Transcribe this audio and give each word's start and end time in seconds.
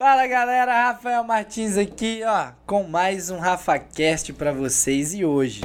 Fala 0.00 0.28
galera, 0.28 0.90
Rafael 0.90 1.24
Martins 1.24 1.76
aqui, 1.76 2.22
ó, 2.24 2.52
com 2.64 2.84
mais 2.84 3.30
um 3.30 3.38
RafaCast 3.38 4.32
pra 4.32 4.52
vocês 4.52 5.12
e 5.12 5.24
hoje 5.24 5.62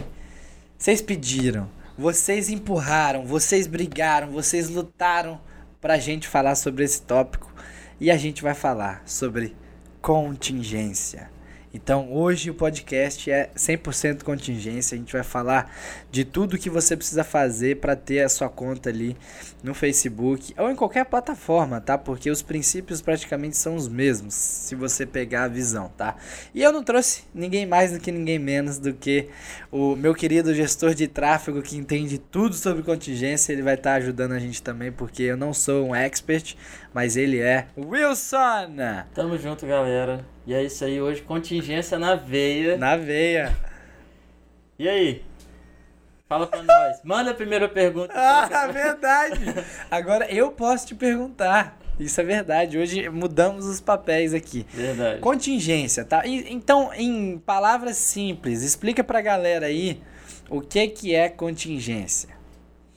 vocês 0.76 1.04
pediram, 1.04 1.70
vocês 1.96 2.50
empurraram, 2.50 3.28
vocês 3.28 3.68
brigaram, 3.68 4.32
vocês 4.32 4.70
lutaram 4.70 5.40
pra 5.80 6.00
gente 6.00 6.28
falar 6.28 6.56
sobre 6.56 6.84
esse 6.84 7.04
tópico 7.04 7.54
e 8.00 8.10
a 8.10 8.18
gente 8.18 8.42
vai 8.42 8.56
falar 8.56 9.04
sobre 9.06 9.56
contingência. 10.02 11.30
Então, 11.74 12.14
hoje 12.14 12.52
o 12.52 12.54
podcast 12.54 13.32
é 13.32 13.50
100% 13.56 14.22
contingência. 14.22 14.94
A 14.94 15.00
gente 15.00 15.12
vai 15.12 15.24
falar 15.24 15.76
de 16.12 16.24
tudo 16.24 16.58
que 16.58 16.70
você 16.70 16.96
precisa 16.96 17.24
fazer 17.24 17.78
para 17.78 17.96
ter 17.96 18.22
a 18.22 18.30
sua 18.30 18.48
conta 18.48 18.90
ali 18.92 19.18
no 19.64 19.74
Facebook 19.74 20.54
ou 20.56 20.70
em 20.70 20.76
qualquer 20.76 21.04
plataforma, 21.06 21.82
tá? 21.82 21.98
Porque 21.98 22.30
os 22.30 22.44
princípios 22.44 23.02
praticamente 23.02 23.58
são 23.58 23.76
os 23.76 23.88
mesmos, 23.88 24.36
se 24.36 24.76
você 24.76 25.04
pegar 25.04 25.46
a 25.46 25.48
visão, 25.48 25.92
tá? 25.98 26.16
E 26.54 26.62
eu 26.62 26.72
não 26.72 26.84
trouxe 26.84 27.24
ninguém 27.34 27.66
mais 27.66 27.92
do 27.92 28.00
que 28.00 28.12
ninguém 28.12 28.38
menos 28.38 28.78
do 28.78 28.94
que 28.94 29.30
o 29.72 29.96
meu 29.96 30.14
querido 30.14 30.54
gestor 30.54 30.94
de 30.94 31.08
tráfego 31.08 31.64
que 31.64 31.76
entende 31.76 32.20
tudo 32.20 32.54
sobre 32.54 32.84
contingência. 32.84 33.52
Ele 33.52 33.64
vai 33.64 33.74
estar 33.74 33.92
tá 33.92 33.96
ajudando 33.96 34.34
a 34.34 34.40
gente 34.40 34.62
também, 34.62 34.92
porque 34.92 35.24
eu 35.24 35.38
não 35.38 35.52
sou 35.52 35.88
um 35.88 35.96
expert, 35.96 36.56
mas 36.94 37.18
ele 37.18 37.40
é. 37.40 37.68
Wilson! 37.78 38.76
Tamo 39.14 39.38
junto, 39.38 39.66
galera. 39.66 40.26
E 40.46 40.54
é 40.54 40.64
isso 40.64 40.84
aí, 40.84 41.02
hoje 41.02 41.22
contingência 41.22 41.98
na 41.98 42.16
veia. 42.16 42.78
Na 42.78 42.96
veia. 42.98 43.56
E 44.78 44.88
aí? 44.88 45.24
Fala 46.28 46.48
pra 46.48 46.64
nós. 46.64 47.02
Manda 47.04 47.32
a 47.32 47.34
primeira 47.34 47.70
pergunta. 47.70 48.14
Ah, 48.16 48.68
verdade. 48.68 49.40
Agora 49.90 50.26
eu 50.32 50.52
posso 50.52 50.88
te 50.88 50.96
perguntar. 50.96 51.78
Isso 52.00 52.20
é 52.20 52.24
verdade. 52.24 52.78
Hoje 52.78 53.08
mudamos 53.10 53.66
os 53.66 53.80
papéis 53.80 54.34
aqui. 54.34 54.66
Verdade. 54.74 55.20
Contingência, 55.20 56.04
tá? 56.04 56.26
E, 56.26 56.52
então, 56.52 56.92
em 56.94 57.38
palavras 57.38 57.98
simples, 57.98 58.64
explica 58.64 59.04
pra 59.04 59.22
galera 59.22 59.68
aí 59.68 60.02
o 60.50 60.60
que 60.60 60.88
que 60.88 61.14
é 61.14 61.30
contingência. 61.30 62.30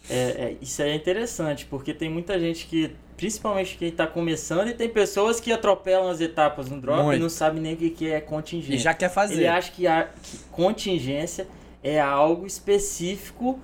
É, 0.09 0.15
é, 0.15 0.57
isso 0.61 0.83
aí 0.83 0.91
é 0.91 0.95
interessante, 0.95 1.67
porque 1.67 1.93
tem 1.93 2.09
muita 2.09 2.39
gente 2.39 2.67
que 2.67 2.95
principalmente 3.17 3.77
quem 3.79 3.89
está 3.89 4.07
começando, 4.07 4.69
e 4.69 4.75
tem 4.75 4.89
pessoas 4.89 5.41
que 5.41 5.51
atropelam 5.51 6.11
as 6.11 6.21
etapas 6.21 6.69
no 6.69 6.81
drop 6.81 7.03
Muito. 7.03 7.19
e 7.19 7.21
não 7.21 7.31
sabem 7.31 7.63
nem 7.63 7.75
o 7.75 7.77
que 7.77 8.11
é 8.11 8.21
contingência. 8.21 8.75
E 8.75 8.79
já 8.79 8.93
quer 8.93 9.09
fazer. 9.09 9.35
Ele 9.35 9.47
acha 9.47 9.73
que, 9.73 9.87
a, 9.87 10.09
que 10.23 10.39
contingência 10.51 11.49
é 11.83 11.99
algo 11.99 12.47
específico 12.47 13.59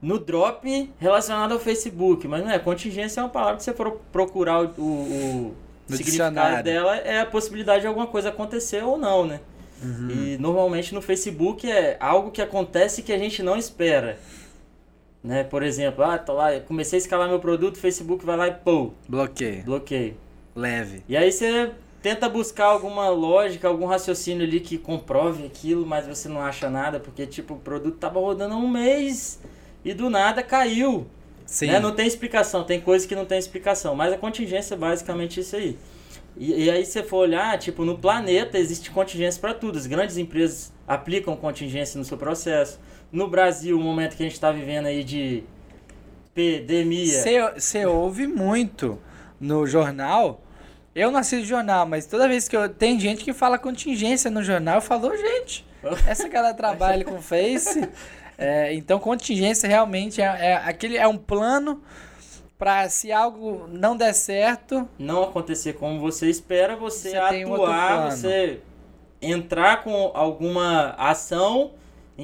no 0.00 0.18
drop 0.18 0.90
relacionado 0.98 1.52
ao 1.52 1.58
Facebook, 1.58 2.26
mas 2.26 2.42
não 2.42 2.50
é. 2.50 2.58
Contingência 2.58 3.20
é 3.20 3.22
uma 3.22 3.28
palavra 3.28 3.56
que 3.56 3.64
você 3.64 3.74
for 3.74 4.00
procurar 4.10 4.62
o, 4.62 4.80
o, 4.80 5.56
o 5.88 5.96
significado 5.96 6.62
dela, 6.62 6.96
é 6.96 7.20
a 7.20 7.26
possibilidade 7.26 7.82
de 7.82 7.86
alguma 7.86 8.06
coisa 8.06 8.30
acontecer 8.30 8.82
ou 8.82 8.96
não, 8.96 9.26
né? 9.26 9.40
Uhum. 9.82 10.08
E 10.10 10.38
normalmente 10.38 10.94
no 10.94 11.02
Facebook 11.02 11.70
é 11.70 11.98
algo 12.00 12.30
que 12.30 12.40
acontece 12.40 13.02
que 13.02 13.12
a 13.12 13.18
gente 13.18 13.42
não 13.42 13.56
espera. 13.56 14.18
Né? 15.22 15.44
Por 15.44 15.62
exemplo, 15.62 16.04
ah, 16.04 16.18
tô 16.18 16.34
lá, 16.34 16.58
comecei 16.60 16.98
a 16.98 17.00
escalar 17.00 17.28
meu 17.28 17.40
produto, 17.40 17.78
Facebook 17.78 18.24
vai 18.24 18.36
lá 18.36 18.48
e 18.48 18.52
pô. 18.52 18.92
Bloqueio. 19.08 19.64
Bloqueio. 19.64 20.16
Leve. 20.54 21.02
E 21.08 21.16
aí 21.16 21.30
você 21.30 21.72
tenta 22.00 22.28
buscar 22.28 22.66
alguma 22.66 23.08
lógica, 23.08 23.66
algum 23.66 23.86
raciocínio 23.86 24.46
ali 24.46 24.60
que 24.60 24.78
comprove 24.78 25.44
aquilo, 25.44 25.84
mas 25.84 26.06
você 26.06 26.28
não 26.28 26.40
acha 26.40 26.70
nada, 26.70 27.00
porque 27.00 27.26
tipo, 27.26 27.54
o 27.54 27.58
produto 27.58 27.98
tava 27.98 28.20
rodando 28.20 28.54
há 28.54 28.56
um 28.56 28.68
mês 28.68 29.40
e 29.84 29.92
do 29.92 30.08
nada 30.08 30.42
caiu. 30.42 31.06
Sim. 31.44 31.66
Né? 31.66 31.80
Não 31.80 31.92
tem 31.92 32.06
explicação, 32.06 32.64
tem 32.64 32.80
coisas 32.80 33.06
que 33.06 33.14
não 33.14 33.24
tem 33.24 33.38
explicação, 33.38 33.94
mas 33.94 34.12
a 34.12 34.18
contingência 34.18 34.74
é 34.74 34.76
basicamente 34.76 35.40
isso 35.40 35.56
aí. 35.56 35.76
E, 36.36 36.64
e 36.64 36.70
aí 36.70 36.84
você 36.84 37.02
for 37.02 37.18
olhar, 37.18 37.58
tipo, 37.58 37.84
no 37.84 37.98
planeta 37.98 38.58
existe 38.58 38.90
contingência 38.90 39.40
para 39.40 39.54
tudo. 39.54 39.78
As 39.78 39.86
grandes 39.86 40.16
empresas 40.16 40.72
aplicam 40.86 41.34
contingência 41.36 41.98
no 41.98 42.04
seu 42.04 42.18
processo 42.18 42.78
no 43.16 43.26
Brasil, 43.28 43.78
o 43.78 43.80
momento 43.80 44.14
que 44.14 44.22
a 44.22 44.26
gente 44.26 44.34
está 44.34 44.52
vivendo 44.52 44.86
aí 44.86 45.02
de 45.02 45.42
pandemia. 46.34 47.50
Você 47.56 47.86
ouve 47.86 48.26
muito 48.26 48.98
no 49.40 49.66
jornal. 49.66 50.42
Eu 50.94 51.10
não 51.10 51.20
assisto 51.20 51.46
jornal, 51.46 51.86
mas 51.86 52.04
toda 52.04 52.28
vez 52.28 52.46
que 52.46 52.54
eu. 52.54 52.68
Tem 52.68 53.00
gente 53.00 53.24
que 53.24 53.32
fala 53.32 53.58
contingência 53.58 54.30
no 54.30 54.42
jornal, 54.42 54.76
eu 54.76 54.82
falo, 54.82 55.16
gente, 55.16 55.66
essa 56.06 56.28
cara 56.28 56.52
trabalha 56.52 57.06
com 57.06 57.20
Face. 57.22 57.88
É, 58.36 58.74
então, 58.74 58.98
contingência 58.98 59.66
realmente 59.66 60.20
é, 60.20 60.24
é, 60.24 60.54
aquele, 60.56 60.98
é 60.98 61.08
um 61.08 61.16
plano 61.16 61.82
para 62.58 62.86
se 62.90 63.10
algo 63.10 63.66
não 63.66 63.96
der 63.96 64.12
certo. 64.12 64.86
Não 64.98 65.22
acontecer 65.22 65.72
como 65.72 65.98
você 65.98 66.28
espera, 66.28 66.76
você, 66.76 67.10
você 67.10 67.16
atuar, 67.16 68.10
você 68.10 68.60
entrar 69.22 69.82
com 69.82 70.10
alguma 70.12 70.90
ação 70.98 71.72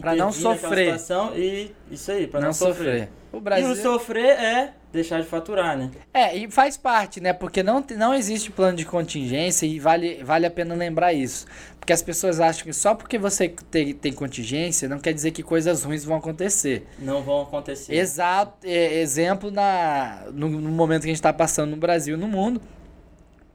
para 0.00 0.14
não 0.14 0.32
sofrer. 0.32 0.96
E 1.36 1.70
isso 1.90 2.10
aí, 2.10 2.26
para 2.26 2.40
não, 2.40 2.46
não, 2.48 2.54
sofrer. 2.54 2.74
sofrer. 2.74 3.08
O 3.32 3.40
Brasil... 3.40 3.68
E 3.68 3.72
o 3.72 3.76
sofrer 3.76 4.38
é 4.38 4.74
deixar 4.92 5.20
de 5.20 5.26
faturar, 5.26 5.76
né? 5.76 5.90
É, 6.12 6.36
e 6.36 6.50
faz 6.50 6.76
parte, 6.76 7.20
né? 7.20 7.32
Porque 7.32 7.62
não, 7.62 7.84
não 7.96 8.14
existe 8.14 8.50
plano 8.50 8.76
de 8.76 8.84
contingência 8.84 9.66
e 9.66 9.80
vale, 9.80 10.22
vale 10.22 10.46
a 10.46 10.50
pena 10.50 10.74
lembrar 10.74 11.12
isso. 11.12 11.46
Porque 11.78 11.92
as 11.92 12.02
pessoas 12.02 12.40
acham 12.40 12.64
que 12.64 12.72
só 12.72 12.94
porque 12.94 13.18
você 13.18 13.48
tem, 13.70 13.92
tem 13.94 14.12
contingência 14.12 14.88
não 14.88 14.98
quer 14.98 15.12
dizer 15.12 15.32
que 15.32 15.42
coisas 15.42 15.82
ruins 15.82 16.04
vão 16.04 16.16
acontecer. 16.16 16.86
Não 16.98 17.22
vão 17.22 17.42
acontecer. 17.42 17.94
Exato. 17.94 18.58
É, 18.64 19.00
exemplo 19.00 19.50
na, 19.50 20.24
no, 20.32 20.48
no 20.48 20.70
momento 20.70 21.02
que 21.02 21.08
a 21.08 21.10
gente 21.10 21.16
está 21.16 21.32
passando 21.32 21.70
no 21.70 21.76
Brasil 21.76 22.16
e 22.16 22.20
no 22.20 22.28
mundo 22.28 22.60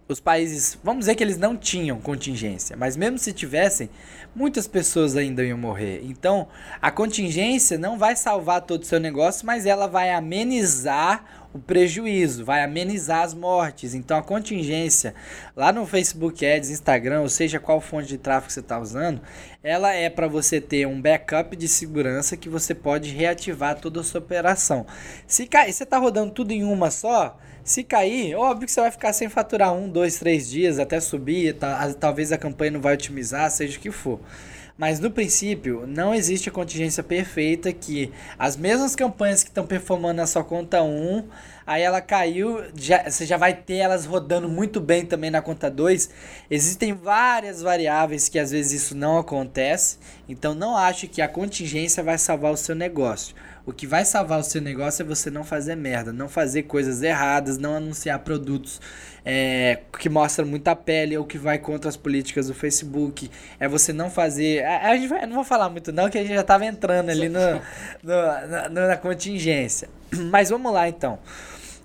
os 0.07 0.19
países, 0.19 0.77
vamos 0.83 1.01
dizer 1.01 1.15
que 1.15 1.23
eles 1.23 1.37
não 1.37 1.57
tinham 1.57 1.99
contingência, 1.99 2.77
mas 2.77 2.95
mesmo 2.95 3.17
se 3.17 3.33
tivessem, 3.33 3.89
muitas 4.35 4.67
pessoas 4.67 5.17
ainda 5.17 5.43
iam 5.43 5.57
morrer. 5.57 6.01
Então, 6.05 6.47
a 6.81 6.89
contingência 6.89 7.77
não 7.77 7.97
vai 7.97 8.15
salvar 8.15 8.61
todo 8.61 8.83
o 8.83 8.85
seu 8.85 8.99
negócio, 8.99 9.45
mas 9.45 9.65
ela 9.65 9.87
vai 9.87 10.11
amenizar 10.11 11.36
o 11.53 11.59
prejuízo, 11.59 12.43
vai 12.45 12.63
amenizar 12.63 13.23
as 13.23 13.33
mortes. 13.33 13.93
Então, 13.93 14.17
a 14.17 14.23
contingência 14.23 15.15
lá 15.55 15.71
no 15.71 15.85
Facebook 15.85 16.45
Ads, 16.45 16.69
Instagram, 16.69 17.21
ou 17.21 17.29
seja, 17.29 17.59
qual 17.59 17.81
fonte 17.81 18.07
de 18.07 18.17
tráfego 18.17 18.51
você 18.51 18.59
está 18.59 18.79
usando, 18.79 19.21
ela 19.63 19.93
é 19.93 20.09
para 20.09 20.27
você 20.27 20.61
ter 20.61 20.85
um 20.85 21.01
backup 21.01 21.55
de 21.55 21.67
segurança 21.67 22.37
que 22.37 22.49
você 22.49 22.73
pode 22.73 23.09
reativar 23.09 23.79
toda 23.79 24.01
a 24.01 24.03
sua 24.03 24.19
operação. 24.19 24.85
Se 25.25 25.45
cair, 25.47 25.73
você 25.73 25.83
está 25.83 25.97
rodando 25.97 26.31
tudo 26.31 26.51
em 26.51 26.63
uma 26.63 26.91
só, 26.91 27.37
se 27.63 27.83
cair, 27.83 28.33
óbvio 28.35 28.65
que 28.65 28.71
você 28.71 28.79
vai 28.79 28.91
ficar 28.91 29.11
sem 29.11 29.27
faturar 29.27 29.73
um, 29.73 29.89
dois, 29.89 30.17
três 30.17 30.49
dias 30.49 30.79
até 30.79 30.99
subir, 31.01 31.53
tá, 31.53 31.93
talvez 31.99 32.31
a 32.31 32.37
campanha 32.37 32.71
não 32.71 32.81
vai 32.81 32.93
otimizar, 32.93 33.51
seja 33.51 33.77
o 33.77 33.81
que 33.81 33.91
for. 33.91 34.21
Mas 34.77 34.99
no 34.99 35.09
princípio, 35.09 35.87
não 35.87 36.13
existe 36.13 36.49
a 36.49 36.51
contingência 36.51 37.01
perfeita 37.01 37.73
que 37.73 38.11
as 38.37 38.55
mesmas 38.55 38.95
campanhas 38.95 39.41
que 39.43 39.49
estão 39.49 39.65
performando 39.65 40.17
na 40.17 40.27
sua 40.27 40.43
conta 40.43 40.83
1, 40.83 41.27
aí 41.67 41.83
ela 41.83 41.99
caiu, 41.99 42.63
já, 42.73 43.03
você 43.09 43.25
já 43.25 43.35
vai 43.35 43.53
ter 43.53 43.75
elas 43.75 44.05
rodando 44.05 44.47
muito 44.47 44.79
bem 44.79 45.05
também 45.05 45.29
na 45.29 45.41
conta 45.41 45.69
2. 45.69 46.09
Existem 46.49 46.93
várias 46.93 47.61
variáveis 47.61 48.29
que 48.29 48.39
às 48.39 48.51
vezes 48.51 48.83
isso 48.83 48.95
não 48.95 49.17
acontece, 49.17 49.97
então 50.29 50.55
não 50.55 50.77
ache 50.77 51.07
que 51.07 51.21
a 51.21 51.27
contingência 51.27 52.01
vai 52.01 52.17
salvar 52.17 52.53
o 52.53 52.57
seu 52.57 52.73
negócio. 52.73 53.35
O 53.65 53.73
que 53.73 53.85
vai 53.85 54.05
salvar 54.05 54.39
o 54.39 54.43
seu 54.43 54.61
negócio 54.61 55.03
é 55.03 55.05
você 55.05 55.29
não 55.29 55.43
fazer 55.43 55.75
merda, 55.75 56.13
não 56.13 56.29
fazer 56.29 56.63
coisas 56.63 57.03
erradas, 57.03 57.57
não 57.57 57.75
anunciar 57.75 58.19
produtos 58.19 58.79
é, 59.25 59.79
que 59.99 60.07
mostram 60.07 60.47
muita 60.47 60.73
pele 60.73 61.17
ou 61.17 61.25
que 61.25 61.37
vai 61.37 61.57
contra 61.57 61.89
as 61.89 61.97
políticas 61.97 62.47
do 62.47 62.53
Facebook. 62.53 63.29
É 63.59 63.67
você 63.67 63.91
não 63.91 64.09
fazer. 64.09 64.63
A, 64.63 64.91
a 64.91 64.95
gente 64.95 65.09
vai, 65.09 65.25
não 65.25 65.35
vou 65.35 65.43
falar 65.43 65.67
muito, 65.67 65.91
não, 65.91 66.09
que 66.09 66.17
a 66.17 66.21
gente 66.21 66.33
já 66.33 66.39
estava 66.39 66.65
entrando 66.65 67.09
ali 67.09 67.27
no, 67.27 67.39
no, 68.01 68.69
na, 68.69 68.87
na 68.87 68.95
contingência. 68.95 69.89
Mas 70.31 70.49
vamos 70.49 70.71
lá 70.71 70.87
então. 70.87 71.19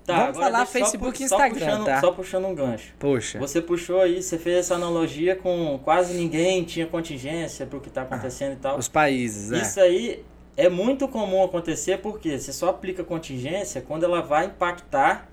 Tá, 0.05 0.23
Vamos 0.23 0.37
falar 0.37 0.65
Facebook 0.65 1.21
e 1.21 1.25
Instagram, 1.25 1.59
só 1.59 1.65
puxando, 1.65 1.85
tá? 1.85 2.01
Só 2.01 2.11
puxando 2.11 2.45
um 2.45 2.55
gancho. 2.55 2.93
Puxa. 2.99 3.39
Você 3.39 3.61
puxou 3.61 4.01
aí, 4.01 4.21
você 4.21 4.37
fez 4.37 4.57
essa 4.57 4.75
analogia 4.75 5.35
com 5.35 5.79
quase 5.81 6.13
ninguém 6.13 6.63
tinha 6.63 6.85
contingência 6.85 7.65
pro 7.65 7.79
que 7.79 7.89
tá 7.89 8.01
acontecendo 8.01 8.51
ah, 8.51 8.53
e 8.53 8.57
tal. 8.57 8.77
Os 8.77 8.89
países, 8.89 9.51
é. 9.53 9.61
Isso 9.61 9.79
aí 9.79 10.25
é 10.57 10.67
muito 10.67 11.07
comum 11.07 11.41
acontecer 11.43 11.99
porque 11.99 12.37
você 12.37 12.51
só 12.51 12.69
aplica 12.69 13.03
contingência 13.03 13.81
quando 13.81 14.03
ela 14.03 14.21
vai 14.21 14.47
impactar 14.47 15.29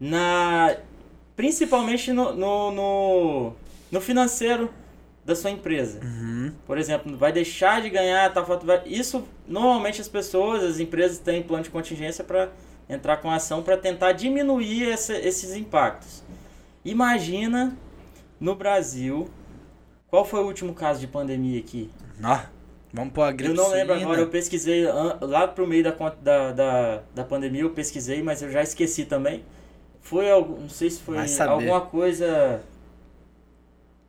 na 0.00 0.76
principalmente 1.36 2.12
no, 2.12 2.34
no, 2.34 2.72
no, 2.72 3.52
no 3.92 4.00
financeiro 4.00 4.70
da 5.24 5.36
sua 5.36 5.50
empresa. 5.50 6.00
Uhum. 6.02 6.52
Por 6.66 6.78
exemplo, 6.78 7.14
vai 7.16 7.30
deixar 7.30 7.82
de 7.82 7.90
ganhar 7.90 8.32
fato. 8.32 8.66
Isso 8.86 9.22
normalmente 9.46 10.00
as 10.00 10.08
pessoas, 10.08 10.64
as 10.64 10.80
empresas 10.80 11.18
têm 11.18 11.42
plano 11.42 11.62
de 11.62 11.70
contingência 11.70 12.24
para 12.24 12.48
entrar 12.88 13.18
com 13.18 13.30
ação 13.30 13.62
para 13.62 13.76
tentar 13.76 14.12
diminuir 14.12 14.90
essa, 14.90 15.14
esses 15.14 15.54
impactos. 15.54 16.22
Imagina 16.84 17.76
no 18.40 18.54
Brasil 18.54 19.28
qual 20.08 20.24
foi 20.24 20.40
o 20.40 20.46
último 20.46 20.74
caso 20.74 21.00
de 21.00 21.06
pandemia 21.06 21.58
aqui? 21.58 21.90
Ah. 22.22 22.46
Vamos 22.90 23.12
pôr 23.12 23.22
a 23.22 23.32
gripe 23.32 23.50
Eu 23.50 23.56
não 23.56 23.70
lembro 23.70 23.94
agora, 23.94 24.20
eu 24.20 24.28
pesquisei 24.28 24.86
lá 25.20 25.46
pro 25.46 25.66
meio 25.66 25.84
da, 25.84 25.90
da, 26.22 26.52
da, 26.52 27.02
da 27.14 27.24
pandemia, 27.24 27.60
eu 27.60 27.70
pesquisei, 27.70 28.22
mas 28.22 28.40
eu 28.40 28.50
já 28.50 28.62
esqueci 28.62 29.04
também. 29.04 29.44
Foi 30.00 30.30
algum, 30.30 30.60
não 30.62 30.68
sei 30.70 30.88
se 30.88 31.00
foi 31.00 31.18
alguma 31.18 31.82
coisa 31.82 32.62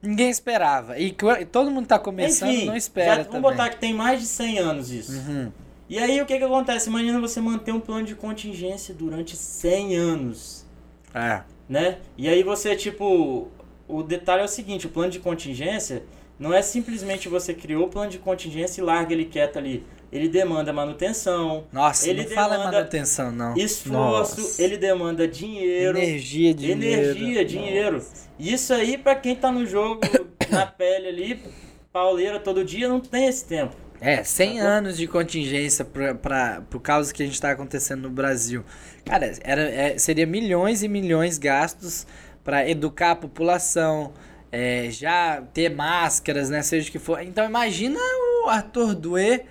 Ninguém 0.02 0.30
esperava. 0.30 0.98
E 0.98 1.14
todo 1.52 1.70
mundo 1.70 1.88
tá 1.88 2.00
começando 2.00 2.50
Enfim, 2.50 2.66
não 2.66 2.76
espera 2.76 3.24
já, 3.24 3.30
Vamos 3.30 3.42
botar 3.42 3.70
que 3.70 3.78
tem 3.78 3.94
mais 3.94 4.22
de 4.22 4.28
100 4.28 4.60
anos 4.60 4.92
isso. 4.92 5.12
Uhum. 5.12 5.52
E 5.90 5.98
aí 5.98 6.22
o 6.22 6.26
que 6.26 6.38
que 6.38 6.44
acontece? 6.44 6.88
Imagina 6.88 7.20
você 7.20 7.42
manter 7.42 7.72
um 7.72 7.80
plano 7.80 8.06
de 8.06 8.14
contingência 8.14 8.94
durante 8.94 9.36
100 9.36 9.96
anos. 9.96 10.66
É. 11.14 11.42
Né? 11.68 11.98
E 12.18 12.30
aí 12.30 12.44
você, 12.44 12.76
tipo... 12.76 13.50
O 13.88 14.04
detalhe 14.04 14.44
é 14.44 14.46
o 14.46 14.48
seguinte, 14.48 14.86
o 14.86 14.90
plano 14.90 15.10
de 15.10 15.18
contingência 15.18 16.04
não 16.40 16.54
é 16.54 16.62
simplesmente 16.62 17.28
você 17.28 17.56
criou 17.56 17.88
o 17.88 17.90
plano 17.90 18.10
de 18.10 18.20
contingência 18.20 18.82
e 18.82 18.84
larga 18.84 19.14
ele 19.14 19.26
quieto 19.26 19.58
ali. 19.58 19.84
Ele 20.12 20.30
demanda 20.30 20.72
manutenção. 20.72 21.66
Nossa, 21.72 22.10
ele 22.10 22.24
não 22.24 22.30
fala 22.32 22.58
manutenção, 22.58 23.32
não. 23.32 23.56
Esforço, 23.58 24.42
Nossa. 24.42 24.64
ele 24.64 24.78
demanda 24.78 25.28
dinheiro. 25.28 25.98
Energia, 25.98 26.54
dinheiro. 26.54 26.82
Energia, 26.82 27.46
dinheiro. 27.46 27.98
Nossa. 27.98 28.30
Isso 28.40 28.74
aí, 28.74 28.98
para 28.98 29.16
quem 29.16 29.36
tá 29.36 29.52
no 29.52 29.66
jogo, 29.66 30.02
na 30.50 30.66
pele 30.66 31.08
ali, 31.08 31.44
pauleira 31.92 32.40
todo 32.40 32.64
dia, 32.64 32.88
não 32.88 33.00
tem 33.00 33.28
esse 33.28 33.46
tempo. 33.46 33.76
É, 34.02 34.24
100 34.24 34.60
tá 34.60 34.64
anos 34.64 34.98
de 34.98 35.08
contingência 35.08 35.84
para 35.84 36.64
o 36.74 36.80
caso 36.80 37.14
que 37.14 37.22
a 37.22 37.26
gente 37.26 37.36
está 37.36 37.52
acontecendo 37.52 38.04
no 38.04 38.10
Brasil. 38.10 38.64
Cara, 39.06 39.32
era, 39.42 39.62
é, 39.62 39.98
seria 39.98 40.26
milhões 40.26 40.84
e 40.84 40.88
milhões 40.88 41.38
gastos 41.38 42.08
para 42.44 42.68
educar 42.70 43.12
a 43.12 43.16
população, 43.16 44.14
é, 44.52 44.90
já 44.90 45.42
ter 45.54 45.70
máscaras, 45.70 46.50
né? 46.50 46.62
Seja 46.62 46.88
o 46.88 46.92
que 46.92 47.00
for. 47.00 47.22
Então 47.22 47.46
imagina 47.46 48.00
o 48.46 48.50
Arthur 48.50 48.96
Duê 48.96 49.44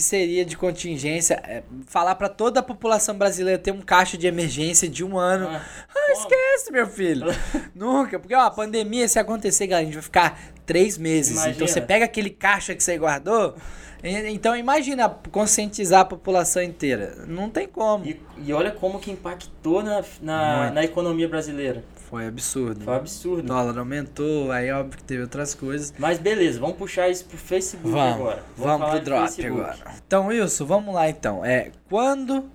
que 0.00 0.04
seria 0.04 0.46
de 0.46 0.56
contingência 0.56 1.34
é, 1.46 1.62
falar 1.86 2.14
para 2.14 2.30
toda 2.30 2.60
a 2.60 2.62
população 2.62 3.14
brasileira 3.14 3.58
ter 3.58 3.70
um 3.70 3.82
caixa 3.82 4.16
de 4.16 4.26
emergência 4.26 4.88
de 4.88 5.04
um 5.04 5.18
ano. 5.18 5.46
Ah, 5.46 5.62
ah 5.94 6.12
esquece, 6.12 6.72
meu 6.72 6.86
filho. 6.86 7.26
Nunca. 7.76 8.18
Porque, 8.18 8.34
ó, 8.34 8.40
a 8.40 8.50
pandemia, 8.50 9.06
se 9.06 9.18
acontecer, 9.18 9.66
galera, 9.66 9.82
a 9.82 9.84
gente 9.84 9.94
vai 9.94 10.02
ficar 10.02 10.40
três 10.64 10.96
meses. 10.96 11.32
Imagina. 11.32 11.54
Então 11.54 11.66
você 11.68 11.82
pega 11.82 12.06
aquele 12.06 12.30
caixa 12.30 12.74
que 12.74 12.82
você 12.82 12.96
guardou. 12.96 13.54
Então 14.02 14.56
imagina 14.56 15.06
conscientizar 15.30 16.00
a 16.00 16.04
população 16.06 16.62
inteira. 16.62 17.26
Não 17.26 17.50
tem 17.50 17.68
como. 17.68 18.06
E, 18.06 18.18
e 18.38 18.50
olha 18.54 18.70
como 18.70 18.98
que 18.98 19.10
impactou 19.10 19.82
na, 19.82 20.02
na, 20.22 20.70
na 20.70 20.82
economia 20.82 21.28
brasileira. 21.28 21.84
Foi 22.10 22.26
absurdo. 22.26 22.84
Foi 22.84 22.96
absurdo. 22.96 23.44
O 23.44 23.46
dólar 23.46 23.78
aumentou, 23.78 24.50
aí 24.50 24.68
óbvio 24.72 24.98
que 24.98 25.04
teve 25.04 25.22
outras 25.22 25.54
coisas. 25.54 25.94
Mas 25.96 26.18
beleza, 26.18 26.58
vamos 26.58 26.76
puxar 26.76 27.08
isso 27.08 27.24
pro 27.24 27.38
Facebook 27.38 27.88
vamos, 27.88 28.14
agora. 28.16 28.42
Vamos, 28.56 28.80
vamos 28.80 28.94
pro 28.96 29.04
drop 29.04 29.26
Facebook. 29.28 29.60
agora. 29.60 29.94
Então, 30.04 30.26
Wilson, 30.26 30.66
vamos 30.66 30.92
lá 30.92 31.08
então. 31.08 31.44
É, 31.44 31.70
quando 31.88 32.50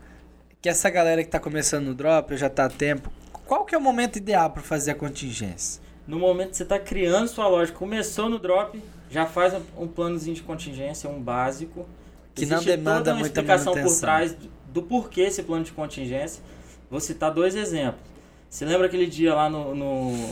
que 0.61 0.67
essa 0.67 0.89
galera 0.89 1.23
que 1.23 1.29
tá 1.29 1.39
começando 1.39 1.85
no 1.85 1.93
drop, 1.95 2.35
já 2.35 2.49
tá 2.49 2.65
a 2.65 2.69
tempo, 2.69 3.09
qual 3.45 3.63
que 3.63 3.73
é 3.73 3.77
o 3.77 3.81
momento 3.81 4.17
ideal 4.17 4.49
para 4.49 4.61
fazer 4.61 4.91
a 4.91 4.95
contingência? 4.95 5.81
No 6.05 6.19
momento 6.19 6.49
que 6.49 6.57
você 6.57 6.65
tá 6.65 6.77
criando 6.77 7.27
sua 7.29 7.47
loja, 7.47 7.71
começou 7.71 8.27
no 8.27 8.37
drop, 8.37 8.77
já 9.09 9.25
faz 9.25 9.53
um 9.77 9.87
planozinho 9.87 10.35
de 10.35 10.43
contingência, 10.43 11.09
um 11.09 11.21
básico. 11.21 11.87
Que 12.33 12.43
Existe 12.43 12.53
não 12.53 12.63
demanda 12.63 12.97
toda 12.97 13.11
uma 13.11 13.19
muita 13.21 13.39
explicação 13.39 13.73
por 13.73 13.99
trás 13.99 14.33
do, 14.33 14.49
do 14.67 14.83
porquê 14.83 15.21
esse 15.21 15.41
plano 15.43 15.63
de 15.63 15.71
contingência. 15.71 16.43
Vou 16.91 16.99
citar 16.99 17.31
dois 17.31 17.55
exemplos. 17.55 18.14
Você 18.55 18.63
lembra 18.63 18.87
aquele 18.87 19.05
dia 19.05 19.35
lá 19.35 19.49
no, 19.49 19.75
no 19.75 20.29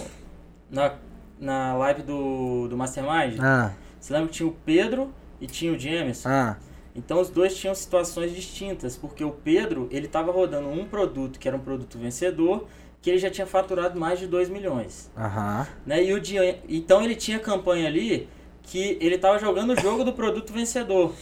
na, 0.72 0.94
na 1.38 1.76
live 1.76 2.04
do, 2.04 2.70
do 2.70 2.78
Mastermind? 2.78 3.38
Ah. 3.42 3.74
Você 4.00 4.14
lembra 4.14 4.30
que 4.30 4.36
tinha 4.36 4.48
o 4.48 4.56
Pedro 4.66 5.14
e 5.42 5.46
tinha 5.46 5.74
o 5.74 5.78
Jameson? 5.78 6.30
Ah. 6.30 6.56
Então 6.96 7.20
os 7.20 7.30
dois 7.30 7.54
tinham 7.54 7.76
situações 7.76 8.34
distintas, 8.34 8.96
porque 8.96 9.26
o 9.26 9.32
Pedro, 9.32 9.90
ele 9.92 10.06
estava 10.06 10.32
rodando 10.32 10.70
um 10.70 10.86
produto 10.86 11.38
que 11.38 11.50
era 11.50 11.58
um 11.58 11.60
produto 11.60 11.98
vencedor, 11.98 12.66
que 13.02 13.10
ele 13.10 13.20
já 13.20 13.30
tinha 13.30 13.46
faturado 13.46 14.00
mais 14.00 14.20
de 14.20 14.26
2 14.26 14.48
milhões. 14.48 15.12
Aham. 15.18 15.68
Né? 15.86 16.06
E 16.06 16.14
o 16.14 16.22
então 16.70 17.04
ele 17.04 17.16
tinha 17.18 17.40
campanha 17.40 17.90
ali 17.90 18.30
que 18.62 18.98
ele 19.02 19.16
estava 19.16 19.38
jogando 19.38 19.74
o 19.74 19.82
jogo 19.82 20.06
do 20.06 20.14
produto 20.14 20.54
vencedor. 20.54 21.14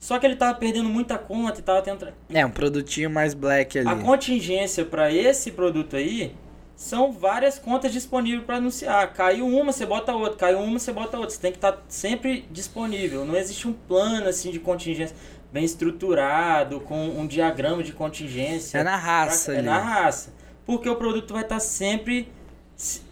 Só 0.00 0.18
que 0.18 0.24
ele 0.24 0.34
tava 0.34 0.58
perdendo 0.58 0.88
muita 0.88 1.18
conta 1.18 1.60
e 1.60 1.62
tava 1.62 1.82
tendo. 1.82 2.08
É, 2.30 2.44
um 2.44 2.50
produtinho 2.50 3.10
mais 3.10 3.34
black 3.34 3.78
ali. 3.78 3.86
A 3.86 3.94
contingência 3.96 4.82
para 4.82 5.12
esse 5.12 5.52
produto 5.52 5.94
aí 5.94 6.34
são 6.74 7.12
várias 7.12 7.58
contas 7.58 7.92
disponíveis 7.92 8.42
para 8.42 8.56
anunciar. 8.56 9.12
Caiu 9.12 9.46
uma, 9.46 9.70
você 9.70 9.84
bota 9.84 10.14
outra. 10.14 10.38
Caiu 10.38 10.58
uma, 10.60 10.78
você 10.78 10.90
bota 10.90 11.18
outra. 11.18 11.30
Você 11.34 11.40
tem 11.40 11.52
que 11.52 11.58
estar 11.58 11.72
tá 11.72 11.82
sempre 11.86 12.48
disponível. 12.50 13.26
Não 13.26 13.36
existe 13.36 13.68
um 13.68 13.74
plano 13.74 14.26
assim 14.26 14.50
de 14.50 14.58
contingência 14.58 15.14
bem 15.52 15.64
estruturado, 15.64 16.80
com 16.80 17.08
um 17.08 17.26
diagrama 17.26 17.82
de 17.82 17.92
contingência. 17.92 18.78
É 18.78 18.82
na 18.82 18.96
raça. 18.96 19.52
Pra... 19.52 19.60
É 19.60 19.62
na 19.62 19.78
raça. 19.78 20.32
Porque 20.64 20.88
o 20.88 20.96
produto 20.96 21.34
vai 21.34 21.42
estar 21.42 21.56
tá 21.56 21.60
sempre 21.60 22.32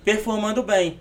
performando 0.02 0.62
bem. 0.62 0.98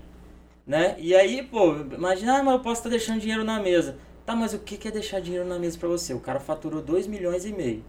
Né? 0.65 0.95
E 0.97 1.15
aí, 1.15 1.43
pô, 1.43 1.73
imagina, 1.95 2.39
ah, 2.39 2.43
mas 2.43 2.55
eu 2.55 2.59
posso 2.59 2.81
estar 2.81 2.89
tá 2.89 2.97
deixando 2.97 3.21
dinheiro 3.21 3.45
na 3.45 3.57
mesa. 3.57 3.97
Tá, 4.27 4.35
mas 4.35 4.53
o 4.53 4.59
que 4.59 4.85
é 4.85 4.91
deixar 4.91 5.21
dinheiro 5.21 5.47
na 5.47 5.57
mesa 5.57 5.79
para 5.79 5.87
você? 5.87 6.13
O 6.13 6.19
cara 6.19 6.37
faturou 6.37 6.81
2 6.81 7.07
milhões 7.07 7.45
e 7.45 7.53
meio. 7.53 7.81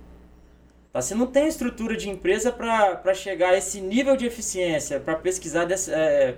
Tá, 0.93 1.03
você 1.03 1.13
não 1.13 1.27
tem 1.27 1.49
estrutura 1.49 1.97
de 1.97 2.09
empresa 2.09 2.53
para 2.53 3.13
chegar 3.13 3.55
a 3.55 3.59
esse 3.59 3.81
nível 3.81 4.17
de 4.17 4.25
eficiência, 4.25 5.01
para 5.01 5.17
pesquisar, 5.17 5.67
é, 5.89 6.37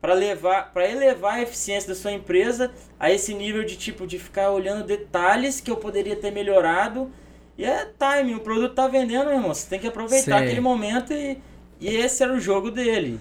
para 0.00 0.14
levar, 0.14 0.72
para 0.72 0.90
elevar 0.90 1.34
a 1.34 1.42
eficiência 1.42 1.90
da 1.90 1.94
sua 1.94 2.12
empresa 2.12 2.72
a 2.98 3.12
esse 3.12 3.34
nível 3.34 3.62
de 3.62 3.76
tipo 3.76 4.06
de 4.06 4.18
ficar 4.18 4.50
olhando 4.50 4.86
detalhes 4.86 5.60
que 5.60 5.70
eu 5.70 5.76
poderia 5.76 6.16
ter 6.16 6.30
melhorado. 6.30 7.12
E 7.58 7.66
é 7.66 7.86
time, 7.98 8.34
o 8.34 8.40
produto 8.40 8.74
tá 8.74 8.88
vendendo, 8.88 9.26
meu 9.26 9.34
irmão. 9.34 9.52
Você 9.52 9.68
tem 9.68 9.78
que 9.78 9.86
aproveitar 9.86 10.38
Sei. 10.38 10.46
aquele 10.46 10.62
momento 10.62 11.12
e, 11.12 11.36
e 11.78 11.94
esse 11.94 12.22
era 12.22 12.32
o 12.32 12.40
jogo 12.40 12.70
dele. 12.70 13.20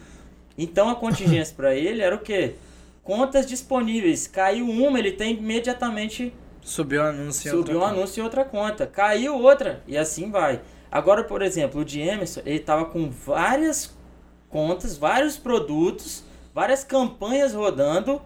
Então 0.57 0.89
a 0.89 0.95
contingência 0.95 1.53
para 1.53 1.75
ele 1.75 2.01
era 2.01 2.15
o 2.15 2.19
quê? 2.19 2.55
Contas 3.03 3.45
disponíveis. 3.45 4.27
Caiu 4.27 4.69
uma, 4.69 4.99
ele 4.99 5.11
tem 5.11 5.35
imediatamente. 5.35 6.33
Subiu 6.61 7.01
o 7.01 7.05
anúncio 7.05 7.47
em 7.47 7.51
Subiu 7.51 7.79
um 7.79 7.83
anúncio 7.83 8.21
em 8.21 8.23
outra 8.23 8.45
conta. 8.45 8.85
Caiu 8.85 9.35
outra. 9.35 9.81
E 9.87 9.97
assim 9.97 10.29
vai. 10.29 10.61
Agora, 10.91 11.23
por 11.23 11.41
exemplo, 11.41 11.81
o 11.81 11.85
de 11.85 12.01
Emerson, 12.01 12.41
ele 12.45 12.59
tava 12.59 12.85
com 12.85 13.09
várias 13.09 13.95
contas, 14.49 14.97
vários 14.97 15.37
produtos, 15.37 16.23
várias 16.53 16.83
campanhas 16.83 17.53
rodando. 17.53 18.21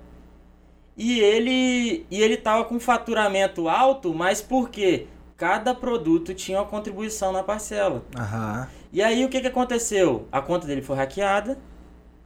E 0.97 1.19
ele 1.19 2.05
e 2.09 2.21
ele 2.21 2.37
tava 2.37 2.63
com 2.65 2.79
faturamento 2.79 3.67
alto, 3.67 4.13
mas 4.13 4.41
por 4.41 4.69
quê? 4.69 5.07
Cada 5.35 5.75
produto 5.75 6.33
tinha 6.33 6.59
uma 6.59 6.65
contribuição 6.65 7.33
na 7.33 7.43
parcela. 7.43 8.03
Aham. 8.17 8.67
E 8.93 9.03
aí 9.03 9.25
o 9.25 9.29
que, 9.29 9.41
que 9.41 9.47
aconteceu? 9.47 10.25
A 10.31 10.41
conta 10.41 10.65
dele 10.65 10.81
foi 10.81 10.95
hackeada 10.95 11.57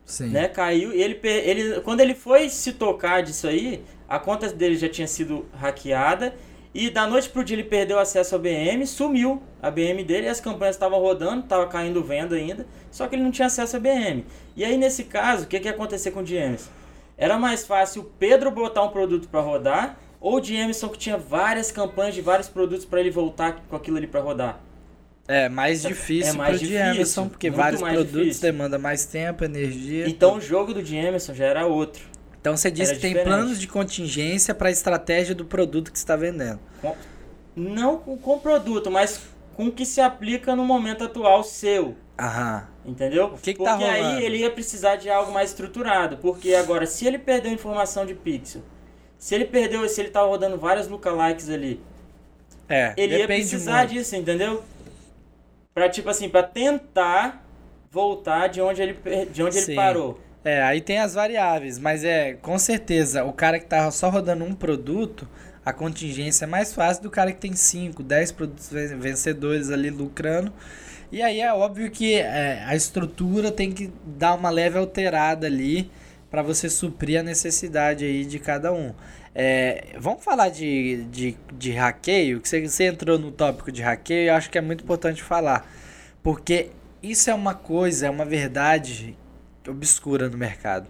Sim. 0.09 0.29
Né? 0.29 0.47
Caiu. 0.47 0.91
Ele, 0.91 1.19
ele, 1.23 1.81
quando 1.81 2.01
ele 2.01 2.15
foi 2.15 2.50
se 2.50 2.73
tocar 2.73 3.21
disso 3.21 3.47
aí, 3.47 3.83
a 4.07 4.18
conta 4.18 4.51
dele 4.51 4.75
já 4.75 4.89
tinha 4.89 5.07
sido 5.07 5.45
hackeada. 5.54 6.33
E 6.73 6.89
da 6.89 7.06
noite 7.06 7.30
pro 7.30 7.44
dia 7.44 7.56
ele 7.56 7.63
perdeu 7.63 7.99
acesso 7.99 8.35
ao 8.35 8.42
BM, 8.42 8.85
sumiu 8.85 9.42
a 9.61 9.69
BM 9.71 10.04
dele, 10.04 10.28
as 10.28 10.39
campanhas 10.39 10.75
estavam 10.75 10.99
rodando, 10.99 11.44
estava 11.44 11.66
caindo 11.68 12.04
venda 12.04 12.35
ainda, 12.35 12.66
só 12.92 13.07
que 13.07 13.16
ele 13.16 13.23
não 13.23 13.31
tinha 13.31 13.47
acesso 13.47 13.75
a 13.75 13.80
BM. 13.80 14.23
E 14.56 14.63
aí 14.63 14.78
nesse 14.78 15.06
caso, 15.06 15.45
o 15.45 15.47
que, 15.47 15.59
que 15.59 15.68
ia 15.68 15.73
acontecer 15.73 16.11
com 16.11 16.21
o 16.21 16.25
Jameson? 16.25 16.69
Era 17.18 17.39
mais 17.39 17.66
fácil 17.66 18.04
o 18.04 18.06
Pedro 18.06 18.51
botar 18.51 18.83
um 18.83 18.89
produto 18.89 19.28
para 19.28 19.42
rodar, 19.42 19.99
ou 20.21 20.39
o 20.39 20.44
Jameson 20.44 20.89
que 20.89 20.99
tinha 20.99 21.18
várias 21.18 21.71
campanhas 21.71 22.13
de 22.13 22.21
vários 22.21 22.47
produtos 22.47 22.85
para 22.85 22.99
ele 22.99 23.09
voltar 23.09 23.63
com 23.68 23.75
aquilo 23.75 23.97
ali 23.97 24.07
para 24.07 24.21
rodar. 24.21 24.61
É 25.31 25.48
mais 25.48 25.83
difícil 25.83 26.33
é 26.33 26.36
mais 26.36 26.57
pro 26.57 26.68
difícil, 26.68 26.86
Emerson, 26.86 27.30
porque 27.30 27.52
vários 27.52 27.80
produtos 27.80 28.12
difícil. 28.12 28.42
demandam 28.42 28.80
mais 28.80 29.06
tempo, 29.06 29.45
energia. 29.45 30.09
Então 30.09 30.38
o 30.38 30.42
jogo 30.42 30.74
do 30.74 30.80
Emerson 30.80 31.36
já 31.36 31.45
era 31.45 31.68
outro. 31.68 32.04
Então 32.42 32.57
você 32.57 32.71
disse 32.71 32.95
que 32.95 33.00
tem 33.00 33.14
planos 33.14 33.59
de 33.59 33.68
contingência 33.68 34.56
para 34.56 34.69
a 34.69 34.71
estratégia 34.71 35.36
do 35.36 35.45
produto 35.45 35.92
que 35.92 36.00
está 36.00 36.16
vendendo. 36.16 36.59
Com, 36.81 36.95
não 37.56 38.00
com 38.00 38.38
o 38.38 38.40
produto, 38.40 38.90
mas 38.90 39.21
com 39.56 39.68
o 39.68 39.71
que 39.71 39.86
se 39.86 40.02
aplica 40.02 40.56
no 40.56 40.66
momento 40.66 41.04
atual 41.04 41.44
seu. 41.44 41.95
Aham. 42.18 42.68
Entendeu? 42.83 43.26
O 43.26 43.38
que, 43.38 43.54
que 43.54 43.64
tá 43.64 43.78
porque 43.78 43.86
tá 43.86 43.92
aí 43.92 44.26
ele 44.26 44.40
ia 44.40 44.50
precisar 44.50 44.95
de 44.95 45.12
algo 45.12 45.31
mais 45.31 45.52
estruturado. 45.52 46.18
Porque 46.18 46.56
agora, 46.56 46.88
se 46.88 47.06
ele 47.06 47.19
perdeu 47.19 47.52
informação 47.52 48.04
de 48.04 48.16
pixel, 48.16 48.64
se 49.19 49.36
ele 49.36 49.45
perdeu, 49.45 49.88
se 49.88 50.02
ele 50.02 50.09
tá 50.09 50.21
rodando 50.21 50.57
vários 50.57 50.88
lookalikes 50.88 51.50
ali, 51.50 51.80
é, 52.68 52.94
ele 52.98 53.18
ia 53.18 53.28
precisar 53.28 53.80
muito. 53.80 53.94
disso, 53.94 54.16
entendeu? 54.16 54.64
Pra, 55.80 55.88
tipo 55.88 56.09
assim, 56.09 56.28
pra 56.28 56.44
tentar 56.44 57.42
voltar 57.90 58.48
de 58.48 58.59
onde 58.59 58.81
ele, 58.81 58.98
de 59.31 59.42
onde 59.42 59.59
ele 59.59 59.76
parou. 59.76 60.19
É, 60.44 60.62
aí 60.62 60.81
tem 60.81 61.00
as 61.00 61.14
variáveis, 61.14 61.80
mas 61.80 62.04
é, 62.04 62.33
com 62.33 62.59
certeza, 62.59 63.24
o 63.24 63.31
cara 63.31 63.57
que 63.57 63.66
tá 63.66 63.90
só 63.90 64.09
rodando 64.09 64.44
um 64.44 64.54
produto, 64.54 65.26
a 65.64 65.71
contingência 65.71 66.44
é 66.44 66.48
mais 66.50 66.74
fácil 66.74 67.04
do 67.04 67.09
cara 67.09 67.31
que 67.31 67.40
tem 67.40 67.54
5, 67.54 68.04
10 68.04 68.31
produtos 68.33 68.69
vencedores 68.69 69.69
ali 69.69 69.90
lucrando. 69.90 70.52
E 71.09 71.21
aí 71.21 71.40
é 71.40 71.54
óbvio 71.54 71.90
que 71.90 72.16
é, 72.16 72.62
a 72.66 72.76
estrutura 72.76 73.50
tem 73.50 73.71
que 73.71 73.90
dar 74.06 74.33
uma 74.33 74.50
leve 74.50 74.78
alterada 74.78 75.48
ali 75.48 75.90
para 76.30 76.42
você 76.42 76.69
suprir 76.69 77.21
a 77.21 77.24
necessidade 77.24 78.04
aí 78.04 78.26
de 78.26 78.38
cada 78.38 78.74
um. 78.74 78.94
É, 79.33 79.95
vamos 80.00 80.24
falar 80.24 80.50
de, 80.50 81.04
de, 81.06 81.38
de 81.54 81.71
hackeio, 81.71 82.42
que 82.42 82.50
você, 82.50 82.68
você 82.68 82.86
entrou 82.86 83.18
no 83.19 83.31
tópico 83.31 83.71
de 83.71 83.81
hackeio 83.81 84.26
e 84.26 84.30
acho 84.30 84.50
que 84.50 84.57
é 84.57 84.62
muito 84.62 84.83
importante 84.83 85.21
falar. 85.21 85.69
Porque 86.24 86.71
isso 87.02 87.30
é 87.30 87.33
uma 87.33 87.54
coisa, 87.54 88.07
é 88.07 88.09
uma 88.09 88.26
verdade 88.26 89.18
obscura 89.68 90.30
no 90.30 90.38
mercado. 90.38 90.90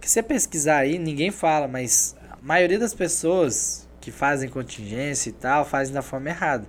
que 0.00 0.10
você 0.10 0.22
pesquisar 0.22 0.78
aí, 0.78 0.98
ninguém 0.98 1.30
fala, 1.30 1.68
mas 1.68 2.16
a 2.30 2.36
maioria 2.42 2.78
das 2.78 2.92
pessoas 2.92 3.88
que 4.00 4.10
fazem 4.10 4.48
contingência 4.48 5.30
e 5.30 5.32
tal, 5.32 5.64
fazem 5.64 5.94
da 5.94 6.02
forma 6.02 6.28
errada. 6.28 6.66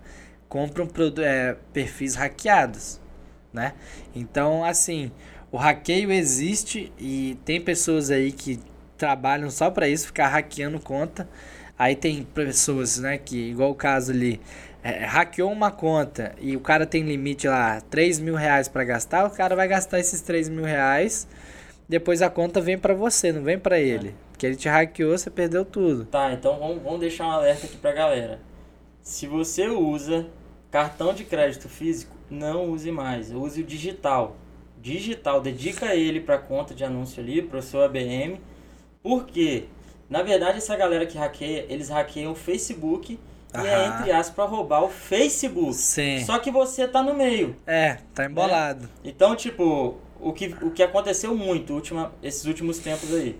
Compram 0.47 0.87
é, 1.17 1.57
perfis 1.73 2.13
hackeados, 2.13 3.01
né? 3.51 3.73
Então, 4.13 4.63
assim, 4.63 5.11
o 5.51 5.57
hackeio 5.57 6.11
existe 6.11 6.93
e 6.97 7.37
tem 7.43 7.59
pessoas 7.59 8.11
aí 8.11 8.31
que 8.31 8.59
trabalham 8.97 9.49
só 9.49 9.69
para 9.69 9.87
isso, 9.87 10.07
ficar 10.07 10.27
hackeando 10.27 10.79
conta. 10.79 11.27
Aí 11.77 11.95
tem 11.95 12.23
pessoas, 12.23 12.99
né, 12.99 13.17
que, 13.17 13.49
igual 13.49 13.71
o 13.71 13.75
caso 13.75 14.11
ali, 14.11 14.39
é, 14.83 15.05
hackeou 15.05 15.51
uma 15.51 15.71
conta 15.71 16.35
e 16.39 16.55
o 16.55 16.59
cara 16.59 16.85
tem 16.85 17.03
limite 17.03 17.47
lá, 17.47 17.81
3 17.89 18.19
mil 18.19 18.35
reais 18.35 18.67
para 18.67 18.83
gastar, 18.83 19.25
o 19.25 19.29
cara 19.29 19.55
vai 19.55 19.67
gastar 19.67 19.99
esses 19.99 20.21
3 20.21 20.49
mil 20.49 20.65
reais, 20.65 21.27
depois 21.87 22.21
a 22.21 22.29
conta 22.29 22.61
vem 22.61 22.77
para 22.77 22.93
você, 22.93 23.31
não 23.31 23.43
vem 23.43 23.57
para 23.57 23.79
ele. 23.79 24.09
É. 24.09 24.13
Porque 24.31 24.45
ele 24.45 24.55
te 24.55 24.67
hackeou, 24.67 25.17
você 25.17 25.29
perdeu 25.29 25.63
tudo. 25.63 26.05
Tá, 26.05 26.33
então 26.33 26.59
vamos, 26.59 26.83
vamos 26.83 26.99
deixar 26.99 27.25
um 27.27 27.31
alerta 27.31 27.65
aqui 27.65 27.77
pra 27.77 27.91
galera. 27.91 28.39
Se 29.01 29.27
você 29.27 29.67
usa 29.67 30.27
cartão 30.71 31.13
de 31.13 31.23
crédito 31.23 31.69
físico, 31.69 32.15
não 32.29 32.69
use 32.69 32.91
mais, 32.91 33.31
use 33.31 33.61
o 33.61 33.65
digital. 33.65 34.35
Digital, 34.81 35.39
dedica 35.39 35.95
ele 35.95 36.19
para 36.19 36.37
conta 36.37 36.73
de 36.73 36.83
anúncio 36.83 37.21
ali, 37.21 37.41
para 37.41 37.59
o 37.59 37.61
seu 37.61 37.81
ABM. 37.83 38.39
Porque, 39.03 39.65
na 40.09 40.23
verdade, 40.23 40.57
essa 40.57 40.75
galera 40.75 41.05
que 41.05 41.17
hackeia, 41.17 41.65
eles 41.69 41.89
hackeiam 41.89 42.31
o 42.31 42.35
Facebook 42.35 43.19
e 43.53 43.67
é, 43.67 43.85
entre 43.85 44.11
aspas, 44.11 44.33
pra 44.33 44.45
roubar 44.45 44.83
o 44.83 44.89
Facebook. 44.89 45.73
Sim. 45.73 46.23
Só 46.25 46.39
que 46.39 46.49
você 46.49 46.87
tá 46.87 47.03
no 47.03 47.13
meio. 47.13 47.55
É, 47.67 47.99
tá 48.15 48.25
embolado. 48.25 48.83
Né? 48.83 48.89
Então, 49.03 49.35
tipo, 49.35 49.97
o 50.19 50.33
que, 50.33 50.55
o 50.61 50.71
que 50.71 50.81
aconteceu 50.81 51.35
muito 51.35 51.73
última, 51.73 52.11
esses 52.23 52.45
últimos 52.45 52.79
tempos 52.79 53.13
aí. 53.13 53.37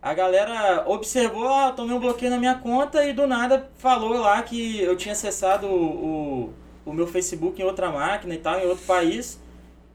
A 0.00 0.14
galera 0.14 0.84
observou, 0.86 1.48
ah, 1.48 1.72
tomei 1.72 1.94
um 1.94 2.00
bloqueio 2.00 2.30
na 2.30 2.38
minha 2.38 2.54
conta 2.54 3.04
e 3.04 3.12
do 3.12 3.26
nada 3.26 3.68
falou 3.76 4.14
lá 4.14 4.42
que 4.42 4.80
eu 4.80 4.96
tinha 4.96 5.12
acessado 5.12 5.66
o, 5.66 6.50
o, 6.84 6.90
o 6.90 6.92
meu 6.92 7.06
Facebook 7.06 7.60
em 7.60 7.64
outra 7.64 7.90
máquina 7.90 8.34
e 8.34 8.38
tal, 8.38 8.58
em 8.58 8.66
outro 8.66 8.84
país. 8.84 9.40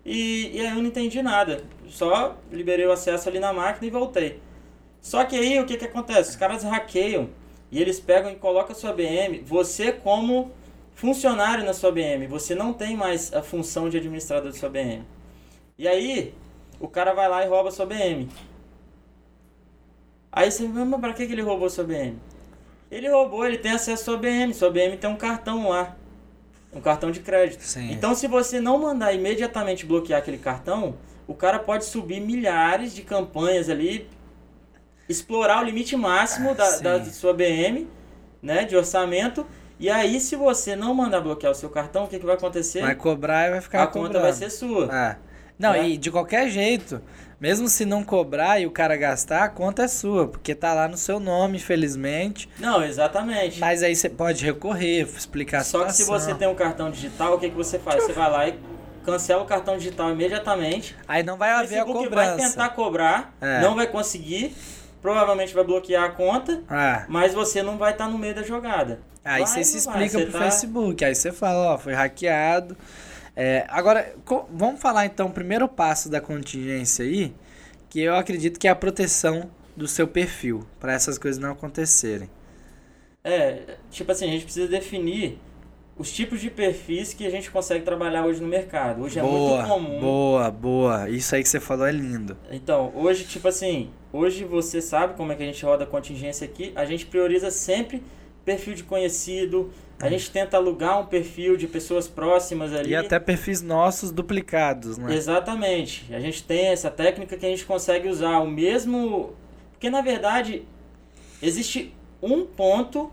E, 0.05 0.51
e 0.53 0.59
aí 0.59 0.69
eu 0.69 0.75
não 0.75 0.85
entendi 0.85 1.21
nada. 1.21 1.63
Só 1.89 2.35
liberei 2.51 2.85
o 2.85 2.91
acesso 2.91 3.27
ali 3.27 3.39
na 3.39 3.53
máquina 3.53 3.85
e 3.85 3.89
voltei. 3.89 4.39
Só 5.01 5.25
que 5.25 5.35
aí 5.35 5.59
o 5.59 5.65
que, 5.65 5.77
que 5.77 5.85
acontece? 5.85 6.31
Os 6.31 6.35
caras 6.35 6.63
hackeiam 6.63 7.29
e 7.71 7.81
eles 7.81 7.99
pegam 7.99 8.31
e 8.31 8.35
colocam 8.35 8.73
a 8.73 8.75
sua 8.75 8.93
BM, 8.93 9.41
você 9.43 9.91
como 9.91 10.51
funcionário 10.93 11.63
na 11.63 11.73
sua 11.73 11.91
BM, 11.91 12.27
você 12.27 12.53
não 12.53 12.73
tem 12.73 12.95
mais 12.95 13.33
a 13.33 13.41
função 13.41 13.89
de 13.89 13.97
administrador 13.97 14.51
da 14.51 14.57
sua 14.57 14.69
BM. 14.69 15.03
E 15.77 15.87
aí, 15.87 16.35
o 16.79 16.87
cara 16.87 17.13
vai 17.13 17.27
lá 17.27 17.43
e 17.43 17.47
rouba 17.47 17.69
a 17.69 17.71
sua 17.71 17.85
BM. 17.85 18.29
Aí 20.31 20.51
você, 20.51 20.67
mas 20.67 20.99
pra 20.99 21.13
que 21.13 21.23
ele 21.23 21.41
roubou 21.41 21.67
a 21.67 21.69
sua 21.69 21.83
BM? 21.83 22.17
Ele 22.91 23.09
roubou, 23.09 23.45
ele 23.45 23.57
tem 23.57 23.71
acesso 23.71 24.01
à 24.01 24.05
sua 24.05 24.17
BM, 24.17 24.53
sua 24.53 24.69
BM 24.69 24.97
tem 24.97 25.09
um 25.09 25.15
cartão 25.15 25.69
lá. 25.69 25.95
Um 26.73 26.79
cartão 26.79 27.09
de 27.09 27.19
crédito. 27.19 27.61
Sim. 27.63 27.91
Então, 27.91 28.13
se 28.13 28.27
você 28.27 28.59
não 28.59 28.77
mandar 28.77 29.13
imediatamente 29.13 29.85
bloquear 29.85 30.19
aquele 30.19 30.37
cartão, 30.37 30.95
o 31.27 31.33
cara 31.33 31.59
pode 31.59 31.85
subir 31.85 32.19
milhares 32.19 32.93
de 32.93 33.01
campanhas 33.01 33.69
ali 33.69 34.09
explorar 35.11 35.61
o 35.61 35.63
limite 35.63 35.95
máximo 35.95 36.55
da, 36.55 36.77
da 36.79 37.05
sua 37.05 37.33
BM, 37.33 37.87
né, 38.41 38.65
de 38.65 38.75
orçamento. 38.75 39.45
E 39.79 39.89
aí, 39.89 40.19
se 40.19 40.35
você 40.35 40.75
não 40.75 40.93
mandar 40.93 41.21
bloquear 41.21 41.51
o 41.51 41.55
seu 41.55 41.69
cartão, 41.69 42.03
o 42.03 42.07
que, 42.07 42.19
que 42.19 42.25
vai 42.25 42.35
acontecer? 42.35 42.81
Vai 42.81 42.95
cobrar 42.95 43.47
e 43.47 43.51
vai 43.51 43.61
ficar 43.61 43.83
A 43.83 43.87
cobrando. 43.87 44.09
conta 44.09 44.21
vai 44.21 44.33
ser 44.33 44.49
sua. 44.49 44.85
É. 44.95 45.15
Não, 45.57 45.73
é. 45.73 45.89
e 45.89 45.97
de 45.97 46.09
qualquer 46.09 46.49
jeito, 46.49 47.01
mesmo 47.39 47.67
se 47.67 47.85
não 47.85 48.03
cobrar 48.03 48.59
e 48.59 48.65
o 48.65 48.71
cara 48.71 48.95
gastar, 48.95 49.43
a 49.43 49.49
conta 49.49 49.83
é 49.83 49.87
sua, 49.87 50.27
porque 50.27 50.55
tá 50.55 50.73
lá 50.73 50.87
no 50.87 50.97
seu 50.97 51.19
nome, 51.19 51.59
felizmente. 51.59 52.49
Não, 52.59 52.83
exatamente. 52.83 53.59
Mas 53.59 53.83
aí 53.83 53.95
você 53.95 54.09
pode 54.09 54.43
recorrer, 54.43 55.01
explicar 55.03 55.59
a 55.59 55.63
Só 55.63 55.79
situação. 55.79 55.87
que 55.87 55.93
se 55.93 56.05
você 56.05 56.33
tem 56.35 56.47
um 56.47 56.55
cartão 56.55 56.89
digital, 56.89 57.35
o 57.35 57.39
que, 57.39 57.49
que 57.49 57.55
você 57.55 57.77
faz? 57.77 58.03
Você 58.03 58.13
vai 58.13 58.29
lá 58.31 58.47
e 58.47 58.59
cancela 59.03 59.41
o 59.41 59.45
cartão 59.45 59.77
digital 59.77 60.11
imediatamente. 60.11 60.95
Aí 61.07 61.23
não 61.23 61.37
vai 61.37 61.51
haver 61.51 61.79
a 61.79 61.85
cobrança. 61.85 62.37
vai 62.37 62.37
tentar 62.37 62.69
cobrar, 62.69 63.33
é. 63.41 63.61
não 63.61 63.75
vai 63.75 63.87
conseguir 63.87 64.55
provavelmente 65.01 65.53
vai 65.53 65.63
bloquear 65.63 66.03
a 66.03 66.09
conta, 66.09 66.63
ah. 66.69 67.05
mas 67.09 67.33
você 67.33 67.63
não 67.63 67.77
vai 67.77 67.91
estar 67.91 68.05
tá 68.05 68.11
no 68.11 68.17
meio 68.17 68.35
da 68.35 68.43
jogada. 68.43 68.99
Aí 69.23 69.45
você 69.45 69.63
se 69.63 69.77
explica 69.77 70.17
vai, 70.17 70.25
pro 70.25 70.33
tá... 70.33 70.39
Facebook, 70.39 71.05
aí 71.05 71.13
você 71.13 71.31
fala, 71.31 71.73
ó, 71.73 71.77
foi 71.77 71.93
hackeado. 71.93 72.75
É, 73.35 73.65
agora, 73.69 74.13
vamos 74.51 74.81
falar 74.81 75.05
então 75.05 75.27
o 75.27 75.31
primeiro 75.31 75.67
passo 75.67 76.09
da 76.09 76.19
contingência 76.19 77.05
aí, 77.05 77.33
que 77.89 78.01
eu 78.01 78.15
acredito 78.15 78.59
que 78.59 78.67
é 78.67 78.71
a 78.71 78.75
proteção 78.75 79.49
do 79.75 79.87
seu 79.87 80.07
perfil, 80.07 80.65
para 80.79 80.93
essas 80.93 81.17
coisas 81.17 81.41
não 81.41 81.51
acontecerem. 81.51 82.29
É, 83.23 83.77
tipo 83.89 84.11
assim, 84.11 84.27
a 84.27 84.31
gente 84.31 84.43
precisa 84.43 84.67
definir 84.67 85.39
os 85.97 86.11
tipos 86.11 86.41
de 86.41 86.49
perfis 86.49 87.13
que 87.13 87.25
a 87.25 87.29
gente 87.29 87.51
consegue 87.51 87.83
trabalhar 87.83 88.25
hoje 88.25 88.41
no 88.41 88.47
mercado. 88.47 89.03
Hoje 89.03 89.19
boa, 89.19 89.29
é 89.29 89.57
muito 89.57 89.67
comum. 89.67 89.99
Boa, 89.99 90.51
boa. 90.51 91.09
Isso 91.09 91.35
aí 91.35 91.43
que 91.43 91.49
você 91.49 91.59
falou 91.59 91.85
é 91.85 91.91
lindo. 91.91 92.37
Então, 92.49 92.91
hoje, 92.95 93.25
tipo 93.25 93.47
assim, 93.47 93.91
hoje 94.11 94.43
você 94.43 94.81
sabe 94.81 95.15
como 95.15 95.31
é 95.31 95.35
que 95.35 95.43
a 95.43 95.45
gente 95.45 95.63
roda 95.63 95.83
a 95.83 95.87
contingência 95.87 96.45
aqui. 96.45 96.71
A 96.75 96.85
gente 96.85 97.05
prioriza 97.05 97.51
sempre 97.51 98.01
perfil 98.43 98.73
de 98.73 98.83
conhecido. 98.83 99.71
A 99.99 100.09
gente 100.09 100.31
tenta 100.31 100.57
alugar 100.57 100.99
um 100.99 101.05
perfil 101.05 101.55
de 101.55 101.67
pessoas 101.67 102.07
próximas 102.07 102.73
ali. 102.73 102.89
E 102.89 102.95
até 102.95 103.19
perfis 103.19 103.61
nossos 103.61 104.11
duplicados, 104.11 104.97
né? 104.97 105.13
Exatamente. 105.13 106.11
A 106.11 106.19
gente 106.19 106.43
tem 106.43 106.67
essa 106.67 106.89
técnica 106.89 107.37
que 107.37 107.45
a 107.45 107.49
gente 107.49 107.65
consegue 107.65 108.07
usar 108.07 108.39
o 108.39 108.47
mesmo. 108.47 109.33
Porque 109.71 109.89
na 109.91 110.01
verdade 110.01 110.63
existe 111.41 111.93
um 112.21 112.45
ponto 112.45 113.11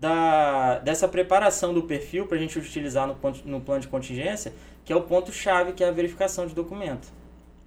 da, 0.00 0.78
dessa 0.78 1.08
preparação 1.08 1.72
do 1.72 1.82
perfil 1.82 2.26
para 2.26 2.36
a 2.36 2.40
gente 2.40 2.58
utilizar 2.58 3.06
no, 3.06 3.16
no 3.44 3.60
plano 3.60 3.80
de 3.80 3.88
contingência, 3.88 4.52
que 4.84 4.92
é 4.92 4.96
o 4.96 5.02
ponto-chave, 5.02 5.72
que 5.72 5.82
é 5.82 5.88
a 5.88 5.92
verificação 5.92 6.46
de 6.46 6.54
documento. 6.54 7.08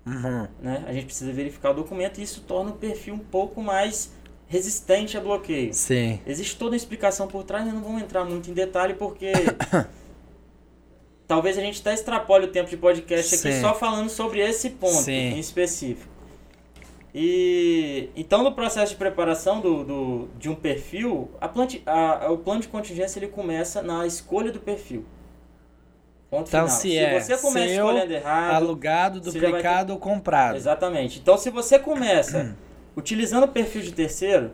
Uhum. 0.06 0.48
Né? 0.62 0.84
A 0.88 0.94
gente 0.94 1.06
precisa 1.06 1.32
verificar 1.32 1.72
o 1.72 1.74
documento 1.74 2.20
e 2.20 2.24
isso 2.24 2.42
torna 2.42 2.72
o 2.72 2.74
perfil 2.74 3.16
um 3.16 3.20
pouco 3.20 3.62
mais 3.62 4.12
resistente 4.48 5.18
a 5.18 5.22
bloqueio. 5.22 5.74
Sim. 5.74 6.20
Existe 6.26 6.58
toda 6.58 6.72
uma 6.72 6.78
explicação 6.78 7.28
por 7.28 7.44
trás, 7.44 7.66
mas 7.66 7.74
não 7.74 7.82
vamos 7.82 8.02
entrar 8.02 8.26
muito 8.26 8.50
em 8.50 8.54
detalhe 8.54 8.96
porque 8.96 9.32
talvez 11.28 11.58
a 11.58 11.62
gente 11.62 11.82
até 11.82 11.94
extrapole 11.94 12.46
o 12.46 12.52
tempo 12.52 12.70
de 12.70 12.78
podcast 12.78 13.36
aqui 13.36 13.54
Sim. 13.54 13.62
só 13.62 13.76
falando 13.76 14.10
sobre 14.10 14.40
esse 14.40 14.72
ponto 14.72 15.04
Sim. 15.04 15.12
em 15.12 15.40
específico. 15.40 16.19
E 17.14 18.10
então 18.16 18.44
no 18.44 18.52
processo 18.52 18.92
de 18.92 18.98
preparação 18.98 19.60
do, 19.62 19.84
do, 19.84 20.30
de 20.38 20.50
um 20.50 20.56
perfil, 20.56 21.32
a 21.42 21.48
planti, 21.48 21.82
a, 21.86 22.32
o 22.32 22.38
plano 22.38 22.62
de 22.62 22.68
contingência 22.68 23.20
ele 23.20 23.28
começa 23.28 23.82
na 23.82 24.06
escolha 24.06 24.52
do 24.52 24.60
perfil. 24.60 25.06
Ponto 26.30 26.48
então 26.48 26.68
final. 26.68 26.80
se, 26.80 26.90
se 26.90 26.98
é 26.98 27.20
você 27.20 27.38
começa 27.38 27.74
seu, 27.74 27.86
escolhendo 27.88 28.14
errado, 28.14 28.54
alugado, 28.54 29.20
duplicado 29.20 29.88
ter... 29.88 29.94
ou 29.94 30.00
comprado. 30.00 30.56
Exatamente. 30.56 31.20
Então 31.20 31.36
se 31.38 31.50
você 31.50 31.80
começa 31.80 32.56
utilizando 32.96 33.46
o 33.46 33.48
perfil 33.48 33.82
de 33.82 33.92
terceiro, 33.92 34.52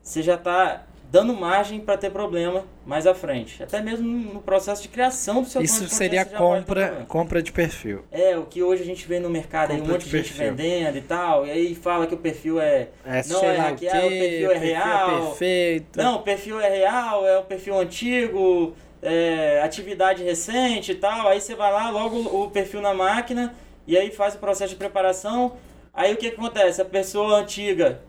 você 0.00 0.22
já 0.22 0.36
está 0.36 0.86
dando 1.16 1.32
margem 1.32 1.80
para 1.80 1.96
ter 1.96 2.10
problema 2.10 2.66
mais 2.84 3.06
à 3.06 3.14
frente. 3.14 3.62
Até 3.62 3.80
mesmo 3.80 4.06
no 4.06 4.42
processo 4.42 4.82
de 4.82 4.88
criação 4.88 5.40
do 5.40 5.48
seu 5.48 5.62
Isso 5.62 5.88
seria 5.88 6.26
compra, 6.26 7.06
compra 7.08 7.42
de 7.42 7.52
perfil. 7.52 8.04
É, 8.12 8.36
o 8.36 8.44
que 8.44 8.62
hoje 8.62 8.82
a 8.82 8.84
gente 8.84 9.08
vê 9.08 9.18
no 9.18 9.30
mercado, 9.30 9.72
aí 9.72 9.80
um 9.80 9.86
monte 9.86 10.04
de, 10.04 10.10
de 10.10 10.18
gente 10.18 10.34
vendendo 10.34 10.98
e 10.98 11.00
tal, 11.00 11.46
e 11.46 11.50
aí 11.50 11.74
fala 11.74 12.06
que 12.06 12.12
o 12.12 12.18
perfil 12.18 12.60
é, 12.60 12.88
é 13.02 13.22
não 13.28 13.42
é 13.42 13.56
hackeado, 13.56 14.06
o, 14.06 14.10
perfil 14.10 14.50
é, 14.50 14.58
real. 14.58 15.08
É 15.08 15.20
perfeito. 15.22 15.96
Não, 15.96 16.16
o 16.16 16.22
perfil 16.22 16.60
é 16.60 16.68
real, 16.68 17.26
é 17.26 17.38
um 17.38 17.44
perfil 17.44 17.78
antigo, 17.78 18.74
é, 19.02 19.62
atividade 19.64 20.22
recente 20.22 20.92
e 20.92 20.96
tal. 20.96 21.28
Aí 21.28 21.40
você 21.40 21.54
vai 21.54 21.72
lá, 21.72 21.88
logo 21.88 22.18
o 22.44 22.50
perfil 22.50 22.82
na 22.82 22.92
máquina, 22.92 23.54
e 23.86 23.96
aí 23.96 24.10
faz 24.10 24.34
o 24.34 24.38
processo 24.38 24.74
de 24.74 24.76
preparação. 24.76 25.54
Aí 25.94 26.12
o 26.12 26.18
que 26.18 26.26
acontece? 26.26 26.82
A 26.82 26.84
pessoa 26.84 27.38
antiga 27.38 28.02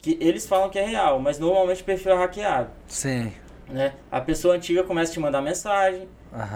que 0.00 0.16
eles 0.20 0.46
falam 0.46 0.70
que 0.70 0.78
é 0.78 0.84
real, 0.84 1.18
mas 1.18 1.38
normalmente 1.38 1.82
o 1.82 1.84
perfil 1.84 2.12
é 2.12 2.16
hackeado. 2.16 2.70
Sim. 2.86 3.32
Né? 3.68 3.94
A 4.10 4.20
pessoa 4.20 4.54
antiga 4.54 4.82
começa 4.82 5.10
a 5.10 5.14
te 5.14 5.20
mandar 5.20 5.42
mensagem, 5.42 6.08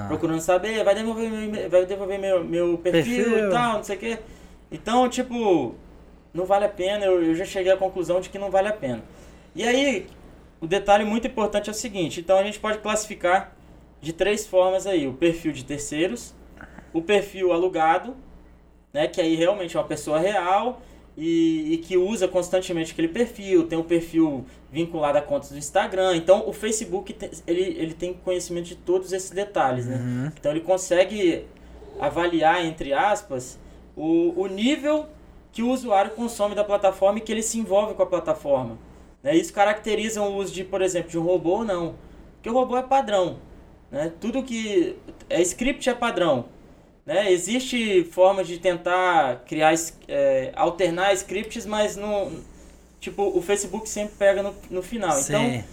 procurando 0.08 0.40
saber, 0.40 0.82
vai 0.84 0.94
devolver 0.94 1.30
meu, 1.30 1.70
vai 1.70 1.86
devolver 1.86 2.18
meu, 2.18 2.44
meu 2.44 2.78
perfil, 2.78 3.24
perfil, 3.24 3.48
e 3.48 3.50
tal, 3.50 3.74
não 3.74 3.84
sei 3.84 3.96
o 3.96 3.98
quê. 3.98 4.18
Então, 4.70 5.08
tipo, 5.08 5.74
não 6.32 6.46
vale 6.46 6.64
a 6.64 6.68
pena, 6.68 7.04
eu, 7.04 7.22
eu 7.22 7.34
já 7.34 7.44
cheguei 7.44 7.72
à 7.72 7.76
conclusão 7.76 8.20
de 8.20 8.30
que 8.30 8.38
não 8.38 8.50
vale 8.50 8.68
a 8.68 8.72
pena. 8.72 9.02
E 9.54 9.64
aí, 9.64 10.06
o 10.60 10.66
detalhe 10.66 11.04
muito 11.04 11.26
importante 11.26 11.68
é 11.68 11.72
o 11.72 11.74
seguinte, 11.74 12.20
então 12.20 12.38
a 12.38 12.44
gente 12.44 12.58
pode 12.58 12.78
classificar 12.78 13.52
de 14.00 14.12
três 14.12 14.46
formas 14.46 14.86
aí, 14.86 15.06
o 15.06 15.12
perfil 15.12 15.52
de 15.52 15.64
terceiros, 15.64 16.34
o 16.92 17.02
perfil 17.02 17.52
alugado, 17.52 18.16
né, 18.92 19.06
que 19.06 19.20
aí 19.20 19.34
realmente 19.34 19.76
é 19.76 19.80
uma 19.80 19.86
pessoa 19.86 20.18
real 20.18 20.80
e, 21.16 21.74
e, 21.74 21.78
que 21.78 21.96
usa 21.96 22.26
constantemente 22.26 22.92
aquele 22.92 23.08
perfil, 23.08 23.66
tem 23.66 23.78
um 23.78 23.82
perfil 23.82 24.46
vinculado 24.70 25.18
a 25.18 25.22
contas 25.22 25.50
do 25.50 25.58
Instagram. 25.58 26.16
Então 26.16 26.48
o 26.48 26.52
Facebook 26.52 27.12
tem, 27.12 27.30
ele, 27.46 27.62
ele 27.78 27.94
tem 27.94 28.14
conhecimento 28.14 28.66
de 28.66 28.76
todos 28.76 29.12
esses 29.12 29.30
detalhes, 29.30 29.86
né? 29.86 29.96
Uhum. 29.96 30.32
Então 30.38 30.50
ele 30.50 30.60
consegue 30.60 31.44
avaliar, 32.00 32.64
entre 32.64 32.92
aspas, 32.92 33.58
o, 33.94 34.32
o 34.40 34.46
nível 34.46 35.06
que 35.52 35.62
o 35.62 35.70
usuário 35.70 36.12
consome 36.12 36.54
da 36.54 36.64
plataforma 36.64 37.18
e 37.18 37.20
que 37.20 37.30
ele 37.30 37.42
se 37.42 37.58
envolve 37.58 37.94
com 37.94 38.02
a 38.02 38.06
plataforma. 38.06 38.78
Né? 39.22 39.36
Isso 39.36 39.52
caracteriza 39.52 40.22
o 40.22 40.36
uso 40.36 40.52
de, 40.52 40.64
por 40.64 40.80
exemplo, 40.80 41.10
de 41.10 41.18
um 41.18 41.22
robô 41.22 41.58
ou 41.58 41.64
não. 41.64 41.94
Porque 42.34 42.48
o 42.48 42.54
robô 42.54 42.76
é 42.76 42.82
padrão. 42.82 43.36
Né? 43.90 44.10
Tudo 44.18 44.42
que 44.42 44.96
é 45.28 45.40
script 45.42 45.88
é 45.88 45.94
padrão. 45.94 46.46
Né? 47.04 47.32
Existe 47.32 48.04
forma 48.04 48.44
de 48.44 48.58
tentar 48.58 49.42
criar, 49.46 49.74
é, 50.08 50.52
alternar 50.54 51.12
scripts, 51.14 51.66
mas 51.66 51.96
não, 51.96 52.32
tipo, 53.00 53.22
o 53.36 53.42
Facebook 53.42 53.88
sempre 53.88 54.14
pega 54.16 54.42
no, 54.42 54.54
no 54.70 54.82
final. 54.82 55.12
Sim. 55.12 55.32
Então, 55.34 55.64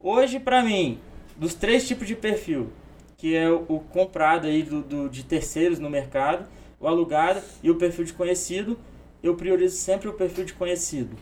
hoje 0.00 0.40
para 0.40 0.62
mim, 0.62 0.98
dos 1.36 1.54
três 1.54 1.86
tipos 1.86 2.06
de 2.06 2.14
perfil, 2.14 2.72
que 3.18 3.36
é 3.36 3.48
o, 3.50 3.64
o 3.68 3.80
comprado 3.80 4.46
aí 4.46 4.62
do, 4.62 4.82
do, 4.82 5.08
de 5.08 5.24
terceiros 5.24 5.78
no 5.78 5.90
mercado, 5.90 6.46
o 6.80 6.88
alugado 6.88 7.40
e 7.62 7.70
o 7.70 7.76
perfil 7.76 8.04
de 8.04 8.12
conhecido, 8.12 8.78
eu 9.22 9.36
priorizo 9.36 9.76
sempre 9.76 10.08
o 10.08 10.14
perfil 10.14 10.44
de 10.44 10.54
conhecido. 10.54 11.16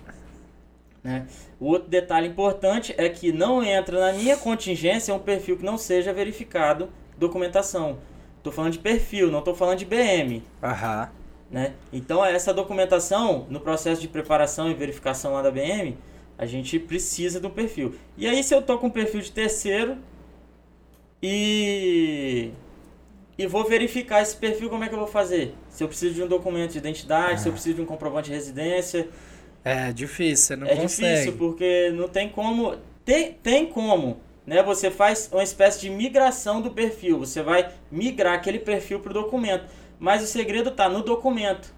Né? 1.03 1.27
O 1.59 1.67
outro 1.67 1.89
detalhe 1.89 2.29
importante 2.29 2.95
é 2.97 3.09
que 3.09 3.33
não 3.33 3.63
entra 3.63 3.99
na 4.01 4.13
minha 4.13 4.37
contingência 4.37 5.15
um 5.15 5.19
perfil 5.19 5.57
que 5.59 5.65
não 5.65 5.77
seja 5.77 6.13
verificado 6.13 6.89
documentação. 7.19 7.99
Estou 8.41 8.53
falando 8.53 8.73
de 8.73 8.79
perfil, 8.79 9.31
não 9.31 9.41
estou 9.41 9.55
falando 9.55 9.79
de 9.79 9.85
BM. 9.85 10.43
Aham. 10.63 11.11
Né? 11.51 11.75
Então 11.93 12.25
essa 12.25 12.55
documentação, 12.55 13.47
no 13.51 13.61
processo 13.61 14.01
de 14.01 14.09
preparação 14.09 14.71
e 14.71 14.75
verificação 14.75 15.35
lá 15.35 15.43
da 15.43 15.51
BM, 15.51 15.97
a 16.39 16.47
gente 16.47 16.79
precisa 16.79 17.39
do 17.39 17.51
perfil. 17.51 17.95
E 18.17 18.27
aí 18.27 18.43
se 18.43 18.55
eu 18.55 18.61
estou 18.61 18.79
com 18.79 18.87
um 18.87 18.91
perfil 18.91 19.21
de 19.21 19.31
terceiro 19.31 19.99
e 21.23 22.51
e 23.37 23.47
vou 23.47 23.67
verificar 23.67 24.23
esse 24.23 24.37
perfil, 24.37 24.71
como 24.71 24.85
é 24.85 24.89
que 24.89 24.95
eu 24.95 24.99
vou 24.99 25.09
fazer? 25.09 25.55
Se 25.69 25.83
eu 25.83 25.89
preciso 25.89 26.15
de 26.15 26.23
um 26.23 26.27
documento 26.27 26.73
de 26.73 26.79
identidade, 26.79 27.35
ah. 27.35 27.39
se 27.39 27.49
eu 27.49 27.51
ah. 27.51 27.55
preciso 27.55 27.77
de 27.77 27.83
um 27.83 27.87
comprovante 27.87 28.29
de 28.29 28.35
residência. 28.35 29.09
É 29.63 29.93
difícil, 29.93 30.47
você 30.47 30.57
não 30.57 30.67
é 30.67 30.77
consegue. 30.77 31.09
É 31.09 31.15
difícil, 31.15 31.39
porque 31.39 31.91
não 31.91 32.09
tem 32.09 32.29
como. 32.29 32.77
Tem, 33.05 33.33
tem 33.33 33.67
como, 33.67 34.21
né? 34.47 34.63
Você 34.63 34.91
faz 34.91 35.29
uma 35.33 35.43
espécie 35.43 35.81
de 35.81 35.91
migração 35.91 36.61
do 36.61 36.71
perfil. 36.71 37.19
Você 37.19 37.43
vai 37.43 37.71
migrar 37.91 38.35
aquele 38.35 38.59
perfil 38.59 39.01
para 39.01 39.11
o 39.11 39.15
documento. 39.15 39.65
Mas 39.99 40.23
o 40.23 40.27
segredo 40.27 40.71
está 40.71 40.89
no 40.89 41.03
documento. 41.03 41.73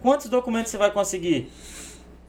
Quantos 0.00 0.28
documentos 0.28 0.70
você 0.70 0.78
vai 0.78 0.90
conseguir? 0.90 1.50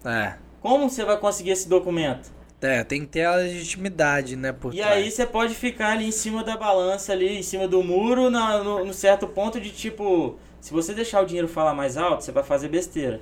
É. 0.04 0.36
Como 0.62 0.90
você 0.90 1.04
vai 1.04 1.18
conseguir 1.18 1.52
esse 1.52 1.70
documento? 1.70 2.34
É, 2.62 2.84
tem 2.84 3.02
que 3.02 3.08
ter 3.08 3.26
a 3.26 3.36
legitimidade, 3.36 4.36
né? 4.36 4.52
Por 4.52 4.74
e 4.74 4.78
trás. 4.78 4.94
aí 4.94 5.12
você 5.12 5.26
pode 5.26 5.54
ficar 5.54 5.92
ali 5.92 6.08
em 6.08 6.12
cima 6.12 6.44
da 6.44 6.58
balança, 6.58 7.12
ali 7.12 7.38
em 7.38 7.44
cima 7.44 7.68
do 7.68 7.84
muro, 7.84 8.30
na, 8.30 8.64
no, 8.64 8.84
no, 8.84 8.94
certo 8.94 9.28
ponto 9.28 9.60
de 9.60 9.70
tipo, 9.70 10.40
se 10.60 10.74
você 10.74 10.94
deixar 10.94 11.22
o 11.22 11.26
dinheiro 11.26 11.48
falar 11.48 11.74
mais 11.74 11.98
alto, 11.98 12.24
você 12.24 12.32
vai 12.32 12.44
fazer 12.44 12.70
besteira. 12.70 13.22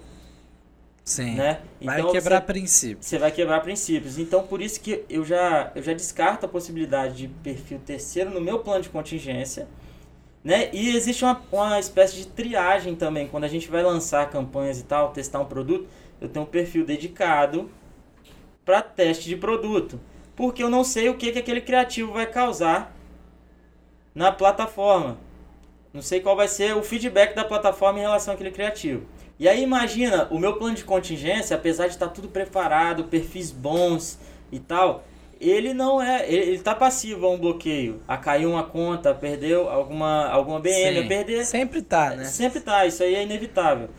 Sim. 1.04 1.36
Né? 1.36 1.60
Vai 1.82 2.00
então, 2.00 2.12
quebrar 2.12 2.40
você, 2.40 2.46
princípios. 2.46 3.06
Você 3.06 3.18
vai 3.18 3.32
quebrar 3.32 3.60
princípios. 3.62 4.18
Então 4.18 4.44
por 4.44 4.62
isso 4.62 4.80
que 4.80 5.04
eu 5.10 5.26
já, 5.26 5.72
eu 5.76 5.84
já 5.84 5.94
descarto 5.94 6.46
a 6.46 6.50
possibilidade 6.50 7.16
de 7.16 7.28
perfil 7.28 7.80
terceiro 7.86 8.30
no 8.30 8.40
meu 8.40 8.60
plano 8.60 8.82
de 8.82 8.90
contingência. 8.90 9.68
Né? 10.44 10.70
E 10.74 10.96
existe 10.96 11.24
uma, 11.24 11.42
uma 11.52 11.80
espécie 11.80 12.16
de 12.16 12.28
triagem 12.28 12.96
também. 12.96 13.28
Quando 13.28 13.44
a 13.46 13.48
gente 13.48 13.70
vai 13.70 13.84
lançar 13.84 14.30
campanhas 14.30 14.80
e 14.80 14.84
tal, 14.84 15.12
testar 15.12 15.40
um 15.40 15.46
produto, 15.46 15.88
eu 16.20 16.28
tenho 16.30 16.46
um 16.46 16.48
perfil 16.48 16.86
dedicado 16.86 17.70
para 18.66 18.82
teste 18.82 19.28
de 19.28 19.36
produto, 19.36 20.00
porque 20.36 20.64
eu 20.64 20.70
não 20.70 20.84
sei 20.84 21.10
o 21.10 21.18
que, 21.18 21.32
que 21.34 21.40
aquele 21.40 21.60
criativo 21.60 22.14
vai 22.14 22.26
causar 22.26 22.96
na 24.16 24.32
plataforma. 24.32 25.18
Não 25.94 26.02
sei 26.02 26.22
qual 26.22 26.36
vai 26.36 26.48
ser 26.48 26.76
o 26.76 26.82
feedback 26.82 27.36
da 27.36 27.44
plataforma 27.44 28.00
em 28.00 28.02
relação 28.02 28.34
àquele 28.34 28.52
criativo. 28.52 29.06
E 29.40 29.48
aí 29.48 29.64
imagina, 29.64 30.28
o 30.30 30.38
meu 30.38 30.58
plano 30.58 30.76
de 30.76 30.84
contingência, 30.84 31.56
apesar 31.56 31.88
de 31.88 31.94
estar 31.94 32.08
tudo 32.10 32.28
preparado, 32.28 33.06
perfis 33.06 33.52
bons 33.52 34.20
e 34.52 34.60
tal, 34.60 35.04
ele 35.42 35.74
não 35.74 36.02
é, 36.02 36.32
ele, 36.32 36.52
está 36.52 36.74
passivo 36.74 37.26
a 37.26 37.32
um 37.32 37.38
bloqueio, 37.38 38.02
a 38.08 38.16
cair 38.18 38.46
uma 38.46 38.64
conta, 38.64 39.14
perdeu 39.14 39.70
alguma 39.70 40.28
alguma 40.28 40.60
BM, 40.60 41.02
Sim, 41.02 41.08
perder. 41.08 41.46
Sempre 41.46 41.82
tá, 41.82 42.12
né? 42.12 42.26
Sempre 42.26 42.62
tá, 42.62 42.86
isso 42.86 43.04
aí 43.04 43.16
é 43.16 43.24
inevitável. 43.24 43.90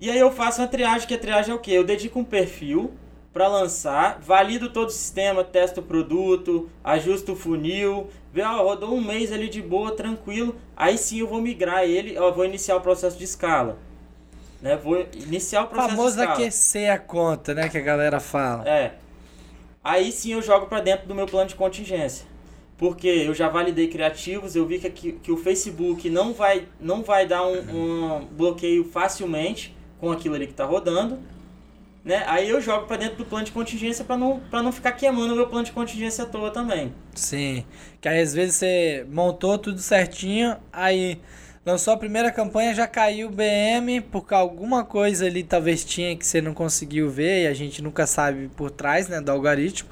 E 0.00 0.10
aí 0.10 0.18
eu 0.18 0.30
faço 0.30 0.60
uma 0.60 0.68
triagem, 0.68 1.06
que 1.06 1.14
a 1.14 1.18
triagem 1.18 1.52
é 1.52 1.54
o 1.54 1.58
quê? 1.58 1.72
Eu 1.72 1.84
dedico 1.84 2.18
um 2.18 2.24
perfil 2.24 2.92
para 3.32 3.46
lançar, 3.46 4.18
valido 4.20 4.70
todo 4.70 4.88
o 4.88 4.92
sistema, 4.92 5.44
testo 5.44 5.80
o 5.80 5.82
produto, 5.82 6.68
ajusto 6.82 7.32
o 7.32 7.36
funil, 7.36 8.08
vê, 8.32 8.42
ó, 8.42 8.64
rodou 8.64 8.94
um 8.94 9.00
mês 9.00 9.32
ali 9.32 9.48
de 9.48 9.62
boa, 9.62 9.92
tranquilo, 9.94 10.56
aí 10.76 10.98
sim 10.98 11.20
eu 11.20 11.28
vou 11.28 11.40
migrar 11.40 11.84
ele, 11.84 12.18
ó, 12.18 12.32
vou 12.32 12.44
iniciar 12.44 12.76
o 12.76 12.80
processo 12.80 13.16
de 13.16 13.24
escala. 13.24 13.78
Né? 14.60 14.76
Vou 14.76 15.06
iniciar 15.14 15.62
o 15.62 15.66
processo 15.68 15.90
famoso 15.90 16.16
de 16.16 16.22
escala. 16.22 16.38
aquecer 16.38 16.92
a 16.92 16.98
conta, 16.98 17.54
né, 17.54 17.68
que 17.68 17.78
a 17.78 17.80
galera 17.80 18.20
fala. 18.20 18.68
É. 18.68 18.92
Aí 19.82 20.12
sim 20.12 20.32
eu 20.32 20.42
jogo 20.42 20.66
para 20.66 20.80
dentro 20.80 21.08
do 21.08 21.14
meu 21.14 21.26
plano 21.26 21.48
de 21.48 21.54
contingência. 21.54 22.26
Porque 22.76 23.08
eu 23.08 23.34
já 23.34 23.48
validei 23.48 23.88
criativos, 23.88 24.56
eu 24.56 24.66
vi 24.66 24.78
que, 24.78 24.90
que, 24.90 25.12
que 25.12 25.32
o 25.32 25.36
Facebook 25.36 26.08
não 26.08 26.32
vai, 26.32 26.66
não 26.80 27.02
vai 27.02 27.26
dar 27.26 27.46
um, 27.46 27.58
um 27.58 28.24
bloqueio 28.26 28.84
facilmente 28.84 29.76
com 29.98 30.10
aquilo 30.10 30.34
ali 30.34 30.46
que 30.46 30.52
está 30.52 30.64
rodando 30.64 31.18
né? 32.04 32.24
Aí 32.26 32.48
eu 32.48 32.60
jogo 32.60 32.86
para 32.86 32.96
dentro 32.96 33.16
do 33.16 33.24
plano 33.24 33.44
de 33.44 33.52
contingência 33.52 34.04
para 34.04 34.16
não, 34.16 34.40
pra 34.50 34.62
não 34.62 34.72
ficar 34.72 34.92
queimando 34.92 35.32
o 35.32 35.36
meu 35.36 35.46
plano 35.46 35.64
de 35.64 35.72
contingência 35.72 36.24
à 36.24 36.26
toa 36.26 36.50
também. 36.50 36.94
Sim. 37.14 37.64
Que 38.00 38.08
aí 38.08 38.20
às 38.20 38.32
vezes 38.32 38.56
você 38.56 39.06
montou 39.10 39.58
tudo 39.58 39.78
certinho, 39.78 40.56
aí 40.72 41.20
lançou 41.64 41.94
a 41.94 41.96
primeira 41.96 42.30
campanha, 42.30 42.74
já 42.74 42.86
caiu 42.86 43.28
o 43.28 43.30
BM, 43.30 44.00
porque 44.10 44.34
alguma 44.34 44.84
coisa 44.84 45.26
ali 45.26 45.42
talvez 45.42 45.84
tinha 45.84 46.16
que 46.16 46.26
você 46.26 46.40
não 46.40 46.54
conseguiu 46.54 47.10
ver 47.10 47.44
e 47.44 47.46
a 47.46 47.54
gente 47.54 47.82
nunca 47.82 48.06
sabe 48.06 48.48
por 48.56 48.70
trás, 48.70 49.08
né, 49.08 49.20
do 49.20 49.30
algoritmo. 49.30 49.88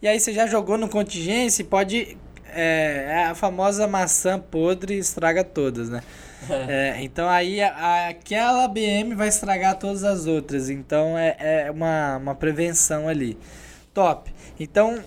E 0.00 0.08
aí 0.08 0.18
você 0.18 0.32
já 0.32 0.46
jogou 0.46 0.76
no 0.76 0.88
contingência 0.88 1.62
e 1.62 1.64
pode. 1.64 2.16
É, 2.54 3.06
é 3.08 3.24
a 3.26 3.34
famosa 3.34 3.86
maçã 3.86 4.38
podre 4.38 4.98
estraga 4.98 5.44
todas, 5.44 5.88
né? 5.88 6.02
É, 6.50 6.96
então 7.00 7.28
aí 7.28 7.62
a, 7.62 7.72
a, 7.72 8.08
aquela 8.08 8.66
BM 8.66 9.14
vai 9.14 9.28
estragar 9.28 9.78
todas 9.78 10.02
as 10.02 10.26
outras. 10.26 10.68
Então 10.70 11.16
é, 11.16 11.36
é 11.38 11.70
uma, 11.70 12.16
uma 12.16 12.34
prevenção 12.34 13.06
ali. 13.06 13.38
Top. 13.94 14.28
Então 14.58 14.98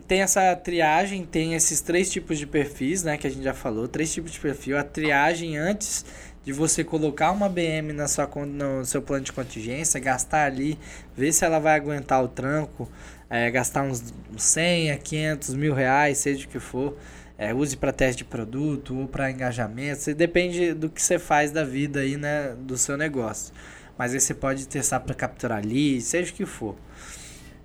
tem 0.00 0.22
essa 0.22 0.54
triagem, 0.56 1.24
tem 1.24 1.54
esses 1.54 1.80
três 1.80 2.10
tipos 2.10 2.38
de 2.38 2.46
perfis, 2.46 3.02
né? 3.02 3.16
Que 3.16 3.26
a 3.26 3.30
gente 3.30 3.42
já 3.42 3.54
falou, 3.54 3.86
três 3.88 4.12
tipos 4.12 4.32
de 4.32 4.40
perfil. 4.40 4.78
A 4.78 4.82
triagem 4.82 5.56
antes 5.56 6.04
de 6.44 6.52
você 6.52 6.82
colocar 6.82 7.30
uma 7.30 7.48
BM 7.48 7.92
na 7.92 8.08
sua, 8.08 8.28
no 8.46 8.84
seu 8.84 9.00
plano 9.00 9.24
de 9.24 9.32
contingência, 9.32 10.00
gastar 10.00 10.46
ali, 10.46 10.78
ver 11.16 11.32
se 11.32 11.44
ela 11.44 11.58
vai 11.58 11.76
aguentar 11.76 12.22
o 12.22 12.28
tranco, 12.28 12.90
é, 13.30 13.50
gastar 13.50 13.82
uns 13.82 14.02
100 14.36 14.90
a 14.90 14.98
500 14.98 15.54
mil 15.54 15.72
reais, 15.72 16.18
seja 16.18 16.46
o 16.46 16.48
que 16.48 16.58
for 16.58 16.96
é, 17.42 17.52
use 17.52 17.76
para 17.76 17.92
teste 17.92 18.18
de 18.18 18.24
produto 18.24 18.96
ou 18.96 19.08
para 19.08 19.30
engajamento. 19.30 20.00
Você 20.00 20.14
depende 20.14 20.72
do 20.74 20.88
que 20.88 21.02
você 21.02 21.18
faz 21.18 21.50
da 21.50 21.64
vida 21.64 22.00
aí, 22.00 22.16
né, 22.16 22.54
do 22.56 22.78
seu 22.78 22.96
negócio. 22.96 23.52
Mas 23.98 24.14
aí 24.14 24.20
você 24.20 24.32
pode 24.32 24.68
testar 24.68 25.00
para 25.00 25.12
capturar 25.14 25.58
ali, 25.58 26.00
seja 26.00 26.30
o 26.30 26.34
que 26.34 26.46
for. 26.46 26.76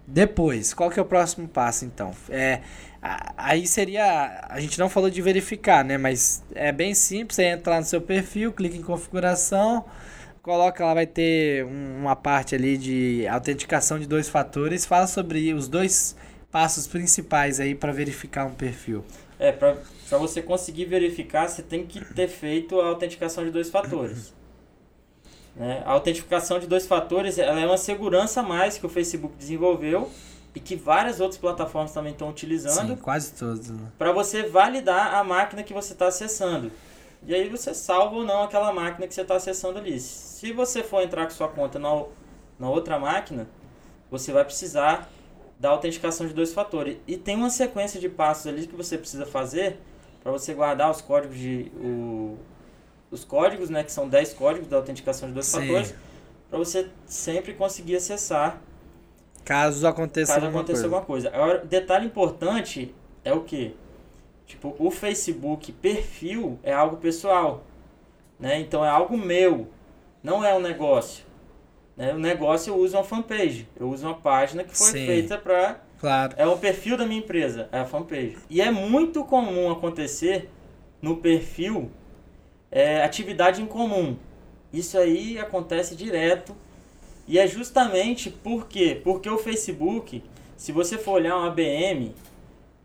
Depois, 0.07 0.73
qual 0.73 0.89
que 0.89 0.97
é 0.97 1.01
o 1.01 1.05
próximo 1.05 1.49
passo 1.49 1.83
então? 1.83 2.13
É, 2.29 2.61
aí 3.35 3.67
seria, 3.67 4.47
a 4.47 4.57
gente 4.61 4.79
não 4.79 4.87
falou 4.87 5.09
de 5.09 5.21
verificar, 5.21 5.83
né, 5.83 5.97
mas 5.97 6.41
é 6.55 6.71
bem 6.71 6.93
simples, 6.93 7.35
você 7.35 7.43
entra 7.43 7.73
lá 7.73 7.79
no 7.81 7.85
seu 7.85 7.99
perfil, 7.99 8.53
clica 8.53 8.77
em 8.77 8.81
configuração, 8.81 9.83
coloca 10.41 10.85
lá 10.85 10.93
vai 10.93 11.05
ter 11.05 11.65
uma 11.65 12.15
parte 12.15 12.55
ali 12.55 12.77
de 12.77 13.27
autenticação 13.27 13.99
de 13.99 14.07
dois 14.07 14.29
fatores, 14.29 14.85
fala 14.85 15.07
sobre 15.07 15.53
os 15.53 15.67
dois 15.67 16.15
passos 16.49 16.87
principais 16.87 17.59
aí 17.59 17.75
para 17.75 17.91
verificar 17.91 18.45
um 18.45 18.53
perfil. 18.53 19.03
É, 19.37 19.51
para 19.51 19.75
você 20.17 20.41
conseguir 20.41 20.85
verificar, 20.85 21.49
você 21.49 21.61
tem 21.61 21.85
que 21.85 22.03
ter 22.13 22.29
feito 22.29 22.79
a 22.79 22.87
autenticação 22.87 23.43
de 23.43 23.51
dois 23.51 23.69
fatores. 23.69 24.33
Né? 25.57 25.81
A 25.85 25.91
autentificação 25.91 26.59
de 26.59 26.67
dois 26.67 26.85
fatores 26.85 27.37
ela 27.37 27.59
é 27.59 27.65
uma 27.65 27.77
segurança 27.77 28.41
a 28.41 28.43
mais 28.43 28.77
que 28.77 28.85
o 28.85 28.89
Facebook 28.89 29.35
desenvolveu 29.35 30.09
e 30.53 30.59
que 30.59 30.75
várias 30.75 31.19
outras 31.19 31.39
plataformas 31.39 31.91
também 31.91 32.11
estão 32.11 32.29
utilizando. 32.29 32.89
Sim, 32.89 32.95
quase 32.95 33.33
todas. 33.33 33.69
Né? 33.69 33.91
Para 33.97 34.11
você 34.11 34.43
validar 34.43 35.15
a 35.15 35.23
máquina 35.23 35.63
que 35.63 35.73
você 35.73 35.93
está 35.93 36.07
acessando. 36.07 36.71
E 37.25 37.33
aí 37.33 37.49
você 37.49 37.73
salva 37.73 38.15
ou 38.15 38.23
não 38.23 38.43
aquela 38.43 38.71
máquina 38.71 39.07
que 39.07 39.13
você 39.13 39.21
está 39.21 39.35
acessando 39.35 39.79
ali. 39.79 39.99
Se 39.99 40.51
você 40.53 40.83
for 40.83 41.01
entrar 41.01 41.25
com 41.25 41.31
sua 41.31 41.47
conta 41.47 41.79
na, 41.79 42.03
na 42.59 42.69
outra 42.69 42.99
máquina, 42.99 43.47
você 44.09 44.31
vai 44.31 44.45
precisar 44.45 45.09
da 45.59 45.69
autenticação 45.69 46.27
de 46.27 46.33
dois 46.33 46.53
fatores. 46.53 46.97
E 47.07 47.17
tem 47.17 47.35
uma 47.35 47.49
sequência 47.49 47.99
de 47.99 48.07
passos 48.07 48.47
ali 48.47 48.67
que 48.67 48.75
você 48.75 48.97
precisa 48.97 49.25
fazer 49.25 49.79
para 50.21 50.31
você 50.31 50.53
guardar 50.53 50.91
os 50.91 51.01
códigos 51.01 51.37
de 51.37 51.71
o, 51.75 52.37
os 53.09 53.23
códigos, 53.23 53.69
né, 53.69 53.83
que 53.83 53.91
são 53.91 54.07
10 54.07 54.33
códigos 54.33 54.67
da 54.67 54.77
autenticação 54.77 55.27
de 55.27 55.33
dois 55.33 55.45
Sim. 55.45 55.61
fatores, 55.61 55.95
para 56.49 56.59
você 56.59 56.89
sempre 57.05 57.53
conseguir 57.53 57.95
acessar 57.97 58.61
caso 59.43 59.87
aconteça, 59.87 60.33
caso 60.33 60.45
alguma, 60.45 60.61
aconteça 60.61 60.81
coisa. 60.81 60.95
alguma 60.95 61.05
coisa. 61.05 61.29
Agora, 61.29 61.65
detalhe 61.65 62.05
importante 62.05 62.93
é 63.23 63.33
o 63.33 63.41
que? 63.41 63.75
Tipo, 64.45 64.75
o 64.79 64.91
Facebook 64.91 65.71
perfil 65.71 66.59
é 66.63 66.73
algo 66.73 66.97
pessoal, 66.97 67.63
né? 68.39 68.59
Então 68.59 68.83
é 68.83 68.89
algo 68.89 69.17
meu, 69.17 69.67
não 70.23 70.43
é 70.43 70.53
um 70.53 70.59
negócio. 70.59 71.25
Né? 71.97 72.13
O 72.13 72.19
negócio 72.19 72.71
eu 72.71 72.77
uso 72.77 72.95
uma 72.95 73.03
fanpage. 73.03 73.67
Eu 73.77 73.89
uso 73.89 74.05
uma 74.05 74.15
página 74.15 74.63
que 74.63 74.77
foi 74.77 74.91
Sim. 74.91 75.05
feita 75.05 75.37
para. 75.37 75.81
Claro. 75.99 76.35
É 76.37 76.45
o 76.45 76.57
perfil 76.57 76.95
da 76.95 77.05
minha 77.05 77.19
empresa, 77.19 77.67
é 77.71 77.79
a 77.79 77.85
fanpage. 77.85 78.37
E 78.49 78.61
é 78.61 78.69
muito 78.69 79.23
comum 79.23 79.71
acontecer 79.71 80.49
no 81.01 81.17
perfil 81.17 81.89
é, 82.71 83.03
atividade 83.03 83.61
em 83.61 83.65
comum. 83.65 84.17
Isso 84.71 84.97
aí 84.97 85.39
acontece 85.39 85.95
direto. 85.95 86.55
E 87.27 87.37
é 87.37 87.47
justamente 87.47 88.29
por 88.29 88.67
quê? 88.67 88.99
Porque 89.03 89.29
o 89.29 89.37
Facebook, 89.37 90.23
se 90.55 90.71
você 90.71 90.97
for 90.97 91.13
olhar 91.13 91.35
uma 91.35 91.47
ABM, 91.47 92.13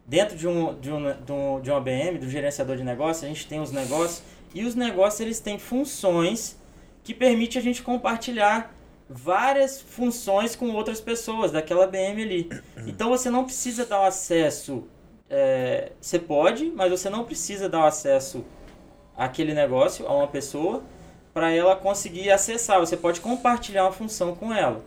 dentro 0.07 0.37
de 0.37 0.49
um, 0.49 0.79
de 0.79 0.90
um, 0.90 1.03
de 1.12 1.33
um, 1.33 1.61
de 1.61 1.71
um 1.71 1.77
ABM, 1.77 2.18
do 2.18 2.29
gerenciador 2.29 2.77
de 2.77 2.83
negócios, 2.83 3.25
a 3.25 3.29
gente 3.29 3.47
tem 3.47 3.61
os 3.61 3.71
negócios, 3.71 4.23
e 4.55 4.64
os 4.64 4.75
negócios 4.75 5.21
eles 5.21 5.40
têm 5.40 5.59
funções 5.59 6.59
que 7.05 7.14
permite 7.14 7.57
a 7.59 7.61
gente 7.61 7.83
compartilhar 7.83 8.75
várias 9.09 9.81
funções 9.81 10.57
com 10.57 10.71
outras 10.71 11.01
pessoas 11.01 11.53
daquela 11.53 11.87
BM 11.87 12.23
ali. 12.23 12.51
Então 12.87 13.11
você 13.11 13.31
não 13.31 13.45
precisa 13.45 13.85
dar 13.85 14.01
o 14.01 14.05
acesso. 14.05 14.85
É, 15.29 15.92
você 16.01 16.18
pode, 16.18 16.71
mas 16.71 16.90
você 16.90 17.09
não 17.09 17.25
precisa 17.25 17.68
dar 17.68 17.81
o 17.81 17.87
acesso 17.87 18.45
àquele 19.24 19.54
negócio 19.54 20.06
a 20.06 20.14
uma 20.14 20.28
pessoa 20.28 20.82
para 21.32 21.50
ela 21.50 21.74
conseguir 21.76 22.30
acessar. 22.30 22.80
Você 22.80 22.96
pode 22.96 23.20
compartilhar 23.20 23.85
uma 23.85 23.92
função 23.92 24.35
com 24.35 24.52
ela. 24.52 24.85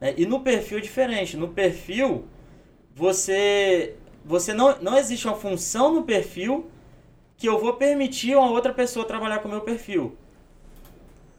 É, 0.00 0.14
e 0.16 0.26
no 0.26 0.40
perfil 0.40 0.78
é 0.78 0.80
diferente. 0.80 1.36
No 1.36 1.48
perfil, 1.48 2.24
você, 2.94 3.94
você 4.24 4.52
não, 4.52 4.78
não 4.80 4.98
existe 4.98 5.26
uma 5.26 5.36
função 5.36 5.94
no 5.94 6.02
perfil 6.02 6.70
que 7.36 7.48
eu 7.48 7.58
vou 7.58 7.74
permitir 7.74 8.34
a 8.34 8.40
outra 8.40 8.72
pessoa 8.72 9.06
trabalhar 9.06 9.38
com 9.38 9.48
o 9.48 9.50
meu 9.50 9.60
perfil. 9.60 10.16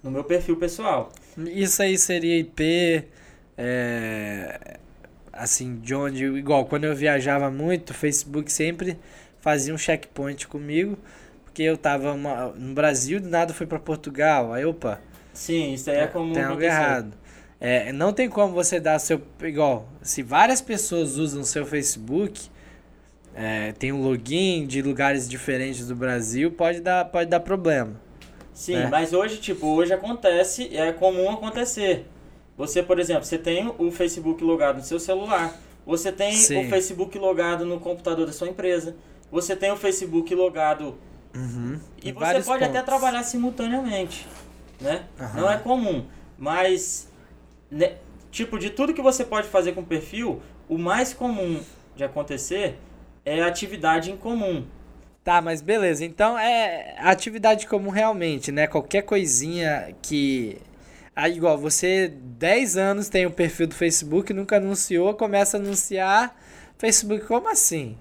No 0.04 0.12
meu 0.12 0.24
perfil 0.24 0.58
pessoal. 0.58 1.12
Isso 1.38 1.82
aí 1.82 1.98
seria 1.98 2.38
IP, 2.38 3.04
é, 3.58 4.78
assim, 5.32 5.78
de 5.80 5.96
onde, 5.96 6.26
igual, 6.26 6.66
quando 6.66 6.86
eu 6.86 6.96
viajava 6.96 7.50
muito, 7.50 7.90
o 7.90 7.94
Facebook 7.94 8.52
sempre 8.52 8.98
fazia 9.40 9.74
um 9.74 9.78
checkpoint 9.78 10.48
comigo, 10.48 10.98
porque 11.56 11.64
eu 11.64 11.78
tava 11.78 12.12
uma, 12.12 12.48
no 12.48 12.74
Brasil, 12.74 13.22
do 13.22 13.30
nada 13.30 13.54
fui 13.54 13.66
para 13.66 13.80
Portugal, 13.80 14.52
aí 14.52 14.66
opa. 14.66 15.00
Sim, 15.32 15.72
isso 15.74 15.90
aí 15.90 16.00
é 16.00 16.08
comum 16.08 16.34
Tem 16.34 16.44
algo 16.44 16.62
errado. 16.62 17.14
É, 17.62 17.94
não 17.94 18.12
tem 18.12 18.28
como 18.28 18.54
você 18.54 18.78
dar 18.78 19.00
seu, 19.00 19.22
igual, 19.42 19.88
se 20.02 20.22
várias 20.22 20.60
pessoas 20.60 21.16
usam 21.16 21.46
seu 21.46 21.66
Facebook, 21.66 22.50
é, 23.34 23.72
tem 23.72 23.94
um 23.94 24.02
login 24.02 24.68
de 24.68 24.82
lugares 24.82 25.30
diferentes 25.30 25.88
do 25.88 25.96
Brasil, 25.96 26.52
pode 26.52 26.82
dar, 26.82 27.06
pode 27.06 27.30
dar 27.30 27.40
problema. 27.40 28.02
Sim, 28.54 28.76
é. 28.76 28.88
mas 28.90 29.14
hoje, 29.14 29.38
tipo, 29.38 29.66
hoje 29.66 29.94
acontece, 29.94 30.76
é 30.76 30.92
comum 30.92 31.30
acontecer. 31.30 32.06
Você, 32.58 32.84
por 32.84 33.00
exemplo, 33.00 33.24
você 33.24 33.38
tem 33.38 33.74
o 33.78 33.92
Facebook 33.92 34.44
logado 34.44 34.76
no 34.76 34.84
seu 34.84 35.00
celular, 35.00 35.58
você 35.86 36.12
tem 36.12 36.34
Sim. 36.34 36.66
o 36.66 36.70
Facebook 36.70 37.18
logado 37.18 37.66
no 37.66 37.80
computador 37.80 38.26
da 38.26 38.34
sua 38.34 38.50
empresa, 38.50 38.94
você 39.32 39.56
tem 39.56 39.72
o 39.72 39.78
Facebook 39.78 40.36
logado 40.36 40.98
uhum. 41.36 41.80
e 42.04 42.12
você 42.12 42.42
pode 42.42 42.44
pontos. 42.44 42.64
até 42.64 42.82
trabalhar 42.82 43.24
simultaneamente, 43.24 44.28
né? 44.80 45.06
Uhum. 45.20 45.42
Não 45.42 45.52
é 45.52 45.58
comum, 45.58 46.06
mas 46.38 47.10
né, 47.70 47.98
tipo 48.32 48.58
de 48.58 48.70
tudo 48.70 48.94
que 48.94 49.02
você 49.02 49.24
pode 49.24 49.48
fazer 49.48 49.74
com 49.74 49.82
o 49.82 49.86
perfil, 49.86 50.42
o 50.68 50.78
mais 50.78 51.14
comum 51.14 51.62
de 51.96 52.04
acontecer 52.04 52.78
é 53.26 53.42
atividade 53.42 54.12
em 54.12 54.18
comum. 54.18 54.66
Tá, 55.24 55.42
mas 55.42 55.60
beleza. 55.60 56.06
Então 56.06 56.38
é 56.38 56.96
atividade 57.00 57.66
comum 57.66 57.90
realmente, 57.90 58.52
né? 58.52 58.68
Qualquer 58.68 59.02
coisinha 59.02 59.96
que. 60.02 60.58
Aí, 61.16 61.32
ah, 61.32 61.36
igual, 61.36 61.58
você 61.58 62.10
10 62.10 62.78
anos 62.78 63.10
tem 63.10 63.26
o 63.26 63.30
um 63.30 63.32
perfil 63.32 63.68
do 63.68 63.74
Facebook, 63.74 64.34
nunca 64.34 64.58
anunciou, 64.58 65.14
começa 65.16 65.58
a 65.58 65.60
anunciar. 65.60 66.36
Facebook, 66.78 67.26
como 67.26 67.50
assim? 67.50 67.98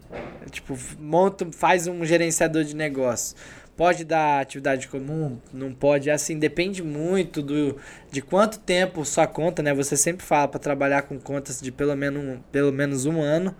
Tipo, 0.50 0.76
monta, 0.98 1.46
faz 1.52 1.86
um 1.86 2.04
gerenciador 2.04 2.64
de 2.64 2.74
negócio. 2.74 3.36
Pode 3.76 4.04
dar 4.04 4.40
atividade 4.40 4.86
comum? 4.86 5.38
Não 5.52 5.74
pode? 5.74 6.08
Assim, 6.08 6.38
depende 6.38 6.82
muito 6.82 7.42
do, 7.42 7.76
de 8.10 8.22
quanto 8.22 8.60
tempo 8.60 9.04
sua 9.04 9.26
conta, 9.26 9.62
né? 9.62 9.74
Você 9.74 9.96
sempre 9.96 10.24
fala 10.24 10.46
para 10.46 10.60
trabalhar 10.60 11.02
com 11.02 11.18
contas 11.18 11.60
de 11.60 11.72
pelo 11.72 11.96
menos, 11.96 12.38
pelo 12.52 12.72
menos 12.72 13.04
um 13.04 13.20
ano 13.20 13.54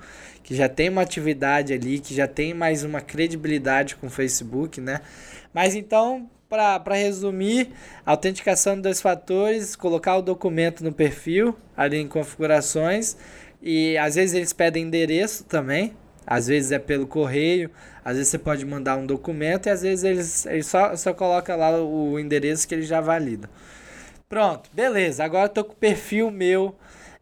que 0.45 0.55
já 0.55 0.69
tem 0.69 0.89
uma 0.89 1.03
atividade 1.03 1.73
ali, 1.73 1.99
que 1.99 2.15
já 2.15 2.29
tem 2.29 2.55
mais 2.55 2.85
uma 2.85 3.01
credibilidade 3.01 3.97
com 3.97 4.07
o 4.07 4.11
Facebook, 4.11 4.81
né? 4.81 5.01
Mas 5.53 5.75
então, 5.75 6.31
para 6.49 6.95
resumir, 6.95 7.71
autenticação 8.07 8.77
de 8.77 8.83
dois 8.83 9.01
fatores, 9.01 9.75
colocar 9.75 10.17
o 10.17 10.23
documento 10.23 10.85
no 10.85 10.93
perfil, 10.93 11.57
ali 11.77 11.97
em 11.97 12.07
configurações, 12.07 13.17
e 13.67 13.97
às 13.97 14.15
vezes 14.15 14.35
eles 14.35 14.53
pedem 14.53 14.85
endereço 14.85 15.45
também, 15.45 15.97
às 16.27 16.47
vezes 16.49 16.71
é 16.71 16.79
pelo 16.79 17.07
correio, 17.07 17.71
às 18.05 18.17
vezes 18.17 18.29
você 18.29 18.39
pode 18.39 18.65
mandar 18.67 18.99
um 18.99 19.07
documento 19.07 19.67
e 19.67 19.71
às 19.71 19.81
vezes 19.81 20.05
eles, 20.05 20.47
eles 20.47 20.67
só, 20.67 20.95
só 20.95 21.15
coloca 21.15 21.57
lá 21.57 21.83
o 21.83 22.19
endereço 22.21 22.69
que 22.69 22.75
ele 22.75 22.83
já 22.83 23.01
valida. 23.01 23.49
Pronto, 24.29 24.69
beleza. 24.73 25.25
Agora 25.25 25.47
eu 25.47 25.49
tô 25.49 25.65
com 25.65 25.73
o 25.73 25.77
perfil 25.77 26.31
meu 26.31 26.75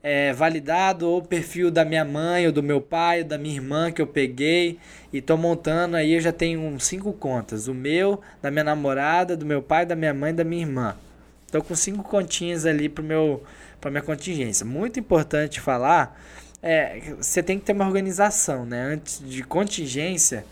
é, 0.03 0.33
validado 0.33 1.09
ou 1.09 1.19
o 1.19 1.25
perfil 1.25 1.71
da 1.71 1.85
minha 1.85 2.05
mãe, 2.05 2.47
ou 2.47 2.53
do 2.53 2.63
meu 2.63 2.81
pai, 2.81 3.23
ou 3.23 3.29
da 3.29 3.39
minha 3.39 3.55
irmã 3.55 3.93
que 3.93 4.03
eu 4.03 4.07
peguei 4.07 4.79
e 5.13 5.21
tô 5.21 5.37
montando 5.37 5.97
aí 5.97 6.15
eu 6.15 6.21
já 6.21 6.33
tenho 6.33 6.79
cinco 6.81 7.13
contas, 7.13 7.69
o 7.69 7.75
meu, 7.75 8.21
da 8.41 8.51
minha 8.51 8.65
namorada, 8.65 9.37
do 9.37 9.47
meu 9.47 9.63
pai, 9.63 9.87
da 9.87 9.95
minha 9.95 10.13
mãe, 10.13 10.35
da 10.35 10.43
minha 10.43 10.63
irmã. 10.63 10.97
Tô 11.53 11.63
com 11.63 11.75
cinco 11.75 12.03
continhas 12.03 12.67
ali 12.67 12.89
pro 12.89 13.05
meu 13.05 13.43
para 13.83 13.91
minha 13.91 14.03
contingência. 14.03 14.65
Muito 14.65 15.01
importante 15.01 15.61
falar, 15.61 16.19
é, 16.63 17.15
você 17.19 17.43
tem 17.43 17.59
que 17.59 17.65
ter 17.65 17.73
uma 17.73 17.85
organização, 17.85 18.65
né? 18.65 18.95
Antes 18.95 19.21
de 19.29 19.43
contingência, 19.43 20.47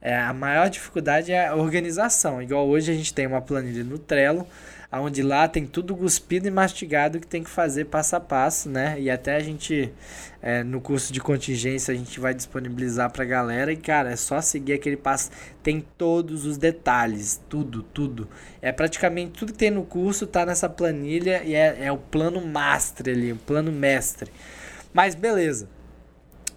é, 0.00 0.16
a 0.16 0.32
maior 0.32 0.70
dificuldade 0.70 1.32
é 1.32 1.48
a 1.48 1.56
organização. 1.56 2.40
Igual 2.40 2.68
hoje 2.68 2.92
a 2.92 2.94
gente 2.94 3.12
tem 3.12 3.26
uma 3.26 3.42
planilha 3.42 3.82
no 3.82 3.98
Trello 3.98 4.46
onde 4.92 5.22
lá 5.22 5.48
tem 5.48 5.66
tudo 5.66 5.96
cuspido 5.96 6.46
e 6.46 6.50
mastigado 6.50 7.20
que 7.20 7.26
tem 7.26 7.42
que 7.42 7.50
fazer 7.50 7.86
passo 7.86 8.16
a 8.16 8.20
passo, 8.20 8.68
né? 8.68 8.96
E 9.00 9.10
até 9.10 9.36
a 9.36 9.40
gente, 9.40 9.92
é, 10.40 10.62
no 10.62 10.80
curso 10.80 11.12
de 11.12 11.20
contingência, 11.20 11.92
a 11.92 11.96
gente 11.96 12.20
vai 12.20 12.32
disponibilizar 12.32 13.10
pra 13.10 13.24
galera 13.24 13.72
e, 13.72 13.76
cara, 13.76 14.10
é 14.10 14.16
só 14.16 14.40
seguir 14.40 14.74
aquele 14.74 14.96
passo. 14.96 15.30
Tem 15.62 15.84
todos 15.98 16.46
os 16.46 16.56
detalhes, 16.56 17.40
tudo, 17.48 17.82
tudo. 17.82 18.28
É 18.62 18.70
praticamente 18.72 19.32
tudo 19.32 19.52
que 19.52 19.58
tem 19.58 19.70
no 19.70 19.84
curso 19.84 20.26
tá 20.26 20.46
nessa 20.46 20.68
planilha 20.68 21.42
e 21.44 21.54
é, 21.54 21.86
é 21.86 21.92
o 21.92 21.98
plano 21.98 22.40
master 22.40 23.12
ali, 23.12 23.32
o 23.32 23.36
plano 23.36 23.72
mestre. 23.72 24.30
Mas 24.94 25.14
beleza. 25.14 25.68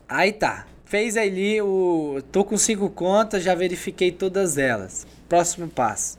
Aí 0.08 0.32
tá. 0.32 0.66
Fez 0.86 1.18
ali 1.18 1.62
o. 1.62 2.20
Tô 2.32 2.44
com 2.44 2.58
cinco 2.58 2.90
contas, 2.90 3.44
já 3.44 3.54
verifiquei 3.54 4.12
todas 4.12 4.58
elas. 4.58 5.06
Próximo 5.28 5.68
passo. 5.68 6.18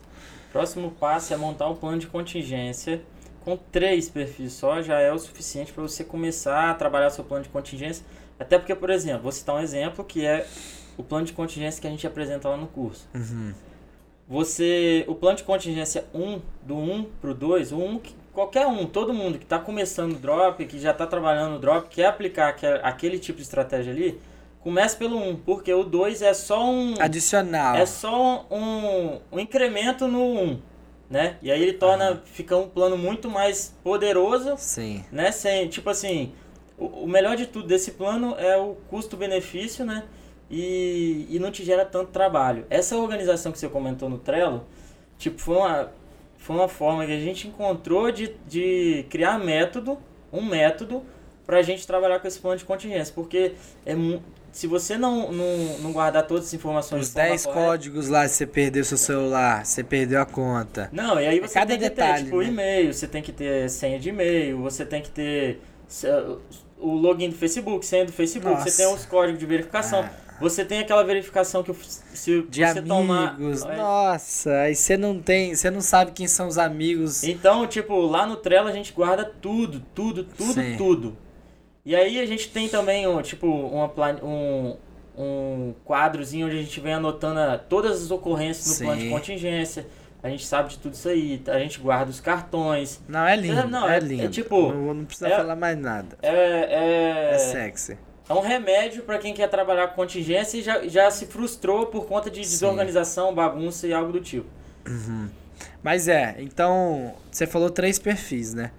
Próximo 0.51 0.91
passo 0.91 1.33
é 1.33 1.37
montar 1.37 1.67
um 1.69 1.75
plano 1.75 1.97
de 1.97 2.07
contingência 2.07 3.01
com 3.43 3.57
três 3.57 4.09
perfis 4.09 4.53
só 4.53 4.81
já 4.81 4.99
é 4.99 5.11
o 5.11 5.17
suficiente 5.17 5.71
para 5.71 5.81
você 5.81 6.03
começar 6.03 6.69
a 6.69 6.73
trabalhar 6.73 7.09
seu 7.09 7.23
plano 7.23 7.43
de 7.43 7.49
contingência. 7.49 8.05
Até 8.39 8.57
porque, 8.57 8.73
por 8.75 8.89
exemplo, 8.89 9.23
vou 9.23 9.31
citar 9.31 9.55
um 9.55 9.59
exemplo 9.59 10.03
que 10.05 10.25
é 10.25 10.45
o 10.97 11.03
plano 11.03 11.25
de 11.25 11.33
contingência 11.33 11.81
que 11.81 11.87
a 11.87 11.89
gente 11.89 12.05
apresenta 12.05 12.49
lá 12.49 12.57
no 12.57 12.67
curso. 12.67 13.07
Uhum. 13.13 13.53
Você, 14.27 15.03
o 15.07 15.15
plano 15.15 15.37
de 15.37 15.43
contingência 15.43 16.05
1, 16.13 16.41
do 16.63 16.77
1 16.77 17.03
para 17.19 17.31
o 17.31 17.33
2, 17.33 17.71
o 17.71 17.77
1, 17.77 18.01
qualquer 18.31 18.65
um, 18.65 18.85
todo 18.85 19.13
mundo 19.13 19.37
que 19.37 19.43
está 19.43 19.59
começando 19.59 20.13
o 20.13 20.19
drop, 20.19 20.65
que 20.65 20.79
já 20.79 20.91
está 20.91 21.05
trabalhando 21.05 21.53
no 21.53 21.59
drop, 21.59 21.89
quer 21.89 22.05
aplicar 22.05 22.55
aquele 22.83 23.19
tipo 23.19 23.37
de 23.37 23.43
estratégia 23.43 23.91
ali, 23.91 24.19
Comece 24.63 24.95
pelo 24.95 25.17
1, 25.17 25.37
porque 25.37 25.73
o 25.73 25.83
2 25.83 26.21
é 26.21 26.33
só 26.33 26.63
um. 26.63 26.95
Adicional. 26.99 27.75
É 27.75 27.85
só 27.85 28.45
um, 28.51 29.19
um 29.31 29.39
incremento 29.39 30.07
no 30.07 30.21
1. 30.21 30.59
Né? 31.09 31.37
E 31.41 31.51
aí 31.51 31.61
ele 31.61 31.73
torna. 31.73 32.11
Uhum. 32.11 32.19
Fica 32.25 32.55
um 32.55 32.69
plano 32.69 32.97
muito 32.97 33.29
mais 33.29 33.75
poderoso. 33.83 34.55
Sim. 34.57 35.03
Né? 35.11 35.31
Sem, 35.31 35.67
tipo 35.67 35.89
assim. 35.89 36.31
O, 36.77 36.85
o 37.03 37.07
melhor 37.07 37.35
de 37.35 37.47
tudo 37.47 37.67
desse 37.67 37.91
plano 37.91 38.35
é 38.37 38.55
o 38.55 38.75
custo-benefício, 38.89 39.83
né? 39.83 40.03
E, 40.49 41.27
e 41.29 41.39
não 41.39 41.51
te 41.51 41.63
gera 41.63 41.85
tanto 41.85 42.11
trabalho. 42.11 42.65
Essa 42.69 42.97
organização 42.97 43.51
que 43.51 43.57
você 43.57 43.69
comentou 43.69 44.09
no 44.09 44.17
Trello, 44.17 44.65
tipo, 45.17 45.39
foi 45.39 45.55
uma, 45.55 45.91
foi 46.37 46.55
uma 46.55 46.67
forma 46.67 47.05
que 47.05 47.11
a 47.11 47.19
gente 47.19 47.47
encontrou 47.47 48.11
de, 48.11 48.35
de 48.47 49.05
criar 49.09 49.39
método, 49.39 49.97
um 50.33 50.43
método, 50.43 51.03
para 51.51 51.59
a 51.59 51.61
gente 51.61 51.85
trabalhar 51.85 52.17
com 52.21 52.27
esse 52.29 52.39
plano 52.39 52.57
de 52.57 52.63
contingência. 52.63 53.13
Porque 53.13 53.51
é, 53.85 53.93
se 54.53 54.67
você 54.67 54.97
não, 54.97 55.33
não, 55.33 55.57
não 55.79 55.91
guardar 55.91 56.25
todas 56.25 56.45
as 56.45 56.53
informações... 56.53 57.07
Os 57.07 57.13
10 57.13 57.45
códigos 57.45 58.07
lá, 58.07 58.25
se 58.25 58.35
você 58.35 58.47
perdeu 58.47 58.85
seu 58.85 58.97
celular, 58.97 59.65
você 59.65 59.83
perdeu 59.83 60.21
a 60.21 60.25
conta. 60.25 60.87
Não, 60.93 61.19
e 61.19 61.27
aí 61.27 61.41
você 61.41 61.55
Cada 61.55 61.71
tem 61.71 61.77
que 61.77 61.89
detalhe, 61.89 62.19
ter, 62.19 62.23
tipo, 62.23 62.37
né? 62.37 62.47
e-mail, 62.47 62.93
você 62.93 63.05
tem 63.05 63.21
que 63.21 63.33
ter 63.33 63.69
senha 63.69 63.99
de 63.99 64.07
e-mail, 64.07 64.61
você 64.61 64.85
tem 64.85 65.01
que 65.01 65.09
ter 65.09 65.59
o 66.79 66.93
login 66.93 67.29
do 67.29 67.35
Facebook, 67.35 67.85
senha 67.85 68.05
do 68.05 68.13
Facebook, 68.13 68.55
Nossa. 68.55 68.69
você 68.69 68.83
tem 68.85 68.93
os 68.93 69.05
códigos 69.05 69.37
de 69.37 69.45
verificação. 69.45 70.03
Ah. 70.03 70.31
Você 70.39 70.63
tem 70.63 70.79
aquela 70.79 71.03
verificação 71.03 71.63
que 71.63 71.75
se 71.83 72.43
de 72.43 72.61
você 72.61 72.79
amigos. 72.79 72.87
tomar. 72.87 73.37
Nossa, 73.77 74.51
aí 74.61 74.73
você 74.73 74.97
não 74.97 75.19
tem. 75.19 75.53
Você 75.53 75.69
não 75.69 75.81
sabe 75.81 76.13
quem 76.13 76.27
são 76.27 76.47
os 76.47 76.57
amigos. 76.57 77.23
Então, 77.23 77.67
tipo, 77.67 77.99
lá 77.99 78.25
no 78.25 78.37
Trello 78.37 78.67
a 78.67 78.71
gente 78.71 78.91
guarda 78.91 79.23
tudo, 79.23 79.83
tudo, 79.93 80.23
tudo, 80.23 80.53
Sim. 80.53 80.77
tudo. 80.77 81.17
E 81.85 81.95
aí 81.95 82.19
a 82.19 82.25
gente 82.25 82.49
tem 82.49 82.69
também, 82.69 83.07
um, 83.07 83.21
tipo, 83.21 83.47
uma 83.47 83.91
um, 84.23 84.77
um 85.17 85.73
quadrozinho 85.85 86.47
onde 86.47 86.57
a 86.57 86.61
gente 86.61 86.79
vem 86.79 86.93
anotando 86.93 87.39
todas 87.67 88.03
as 88.03 88.11
ocorrências 88.11 88.67
no 88.67 88.73
Sim. 88.73 88.85
plano 88.85 89.01
de 89.01 89.09
contingência. 89.09 89.87
A 90.23 90.29
gente 90.29 90.45
sabe 90.45 90.69
de 90.69 90.77
tudo 90.77 90.93
isso 90.93 91.09
aí, 91.09 91.41
a 91.47 91.57
gente 91.57 91.79
guarda 91.79 92.11
os 92.11 92.19
cartões. 92.19 93.01
Não, 93.07 93.25
é 93.25 93.35
lindo. 93.35 93.67
Não, 93.67 93.89
é, 93.89 93.97
é 93.97 93.99
lindo. 93.99 94.25
É, 94.25 94.27
tipo. 94.27 94.71
Não, 94.71 94.93
não 94.93 95.05
precisa 95.05 95.29
é, 95.29 95.35
falar 95.35 95.55
mais 95.55 95.77
nada. 95.77 96.15
É, 96.21 97.31
é, 97.31 97.31
é 97.33 97.37
sexy. 97.39 97.97
É 98.29 98.33
um 98.33 98.39
remédio 98.39 99.01
para 99.01 99.17
quem 99.17 99.33
quer 99.33 99.47
trabalhar 99.47 99.87
com 99.87 99.95
contingência 99.95 100.59
e 100.59 100.61
já, 100.61 100.87
já 100.87 101.09
se 101.09 101.25
frustrou 101.25 101.87
por 101.87 102.05
conta 102.05 102.29
de 102.29 102.39
desorganização, 102.39 103.29
Sim. 103.29 103.35
bagunça 103.35 103.87
e 103.87 103.93
algo 103.93 104.11
do 104.11 104.21
tipo. 104.21 104.47
Uhum. 104.87 105.27
Mas 105.81 106.07
é, 106.07 106.35
então, 106.39 107.13
você 107.31 107.47
falou 107.47 107.71
três 107.71 107.97
perfis, 107.97 108.53
né? 108.53 108.71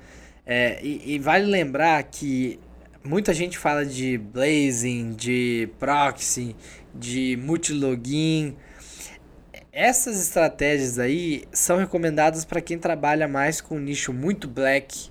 É, 0.46 0.80
e, 0.82 1.14
e 1.14 1.18
vale 1.18 1.44
lembrar 1.44 2.02
que 2.04 2.58
muita 3.04 3.34
gente 3.34 3.58
fala 3.58 3.84
de 3.84 4.16
blazing, 4.18 5.12
de 5.12 5.68
proxy, 5.78 6.54
de 6.94 7.36
multilogin. 7.42 8.56
Essas 9.72 10.20
estratégias 10.20 10.98
aí 10.98 11.44
são 11.52 11.78
recomendadas 11.78 12.44
para 12.44 12.60
quem 12.60 12.78
trabalha 12.78 13.26
mais 13.26 13.60
com 13.60 13.76
um 13.76 13.80
nicho 13.80 14.12
muito 14.12 14.46
black, 14.46 15.10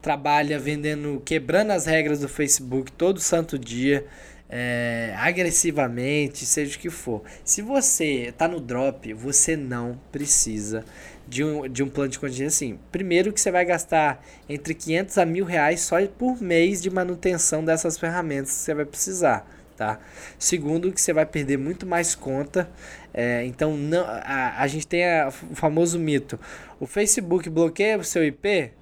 trabalha 0.00 0.58
vendendo, 0.58 1.20
quebrando 1.24 1.72
as 1.72 1.86
regras 1.86 2.20
do 2.20 2.28
Facebook 2.28 2.90
todo 2.92 3.20
santo 3.20 3.58
dia, 3.58 4.06
é, 4.48 5.14
agressivamente, 5.18 6.46
seja 6.46 6.76
o 6.76 6.80
que 6.80 6.88
for. 6.88 7.22
Se 7.44 7.60
você 7.60 8.28
está 8.28 8.48
no 8.48 8.60
drop, 8.60 9.12
você 9.12 9.56
não 9.56 10.00
precisa 10.10 10.84
de 11.28 11.44
um, 11.44 11.68
de 11.68 11.82
um 11.82 11.88
plano 11.88 12.10
de 12.10 12.18
contingência 12.18 12.66
assim. 12.66 12.78
Primeiro 12.90 13.32
que 13.32 13.40
você 13.40 13.50
vai 13.50 13.64
gastar 13.64 14.24
entre 14.48 14.74
500 14.74 15.18
a 15.18 15.26
mil 15.26 15.44
reais 15.44 15.80
só 15.80 15.96
por 16.06 16.40
mês 16.40 16.80
de 16.80 16.90
manutenção 16.90 17.64
dessas 17.64 17.98
ferramentas 17.98 18.50
que 18.50 18.56
você 18.58 18.74
vai 18.74 18.84
precisar. 18.84 19.46
Tá? 19.76 20.00
Segundo, 20.38 20.90
que 20.90 21.00
você 21.00 21.12
vai 21.12 21.24
perder 21.24 21.56
muito 21.56 21.86
mais 21.86 22.14
conta. 22.14 22.68
É, 23.14 23.44
então, 23.46 23.76
não, 23.76 24.04
a, 24.04 24.60
a 24.60 24.66
gente 24.66 24.86
tem 24.86 25.04
a, 25.04 25.28
o 25.28 25.54
famoso 25.54 26.00
mito: 26.00 26.38
o 26.80 26.86
Facebook 26.86 27.48
bloqueia 27.48 27.96
o 27.96 28.02
seu 28.02 28.24
IP 28.24 28.72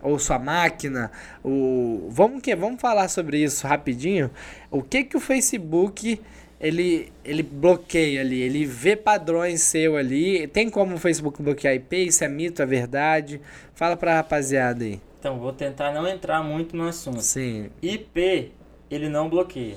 ou 0.00 0.18
sua 0.18 0.38
máquina. 0.38 1.10
O, 1.44 2.08
vamos 2.10 2.40
que 2.40 2.56
vamos 2.56 2.80
falar 2.80 3.08
sobre 3.08 3.42
isso 3.42 3.66
rapidinho. 3.66 4.30
O 4.70 4.82
que 4.82 5.04
que 5.04 5.16
o 5.16 5.20
Facebook 5.20 6.20
ele, 6.60 7.12
ele 7.24 7.42
bloqueia 7.42 8.20
ali, 8.20 8.40
ele 8.40 8.64
vê 8.64 8.96
padrões 8.96 9.62
seu 9.62 9.96
ali. 9.96 10.46
Tem 10.48 10.70
como 10.70 10.94
o 10.94 10.98
Facebook 10.98 11.42
bloquear 11.42 11.74
IP? 11.74 12.06
Isso 12.06 12.24
é 12.24 12.28
mito, 12.28 12.62
é 12.62 12.66
verdade? 12.66 13.40
Fala 13.74 13.96
pra 13.96 14.14
rapaziada 14.14 14.84
aí. 14.84 15.00
Então, 15.18 15.38
vou 15.38 15.52
tentar 15.52 15.92
não 15.92 16.06
entrar 16.06 16.42
muito 16.42 16.76
no 16.76 16.86
assunto. 16.88 17.20
Sim. 17.20 17.70
IP, 17.82 18.52
ele 18.90 19.08
não 19.08 19.28
bloqueia. 19.28 19.76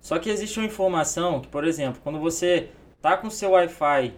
Só 0.00 0.18
que 0.18 0.30
existe 0.30 0.58
uma 0.58 0.66
informação 0.66 1.40
que, 1.40 1.48
por 1.48 1.64
exemplo, 1.64 2.00
quando 2.02 2.18
você 2.18 2.68
tá 3.00 3.16
com 3.16 3.28
o 3.28 3.30
seu 3.30 3.50
Wi-Fi 3.50 4.12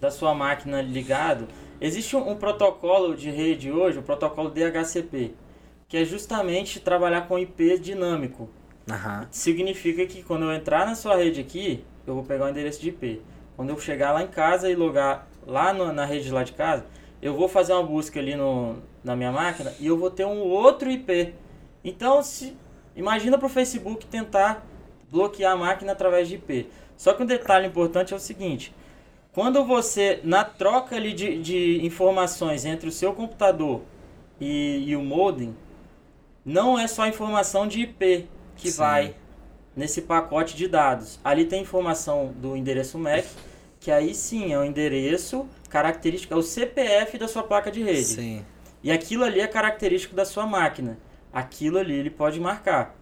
da 0.00 0.10
sua 0.10 0.34
máquina 0.34 0.82
ligado, 0.82 1.46
existe 1.80 2.16
um, 2.16 2.30
um 2.30 2.36
protocolo 2.36 3.14
de 3.14 3.30
rede 3.30 3.70
hoje, 3.70 3.98
o 3.98 4.02
protocolo 4.02 4.50
DHCP, 4.50 5.34
que 5.88 5.96
é 5.96 6.04
justamente 6.04 6.80
trabalhar 6.80 7.22
com 7.28 7.38
IP 7.38 7.78
dinâmico. 7.78 8.48
Uhum. 8.88 9.26
Significa 9.30 10.06
que 10.06 10.22
quando 10.22 10.44
eu 10.44 10.52
entrar 10.52 10.86
na 10.86 10.94
sua 10.94 11.16
rede 11.16 11.40
aqui, 11.40 11.84
eu 12.06 12.14
vou 12.14 12.24
pegar 12.24 12.46
o 12.46 12.48
endereço 12.48 12.80
de 12.80 12.88
IP. 12.88 13.22
Quando 13.56 13.70
eu 13.70 13.78
chegar 13.78 14.12
lá 14.12 14.22
em 14.22 14.28
casa 14.28 14.70
e 14.70 14.74
logar 14.74 15.28
lá 15.46 15.72
no, 15.72 15.92
na 15.92 16.04
rede 16.04 16.30
lá 16.30 16.42
de 16.42 16.52
casa, 16.52 16.84
eu 17.20 17.34
vou 17.34 17.48
fazer 17.48 17.72
uma 17.72 17.82
busca 17.82 18.18
ali 18.18 18.34
no, 18.34 18.76
na 19.04 19.14
minha 19.14 19.30
máquina 19.30 19.72
e 19.78 19.86
eu 19.86 19.96
vou 19.96 20.10
ter 20.10 20.24
um 20.24 20.40
outro 20.40 20.90
IP. 20.90 21.34
Então, 21.84 22.22
se, 22.22 22.56
imagina 22.96 23.38
para 23.38 23.46
o 23.46 23.50
Facebook 23.50 24.06
tentar 24.06 24.66
bloquear 25.10 25.52
a 25.52 25.56
máquina 25.56 25.92
através 25.92 26.28
de 26.28 26.36
IP. 26.36 26.68
Só 26.96 27.12
que 27.12 27.22
um 27.22 27.26
detalhe 27.26 27.66
importante 27.66 28.12
é 28.12 28.16
o 28.16 28.20
seguinte: 28.20 28.74
quando 29.32 29.64
você, 29.64 30.20
na 30.24 30.44
troca 30.44 30.96
ali 30.96 31.12
de, 31.12 31.40
de 31.40 31.84
informações 31.84 32.64
entre 32.64 32.88
o 32.88 32.92
seu 32.92 33.12
computador 33.12 33.82
e, 34.40 34.84
e 34.88 34.96
o 34.96 35.02
modem, 35.02 35.56
não 36.44 36.78
é 36.78 36.86
só 36.86 37.06
informação 37.06 37.66
de 37.66 37.82
IP, 37.82 38.28
que 38.60 38.70
Sim. 38.70 38.78
vai 38.78 39.14
nesse 39.74 40.02
pacote 40.02 40.56
de 40.56 40.68
dados. 40.68 41.18
Ali 41.24 41.44
tem 41.44 41.62
informação 41.62 42.32
do 42.36 42.56
endereço 42.56 42.98
MAC, 42.98 43.26
que 43.78 43.90
aí 43.90 44.14
sim 44.14 44.52
é 44.52 44.58
o 44.58 44.64
endereço 44.64 45.48
característico, 45.68 46.34
é 46.34 46.36
o 46.36 46.42
CPF 46.42 47.16
da 47.16 47.26
sua 47.26 47.42
placa 47.42 47.70
de 47.70 47.82
rede. 47.82 48.04
Sim. 48.04 48.44
E 48.82 48.90
aquilo 48.90 49.24
ali 49.24 49.40
é 49.40 49.46
característico 49.46 50.14
da 50.14 50.24
sua 50.24 50.46
máquina. 50.46 50.98
Aquilo 51.32 51.78
ali 51.78 51.94
ele 51.94 52.10
pode 52.10 52.40
marcar. 52.40 52.94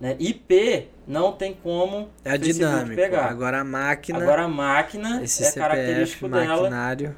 Né? 0.00 0.16
IP 0.18 0.88
não 1.06 1.32
tem 1.32 1.54
como 1.54 2.10
é 2.24 2.36
dinâmico. 2.36 2.96
pegar. 2.96 3.26
Agora 3.26 3.60
a 3.60 3.64
máquina. 3.64 4.18
Agora 4.20 4.42
a 4.42 4.48
máquina 4.48 5.22
esse 5.22 5.44
é 5.44 5.46
CPF, 5.46 5.60
característico 5.60 6.28
maquinário, 6.28 7.08
dela. 7.08 7.16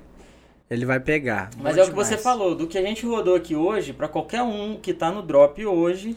Ele 0.68 0.84
vai 0.84 1.00
pegar. 1.00 1.50
Mas 1.58 1.78
é 1.78 1.82
o 1.82 1.86
que 1.86 1.94
você 1.94 2.18
falou, 2.18 2.54
do 2.54 2.66
que 2.66 2.76
a 2.76 2.82
gente 2.82 3.06
rodou 3.06 3.34
aqui 3.34 3.56
hoje, 3.56 3.92
para 3.92 4.06
qualquer 4.06 4.42
um 4.42 4.76
que 4.76 4.90
está 4.90 5.10
no 5.10 5.22
drop 5.22 5.64
hoje, 5.64 6.14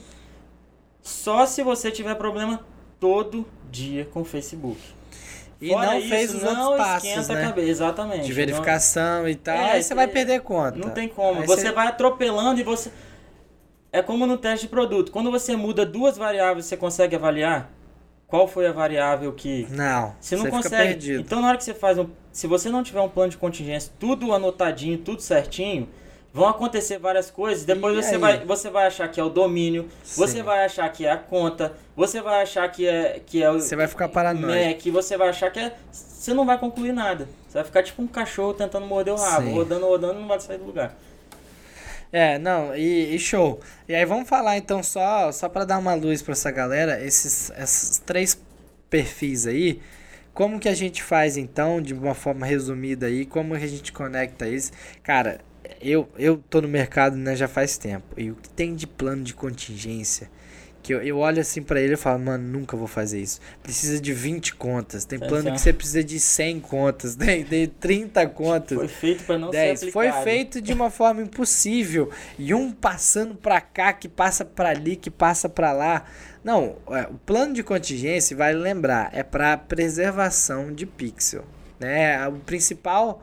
só 1.07 1.45
se 1.45 1.63
você 1.63 1.89
tiver 1.89 2.15
problema 2.15 2.59
todo 2.99 3.47
dia 3.71 4.05
com 4.05 4.21
o 4.21 4.25
Facebook. 4.25 4.77
E 5.59 5.69
Fora 5.69 5.87
não 5.87 5.99
isso, 5.99 6.09
fez 6.09 6.35
os 6.35 6.43
não 6.43 6.71
outros 6.71 6.85
passos, 6.85 7.27
né? 7.29 7.41
Cabeça, 7.45 7.69
exatamente. 7.69 8.25
De 8.25 8.33
verificação 8.33 9.21
não... 9.21 9.29
e 9.29 9.35
tal. 9.35 9.55
É, 9.55 9.71
aí 9.71 9.83
você 9.83 9.95
vai 9.95 10.07
perder 10.07 10.41
conta. 10.41 10.77
Não 10.77 10.89
tem 10.89 11.07
como. 11.07 11.41
Aí 11.41 11.47
você, 11.47 11.61
você 11.61 11.71
vai 11.71 11.87
atropelando 11.87 12.59
e 12.59 12.63
você... 12.63 12.91
É 13.91 14.01
como 14.01 14.27
no 14.27 14.37
teste 14.37 14.65
de 14.65 14.69
produto. 14.69 15.11
Quando 15.11 15.31
você 15.31 15.55
muda 15.55 15.85
duas 15.85 16.17
variáveis, 16.17 16.65
você 16.65 16.77
consegue 16.77 17.15
avaliar 17.15 17.71
qual 18.27 18.47
foi 18.47 18.67
a 18.67 18.71
variável 18.73 19.31
que... 19.31 19.65
Não, 19.71 20.13
você 20.19 20.35
não 20.35 20.43
você 20.43 20.51
consegue. 20.51 21.15
Então, 21.15 21.41
na 21.41 21.47
hora 21.47 21.57
que 21.57 21.63
você 21.63 21.73
faz 21.73 21.97
um... 21.97 22.07
Se 22.31 22.45
você 22.45 22.69
não 22.69 22.83
tiver 22.83 23.01
um 23.01 23.09
plano 23.09 23.31
de 23.31 23.37
contingência, 23.37 23.91
tudo 23.97 24.33
anotadinho, 24.33 24.97
tudo 24.97 25.21
certinho 25.21 25.87
vão 26.37 26.47
acontecer 26.47 26.99
várias 26.99 27.31
coisas. 27.31 27.65
Depois 27.65 27.95
você 27.95 28.17
vai, 28.17 28.45
você 28.45 28.69
vai 28.69 28.85
achar 28.85 29.07
que 29.07 29.19
é 29.19 29.23
o 29.23 29.29
domínio, 29.29 29.89
Sim. 30.03 30.21
você 30.21 30.43
vai 30.43 30.63
achar 30.63 30.87
que 30.89 31.03
é 31.03 31.11
a 31.11 31.17
conta, 31.17 31.73
você 31.95 32.21
vai 32.21 32.43
achar 32.43 32.71
que 32.71 32.87
é 32.87 33.19
que 33.25 33.41
é 33.41 33.49
o 33.49 33.59
Você 33.59 33.75
vai 33.75 33.87
ficar 33.87 34.07
paranoico. 34.07 34.79
que 34.79 34.91
você 34.91 35.17
vai 35.17 35.29
achar 35.29 35.49
que 35.49 35.59
é 35.59 35.73
você 35.91 36.33
não 36.35 36.45
vai 36.45 36.59
concluir 36.59 36.93
nada. 36.93 37.27
Você 37.47 37.57
vai 37.57 37.63
ficar 37.63 37.81
tipo 37.81 38.01
um 38.03 38.07
cachorro 38.07 38.53
tentando 38.53 38.85
morder 38.85 39.13
o 39.13 39.17
rabo, 39.17 39.47
Sim. 39.47 39.53
rodando, 39.53 39.87
rodando, 39.87 40.19
não 40.19 40.27
vai 40.27 40.39
sair 40.39 40.59
do 40.59 40.65
lugar. 40.65 40.95
É, 42.11 42.37
não, 42.37 42.75
e, 42.75 43.15
e, 43.15 43.19
show. 43.19 43.59
E 43.89 43.95
aí 43.95 44.05
vamos 44.05 44.29
falar 44.29 44.57
então 44.57 44.81
só 44.83 45.31
só 45.31 45.49
para 45.49 45.65
dar 45.65 45.77
uma 45.79 45.93
luz 45.95 46.21
para 46.21 46.33
essa 46.33 46.51
galera, 46.51 47.03
esses 47.03 47.51
esses 47.57 47.97
três 47.97 48.39
perfis 48.89 49.45
aí, 49.47 49.81
como 50.33 50.59
que 50.59 50.69
a 50.69 50.75
gente 50.75 51.01
faz 51.01 51.35
então, 51.35 51.81
de 51.81 51.95
uma 51.95 52.13
forma 52.13 52.45
resumida 52.45 53.07
aí, 53.07 53.25
como 53.25 53.57
que 53.57 53.63
a 53.63 53.67
gente 53.67 53.91
conecta 53.91 54.47
isso? 54.47 54.71
Cara, 55.01 55.39
eu, 55.81 56.07
eu 56.17 56.37
tô 56.49 56.61
no 56.61 56.67
mercado 56.67 57.15
né, 57.15 57.35
já 57.35 57.47
faz 57.47 57.77
tempo. 57.77 58.05
E 58.17 58.31
o 58.31 58.35
que 58.35 58.49
tem 58.49 58.75
de 58.75 58.87
plano 58.87 59.23
de 59.23 59.33
contingência? 59.33 60.29
Que 60.81 60.93
eu, 60.93 61.01
eu 61.01 61.17
olho 61.17 61.41
assim 61.41 61.61
para 61.61 61.81
ele 61.81 61.95
e 61.95 61.97
falo, 61.97 62.19
mano, 62.19 62.47
nunca 62.47 62.77
vou 62.77 62.87
fazer 62.87 63.19
isso. 63.21 63.41
Precisa 63.61 63.99
de 63.99 64.13
20 64.13 64.55
contas. 64.55 65.03
Tem 65.03 65.19
plano 65.19 65.51
que 65.51 65.59
você 65.59 65.73
precisa 65.73 66.03
de 66.03 66.19
100 66.19 66.59
contas, 66.61 67.15
tem, 67.17 67.43
tem 67.43 67.67
30 67.67 68.27
contas. 68.27 68.77
Foi 68.77 68.87
feito 68.87 69.23
para 69.25 69.37
não 69.37 69.49
10. 69.49 69.79
ser 69.79 69.85
aplicado. 69.87 70.13
Foi 70.13 70.23
feito 70.23 70.61
de 70.61 70.73
uma 70.73 70.89
forma 70.89 71.21
impossível. 71.21 72.09
E 72.39 72.53
um 72.53 72.71
passando 72.71 73.35
para 73.35 73.59
cá, 73.59 73.91
que 73.91 74.07
passa 74.07 74.45
para 74.45 74.69
ali, 74.69 74.95
que 74.95 75.09
passa 75.09 75.49
para 75.49 75.73
lá. 75.73 76.05
Não, 76.43 76.77
é, 76.89 77.01
o 77.11 77.15
plano 77.25 77.53
de 77.53 77.63
contingência, 77.63 78.37
vale 78.37 78.57
lembrar, 78.57 79.09
é 79.11 79.23
para 79.23 79.57
preservação 79.57 80.71
de 80.71 80.85
pixel. 80.85 81.43
Né? 81.79 82.25
O 82.27 82.39
principal, 82.39 83.21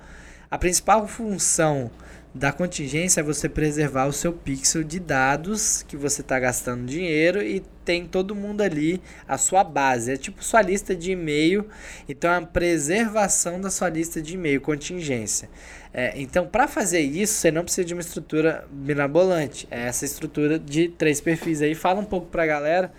a 0.50 0.58
principal 0.58 1.08
função 1.08 1.90
da 2.34 2.50
contingência 2.50 3.20
é 3.20 3.22
você 3.22 3.48
preservar 3.48 4.06
o 4.06 4.12
seu 4.12 4.32
pixel 4.32 4.82
de 4.82 4.98
dados 4.98 5.84
que 5.84 5.96
você 5.96 6.20
está 6.20 6.40
gastando 6.40 6.84
dinheiro 6.84 7.40
e 7.40 7.62
tem 7.84 8.06
todo 8.06 8.34
mundo 8.34 8.60
ali 8.60 9.00
a 9.28 9.38
sua 9.38 9.62
base. 9.62 10.12
É 10.12 10.16
tipo 10.16 10.42
sua 10.42 10.60
lista 10.60 10.96
de 10.96 11.12
e-mail. 11.12 11.68
Então 12.08 12.32
é 12.32 12.36
a 12.38 12.42
preservação 12.42 13.60
da 13.60 13.70
sua 13.70 13.88
lista 13.88 14.20
de 14.20 14.34
e-mail, 14.34 14.60
contingência. 14.60 15.48
É, 15.92 16.12
então, 16.20 16.44
para 16.44 16.66
fazer 16.66 17.02
isso, 17.02 17.34
você 17.34 17.52
não 17.52 17.62
precisa 17.62 17.84
de 17.84 17.94
uma 17.94 18.00
estrutura 18.00 18.66
mirabolante. 18.72 19.68
É 19.70 19.82
essa 19.82 20.04
estrutura 20.04 20.58
de 20.58 20.88
três 20.88 21.20
perfis 21.20 21.62
aí. 21.62 21.72
Fala 21.72 22.00
um 22.00 22.04
pouco 22.04 22.26
para 22.26 22.42
a 22.42 22.46
galera 22.46 22.92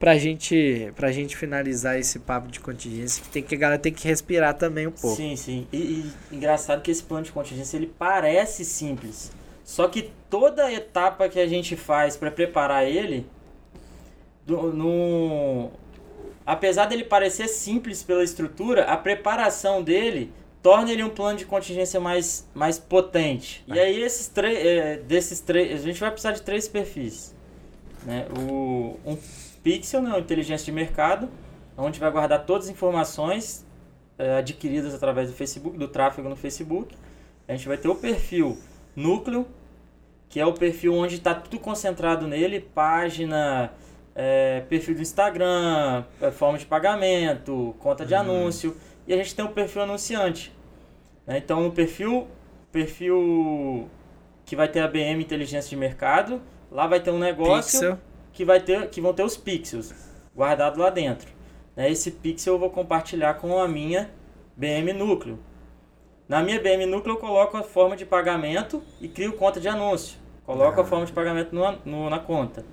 pra 0.00 0.16
gente, 0.16 0.90
pra 0.96 1.12
gente 1.12 1.36
finalizar 1.36 1.98
esse 1.98 2.18
papo 2.18 2.48
de 2.48 2.58
contingência, 2.58 3.22
que 3.22 3.28
tem 3.28 3.42
que 3.42 3.54
a 3.54 3.58
galera 3.58 3.78
tem 3.78 3.92
que 3.92 4.08
respirar 4.08 4.54
também 4.54 4.86
um 4.86 4.90
pouco. 4.90 5.14
Sim, 5.14 5.36
sim. 5.36 5.68
E, 5.70 5.76
e 5.76 6.12
engraçado 6.32 6.80
que 6.80 6.90
esse 6.90 7.02
plano 7.02 7.26
de 7.26 7.30
contingência 7.30 7.76
ele 7.76 7.92
parece 7.98 8.64
simples. 8.64 9.30
Só 9.62 9.86
que 9.86 10.10
toda 10.30 10.72
etapa 10.72 11.28
que 11.28 11.38
a 11.38 11.46
gente 11.46 11.76
faz 11.76 12.16
para 12.16 12.30
preparar 12.30 12.88
ele, 12.88 13.26
do, 14.46 14.72
no, 14.72 15.70
apesar 16.46 16.86
dele 16.86 17.04
parecer 17.04 17.46
simples 17.46 18.02
pela 18.02 18.24
estrutura, 18.24 18.84
a 18.84 18.96
preparação 18.96 19.82
dele 19.82 20.32
torna 20.62 20.90
ele 20.90 21.02
um 21.02 21.10
plano 21.10 21.38
de 21.38 21.44
contingência 21.44 22.00
mais, 22.00 22.48
mais 22.54 22.78
potente. 22.78 23.62
E 23.68 23.78
aí 23.78 24.00
esses 24.00 24.28
três, 24.28 24.58
é, 24.58 24.96
desses 24.96 25.40
três, 25.40 25.82
a 25.82 25.84
gente 25.84 26.00
vai 26.00 26.10
precisar 26.10 26.32
de 26.32 26.40
três 26.40 26.66
perfis, 26.66 27.34
né? 28.06 28.26
O 28.34 28.98
um 29.04 29.16
pixel, 29.62 30.02
né, 30.02 30.18
inteligência 30.18 30.64
de 30.64 30.72
mercado, 30.72 31.28
onde 31.76 31.98
vai 31.98 32.10
guardar 32.10 32.44
todas 32.44 32.66
as 32.66 32.70
informações 32.70 33.66
é, 34.18 34.38
adquiridas 34.38 34.94
através 34.94 35.28
do 35.28 35.34
Facebook, 35.34 35.78
do 35.78 35.88
tráfego 35.88 36.28
no 36.28 36.36
Facebook. 36.36 36.94
A 37.48 37.52
gente 37.52 37.66
vai 37.66 37.76
ter 37.76 37.88
o 37.88 37.94
perfil 37.94 38.58
núcleo, 38.94 39.46
que 40.28 40.38
é 40.38 40.46
o 40.46 40.52
perfil 40.52 40.94
onde 40.94 41.16
está 41.16 41.34
tudo 41.34 41.58
concentrado 41.58 42.26
nele, 42.26 42.60
página, 42.60 43.72
é, 44.14 44.60
perfil 44.68 44.94
do 44.94 45.02
Instagram, 45.02 46.04
é, 46.20 46.30
forma 46.30 46.58
de 46.58 46.66
pagamento, 46.66 47.74
conta 47.78 48.04
de 48.04 48.14
uhum. 48.14 48.20
anúncio 48.20 48.76
e 49.06 49.12
a 49.12 49.16
gente 49.16 49.34
tem 49.34 49.44
o 49.44 49.48
perfil 49.48 49.82
anunciante. 49.82 50.52
Né? 51.26 51.38
Então, 51.38 51.62
no 51.62 51.72
perfil, 51.72 52.28
perfil 52.70 53.88
que 54.44 54.54
vai 54.54 54.68
ter 54.68 54.80
a 54.80 54.88
BM 54.88 55.20
Inteligência 55.20 55.70
de 55.70 55.76
Mercado, 55.76 56.40
lá 56.70 56.86
vai 56.86 57.00
ter 57.00 57.10
um 57.10 57.18
negócio 57.18 57.80
pixel. 57.80 57.98
Que 58.32 58.44
vai 58.44 58.60
ter 58.60 58.88
que 58.88 59.00
vão 59.00 59.12
ter 59.12 59.22
os 59.22 59.36
pixels 59.36 59.94
guardados 60.36 60.78
lá 60.78 60.90
dentro. 60.90 61.28
Né? 61.76 61.90
Esse 61.90 62.10
pixel 62.10 62.54
eu 62.54 62.58
vou 62.58 62.70
compartilhar 62.70 63.34
com 63.34 63.60
a 63.60 63.68
minha 63.68 64.10
BM 64.56 64.92
Núcleo. 64.92 65.38
Na 66.28 66.42
minha 66.42 66.60
BM 66.60 66.86
Núcleo 66.86 67.14
eu 67.14 67.18
coloco 67.18 67.56
a 67.56 67.62
forma 67.62 67.96
de 67.96 68.04
pagamento 68.04 68.82
e 69.00 69.08
crio 69.08 69.32
conta 69.32 69.60
de 69.60 69.68
anúncio. 69.68 70.18
Coloco 70.44 70.80
ah. 70.80 70.82
a 70.82 70.86
forma 70.86 71.06
de 71.06 71.12
pagamento 71.12 71.54
no, 71.54 71.78
no, 71.84 72.10
na 72.10 72.18
conta. 72.18 72.64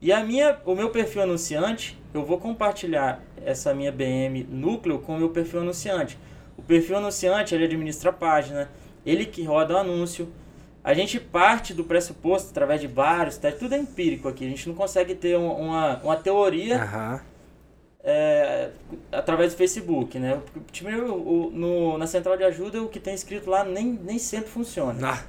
E 0.00 0.12
a 0.12 0.22
minha, 0.22 0.58
o 0.66 0.74
meu 0.74 0.90
perfil 0.90 1.22
anunciante, 1.22 1.98
eu 2.12 2.24
vou 2.24 2.38
compartilhar 2.38 3.22
essa 3.42 3.72
minha 3.72 3.90
BM 3.90 4.44
núcleo 4.50 4.98
com 4.98 5.14
o 5.14 5.18
meu 5.18 5.30
perfil 5.30 5.60
anunciante. 5.60 6.18
O 6.56 6.62
perfil 6.62 6.98
anunciante, 6.98 7.54
ele 7.54 7.64
administra 7.64 8.10
a 8.10 8.12
página, 8.12 8.70
ele 9.04 9.24
que 9.24 9.42
roda 9.44 9.74
o 9.74 9.78
anúncio. 9.78 10.30
A 10.84 10.92
gente 10.92 11.18
parte 11.18 11.72
do 11.72 11.82
pressuposto, 11.82 12.50
através 12.50 12.80
de 12.80 12.86
vários 12.86 13.38
testes, 13.38 13.58
tudo 13.58 13.74
é 13.74 13.78
empírico 13.78 14.28
aqui. 14.28 14.44
A 14.44 14.48
gente 14.50 14.68
não 14.68 14.76
consegue 14.76 15.14
ter 15.14 15.34
uma, 15.36 15.98
uma 16.02 16.16
teoria 16.16 16.76
uhum. 16.76 17.20
é, 18.04 18.70
através 19.10 19.54
do 19.54 19.56
Facebook, 19.56 20.18
né? 20.18 20.40
Tipo, 20.70 20.90
o, 20.90 21.50
no, 21.50 21.96
na 21.96 22.06
central 22.06 22.36
de 22.36 22.44
ajuda, 22.44 22.82
o 22.82 22.88
que 22.88 23.00
tem 23.00 23.14
escrito 23.14 23.48
lá 23.48 23.64
nem, 23.64 23.98
nem 24.04 24.18
sempre 24.18 24.50
funciona. 24.50 25.08
Ah, 25.08 25.22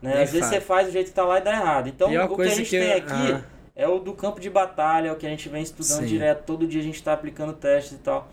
né? 0.00 0.22
Às 0.22 0.32
vezes 0.32 0.48
você 0.48 0.60
faz 0.60 0.86
do 0.86 0.92
jeito 0.92 1.06
que 1.06 1.12
está 1.12 1.24
lá 1.24 1.38
e 1.38 1.42
dá 1.42 1.52
errado. 1.52 1.88
Então, 1.88 2.08
o 2.08 2.36
que 2.36 2.42
a 2.42 2.48
gente 2.48 2.70
que 2.70 2.78
tem 2.78 2.92
aqui... 2.94 3.32
Ah 3.32 3.52
é 3.74 3.88
o 3.88 3.98
do 3.98 4.12
campo 4.12 4.38
de 4.38 4.50
batalha, 4.50 5.08
é 5.08 5.12
o 5.12 5.16
que 5.16 5.26
a 5.26 5.30
gente 5.30 5.48
vem 5.48 5.62
estudando 5.62 6.00
Sim. 6.00 6.06
direto, 6.06 6.44
todo 6.44 6.66
dia 6.66 6.80
a 6.80 6.84
gente 6.84 6.96
está 6.96 7.12
aplicando 7.12 7.52
testes 7.54 7.92
e 7.92 7.98
tal. 7.98 8.28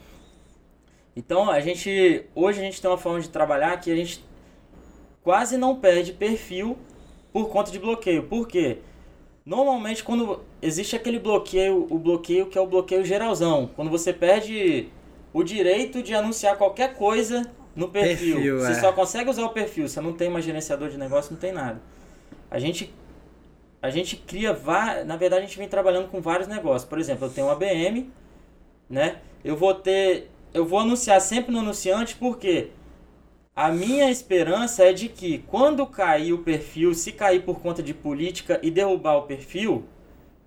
Então, 1.15 1.49
a 1.49 1.59
gente 1.59 2.25
hoje 2.35 2.59
a 2.59 2.63
gente 2.63 2.81
tem 2.81 2.89
uma 2.89 2.97
forma 2.97 3.19
de 3.19 3.29
trabalhar 3.29 3.77
que 3.79 3.91
a 3.91 3.95
gente 3.95 4.23
quase 5.29 5.57
não 5.57 5.75
perde 5.75 6.11
perfil 6.11 6.75
por 7.31 7.49
conta 7.49 7.69
de 7.69 7.77
bloqueio. 7.77 8.23
Por 8.23 8.47
quê? 8.47 8.79
Normalmente 9.45 10.03
quando 10.03 10.41
existe 10.59 10.95
aquele 10.95 11.19
bloqueio, 11.19 11.85
o 11.87 11.99
bloqueio 11.99 12.47
que 12.47 12.57
é 12.57 12.61
o 12.61 12.65
bloqueio 12.65 13.05
geralzão, 13.05 13.69
quando 13.75 13.91
você 13.91 14.11
perde 14.11 14.89
o 15.31 15.43
direito 15.43 16.01
de 16.01 16.15
anunciar 16.15 16.57
qualquer 16.57 16.95
coisa 16.95 17.43
no 17.75 17.89
perfil. 17.89 18.37
perfil 18.37 18.57
você 18.57 18.71
é. 18.71 18.81
só 18.81 18.91
consegue 18.91 19.29
usar 19.29 19.45
o 19.45 19.49
perfil, 19.49 19.87
você 19.87 20.01
não 20.01 20.13
tem 20.13 20.31
mais 20.31 20.43
gerenciador 20.43 20.89
de 20.89 20.97
negócio, 20.97 21.31
não 21.31 21.39
tem 21.39 21.51
nada. 21.51 21.79
A 22.49 22.57
gente 22.57 22.91
a 23.83 23.91
gente 23.91 24.15
cria, 24.15 24.59
na 25.05 25.15
verdade 25.15 25.43
a 25.43 25.45
gente 25.45 25.59
vem 25.59 25.67
trabalhando 25.67 26.07
com 26.07 26.19
vários 26.19 26.47
negócios. 26.47 26.89
Por 26.89 26.97
exemplo, 26.97 27.27
eu 27.27 27.29
tenho 27.29 27.45
uma 27.45 27.55
BM, 27.55 28.11
né? 28.89 29.19
Eu 29.43 29.55
vou 29.55 29.75
ter, 29.75 30.31
eu 30.55 30.65
vou 30.65 30.79
anunciar 30.79 31.21
sempre 31.21 31.51
no 31.51 31.59
anunciante 31.59 32.15
porque 32.15 32.71
a 33.59 33.73
minha 33.73 34.09
esperança 34.09 34.85
é 34.85 34.93
de 34.93 35.09
que 35.09 35.39
quando 35.39 35.85
cair 35.85 36.31
o 36.31 36.37
perfil, 36.37 36.93
se 36.93 37.11
cair 37.11 37.43
por 37.43 37.59
conta 37.59 37.83
de 37.83 37.93
política 37.93 38.57
e 38.63 38.71
derrubar 38.71 39.17
o 39.17 39.23
perfil, 39.23 39.83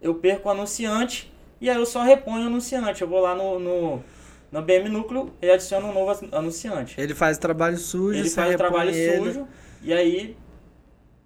eu 0.00 0.14
perco 0.14 0.48
o 0.48 0.50
anunciante 0.50 1.30
e 1.60 1.68
aí 1.68 1.76
eu 1.76 1.84
só 1.84 2.02
reponho 2.02 2.44
o 2.44 2.46
anunciante. 2.46 3.02
Eu 3.02 3.08
vou 3.08 3.20
lá 3.20 3.34
no, 3.34 3.58
no, 3.58 4.02
no 4.50 4.62
BM 4.62 4.88
Núcleo 4.88 5.30
e 5.42 5.50
adiciono 5.50 5.88
um 5.88 5.92
novo 5.92 6.26
anunciante. 6.32 6.98
Ele 6.98 7.14
faz 7.14 7.36
trabalho 7.36 7.76
sujo, 7.76 8.18
ele 8.18 8.30
faz 8.30 8.54
o 8.54 8.56
trabalho 8.56 8.90
ele. 8.90 9.26
sujo 9.26 9.48
e 9.82 9.92
aí 9.92 10.34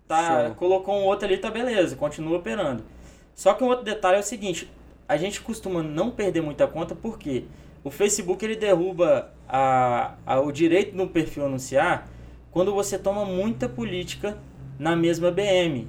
Tá, 0.08 0.50
colocou 0.56 0.92
um 0.92 1.04
outro 1.04 1.26
ali, 1.26 1.38
tá 1.38 1.52
beleza, 1.52 1.94
continua 1.94 2.38
operando. 2.38 2.82
Só 3.32 3.54
que 3.54 3.62
um 3.62 3.68
outro 3.68 3.84
detalhe 3.84 4.16
é 4.16 4.20
o 4.20 4.24
seguinte, 4.24 4.68
a 5.08 5.16
gente 5.16 5.40
costuma 5.40 5.84
não 5.84 6.10
perder 6.10 6.40
muita 6.40 6.66
conta 6.66 6.96
porque 6.96 7.44
o 7.86 7.90
Facebook 7.90 8.44
ele 8.44 8.56
derruba 8.56 9.32
a, 9.48 10.14
a, 10.26 10.40
o 10.40 10.50
direito 10.50 10.96
no 10.96 11.06
perfil 11.06 11.46
anunciar 11.46 12.08
quando 12.50 12.74
você 12.74 12.98
toma 12.98 13.24
muita 13.24 13.68
política 13.68 14.36
na 14.76 14.96
mesma 14.96 15.30
BM. 15.30 15.86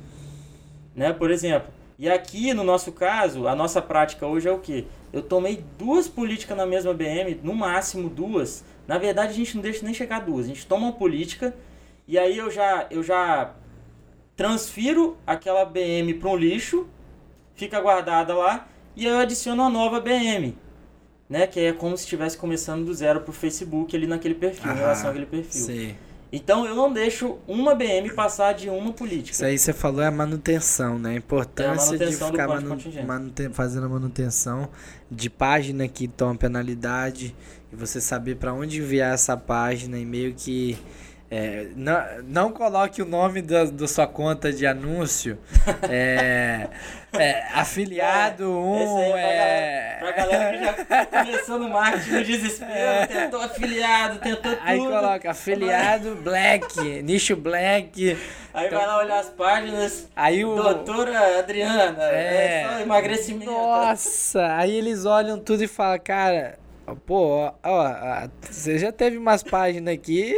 Né? 0.95 1.11
Por 1.11 1.31
exemplo, 1.31 1.73
e 1.97 2.07
aqui 2.07 2.53
no 2.53 2.63
nosso 2.63 2.91
caso, 2.91 3.47
a 3.47 3.55
nossa 3.55 3.81
prática 3.81 4.27
hoje 4.27 4.47
é 4.47 4.51
o 4.51 4.59
que? 4.59 4.85
Eu 5.11 5.23
tomei 5.23 5.63
duas 5.79 6.07
políticas 6.07 6.55
na 6.55 6.67
mesma 6.67 6.93
BM, 6.93 7.39
no 7.41 7.55
máximo 7.55 8.09
duas. 8.09 8.63
Na 8.87 8.99
verdade, 8.99 9.31
a 9.31 9.35
gente 9.35 9.55
não 9.55 9.63
deixa 9.63 9.83
nem 9.83 9.91
chegar 9.91 10.19
duas. 10.19 10.45
A 10.45 10.49
gente 10.49 10.67
toma 10.67 10.85
uma 10.85 10.93
política 10.93 11.51
e 12.07 12.19
aí 12.19 12.37
eu 12.37 12.51
já, 12.51 12.85
eu 12.91 13.01
já 13.01 13.55
transfiro 14.35 15.17
aquela 15.25 15.65
BM 15.65 16.13
para 16.13 16.29
um 16.29 16.35
lixo, 16.35 16.85
fica 17.55 17.81
guardada 17.81 18.35
lá 18.35 18.67
e 18.95 19.03
eu 19.03 19.17
adiciono 19.17 19.63
uma 19.63 19.69
nova 19.71 19.99
BM, 19.99 20.55
né? 21.29 21.47
Que 21.47 21.59
é 21.59 21.73
como 21.73 21.95
se 21.97 22.03
estivesse 22.03 22.37
começando 22.37 22.85
do 22.85 22.93
zero 22.93 23.21
para 23.21 23.31
o 23.31 23.33
Facebook 23.33 23.95
ali 23.95 24.07
naquele 24.07 24.35
perfil, 24.35 24.71
em 24.71 24.75
relação 24.75 25.09
àquele 25.09 25.25
perfil. 25.25 25.65
Sim. 25.65 25.95
Então 26.31 26.65
eu 26.65 26.75
não 26.75 26.91
deixo 26.91 27.37
uma 27.47 27.73
BM 27.73 28.09
passar 28.13 28.53
de 28.53 28.69
uma 28.69 28.91
política. 28.91 29.31
Isso 29.31 29.45
aí 29.45 29.57
você 29.57 29.71
falou 29.71 30.01
é 30.01 30.07
a 30.07 30.11
manutenção, 30.11 30.99
né? 30.99 31.11
A 31.11 31.15
importância 31.15 31.95
é 31.95 32.03
a 32.03 32.09
de 32.09 32.15
ficar 32.15 32.47
manu 32.47 32.77
manuten 33.05 33.49
fazendo 33.53 33.85
a 33.85 33.89
manutenção 33.89 34.67
de 35.09 35.29
página 35.29 35.87
que 35.87 36.07
toma 36.07 36.35
penalidade 36.35 37.33
e 37.71 37.75
você 37.75 38.01
saber 38.01 38.35
para 38.35 38.53
onde 38.53 38.79
enviar 38.79 39.13
essa 39.13 39.37
página 39.37 39.97
e 39.97 40.05
meio 40.05 40.33
que 40.33 40.77
é, 41.29 41.67
não, 41.75 42.01
não 42.23 42.51
coloque 42.53 43.01
o 43.01 43.05
nome 43.05 43.41
da, 43.41 43.65
da 43.65 43.85
sua 43.85 44.07
conta 44.07 44.51
de 44.51 44.65
anúncio. 44.65 45.37
é, 45.89 46.69
é, 47.11 47.43
afiliado 47.53 48.43
é, 48.43 48.47
um. 48.47 49.17
É, 49.17 49.97
pra, 49.99 50.11
galera, 50.13 50.47
pra 50.49 50.53
galera 50.53 50.57
que 50.57 50.89
já 50.89 51.05
começou 51.05 51.59
no 51.59 51.69
marketing 51.69 52.11
no 52.11 52.23
desespero, 52.23 52.71
é. 52.71 53.07
tentou 53.07 53.41
afiliado, 53.41 54.19
tentou 54.19 54.41
tudo. 54.41 54.57
Aí 54.63 54.79
coloca 54.79 55.31
afiliado 55.31 56.15
black, 56.15 57.01
nicho 57.01 57.35
black. 57.35 58.17
Aí 58.53 58.67
então, 58.67 58.79
vai 58.79 58.87
lá 58.87 58.97
olhar 58.97 59.19
as 59.19 59.29
páginas. 59.29 60.07
Aí 60.15 60.45
o. 60.45 60.55
Doutora 60.55 61.39
Adriana, 61.39 62.03
é, 62.03 62.61
é 62.61 62.69
só 62.69 62.79
emagrecimento. 62.79 63.51
Nossa, 63.51 64.55
aí 64.55 64.73
eles 64.73 65.03
olham 65.03 65.37
tudo 65.37 65.61
e 65.61 65.67
falam, 65.67 65.99
cara, 65.99 66.57
pô, 67.05 67.47
ó, 67.47 67.53
ó 67.63 68.27
você 68.49 68.77
já 68.77 68.93
teve 68.93 69.17
umas 69.17 69.43
páginas 69.43 69.93
aqui 69.93 70.33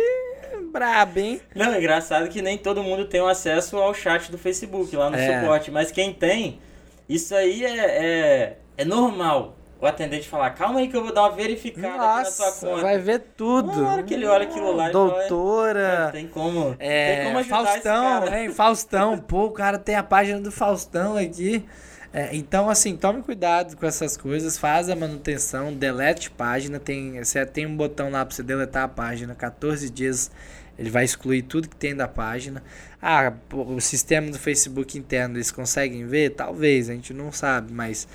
brabo, 0.70 1.20
hein? 1.20 1.42
Não, 1.56 1.74
é 1.74 1.78
engraçado 1.78 2.30
que 2.30 2.42
nem 2.42 2.58
todo 2.58 2.84
mundo 2.84 3.06
tem 3.06 3.22
acesso 3.28 3.78
ao 3.78 3.94
chat 3.94 4.32
do 4.32 4.38
Facebook 4.38 4.96
lá 4.96 5.10
no 5.10 5.18
é. 5.18 5.40
suporte, 5.40 5.72
mas 5.72 5.92
quem 5.92 6.14
tem, 6.14 6.60
isso 7.08 7.36
aí 7.36 7.66
é, 7.66 7.78
é, 7.78 8.58
é 8.78 8.86
normal. 8.86 9.56
O 9.82 9.86
atendente 9.86 10.28
falar, 10.28 10.50
calma 10.50 10.82
aí 10.82 10.90
que 10.90 10.98
eu 10.98 11.02
vou 11.02 11.14
dar 11.14 11.22
uma 11.22 11.32
verificada 11.32 11.98
Nossa, 11.98 12.46
na 12.46 12.52
sua 12.52 12.70
conta. 12.70 12.82
Vai 12.82 12.98
ver 12.98 13.20
tudo. 13.38 13.82
Na 13.82 13.94
hora 13.94 14.04
que 14.04 14.14
ele 14.14 14.26
olha 14.26 14.44
aquilo 14.44 14.76
lá 14.76 14.90
Doutora. 14.90 15.96
Fala, 15.96 16.10
é, 16.10 16.12
tem 16.12 16.28
como. 16.28 16.76
É, 16.78 17.16
tem 17.16 17.26
como 17.26 17.38
ajudar 17.38 17.64
Faustão, 17.64 18.36
hein? 18.36 18.52
Faustão. 18.52 19.18
Pô, 19.20 19.46
o 19.46 19.52
cara 19.52 19.80
tem 19.80 19.96
a 19.96 20.04
página 20.04 20.42
do 20.42 20.52
Faustão 20.52 21.16
aqui. 21.16 21.66
É, 22.12 22.36
então, 22.36 22.70
assim, 22.70 22.98
tome 22.98 23.22
cuidado 23.22 23.78
com 23.78 23.86
essas 23.86 24.18
coisas, 24.18 24.58
faz 24.58 24.90
a 24.90 24.96
manutenção, 24.96 25.72
delete 25.72 26.32
página, 26.32 26.80
tem, 26.80 27.24
você 27.24 27.46
tem 27.46 27.68
um 27.68 27.78
botão 27.78 28.10
lá 28.10 28.26
para 28.26 28.36
você 28.36 28.42
deletar 28.42 28.84
a 28.84 28.88
página, 28.88 29.36
14 29.36 29.90
dias 29.92 30.32
ele 30.80 30.90
vai 30.90 31.04
excluir 31.04 31.42
tudo 31.42 31.68
que 31.68 31.76
tem 31.76 31.94
da 31.94 32.08
página. 32.08 32.64
Ah, 33.02 33.34
o 33.52 33.82
sistema 33.82 34.32
do 34.32 34.40
Facebook 34.40 34.98
interno 34.98 35.36
eles 35.36 35.52
conseguem 35.52 36.08
ver? 36.08 36.30
Talvez, 36.32 36.90
a 36.90 36.94
gente 36.94 37.14
não 37.14 37.34
sabe, 37.34 37.74
mas 37.74 38.08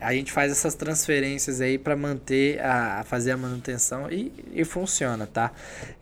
a 0.00 0.14
gente 0.14 0.32
faz 0.32 0.50
essas 0.50 0.74
transferências 0.74 1.60
aí 1.60 1.76
para 1.76 1.94
manter 1.94 2.58
a, 2.60 3.04
fazer 3.04 3.32
a 3.32 3.36
manutenção 3.36 4.10
e, 4.10 4.32
e 4.54 4.64
funciona, 4.64 5.26
tá? 5.26 5.52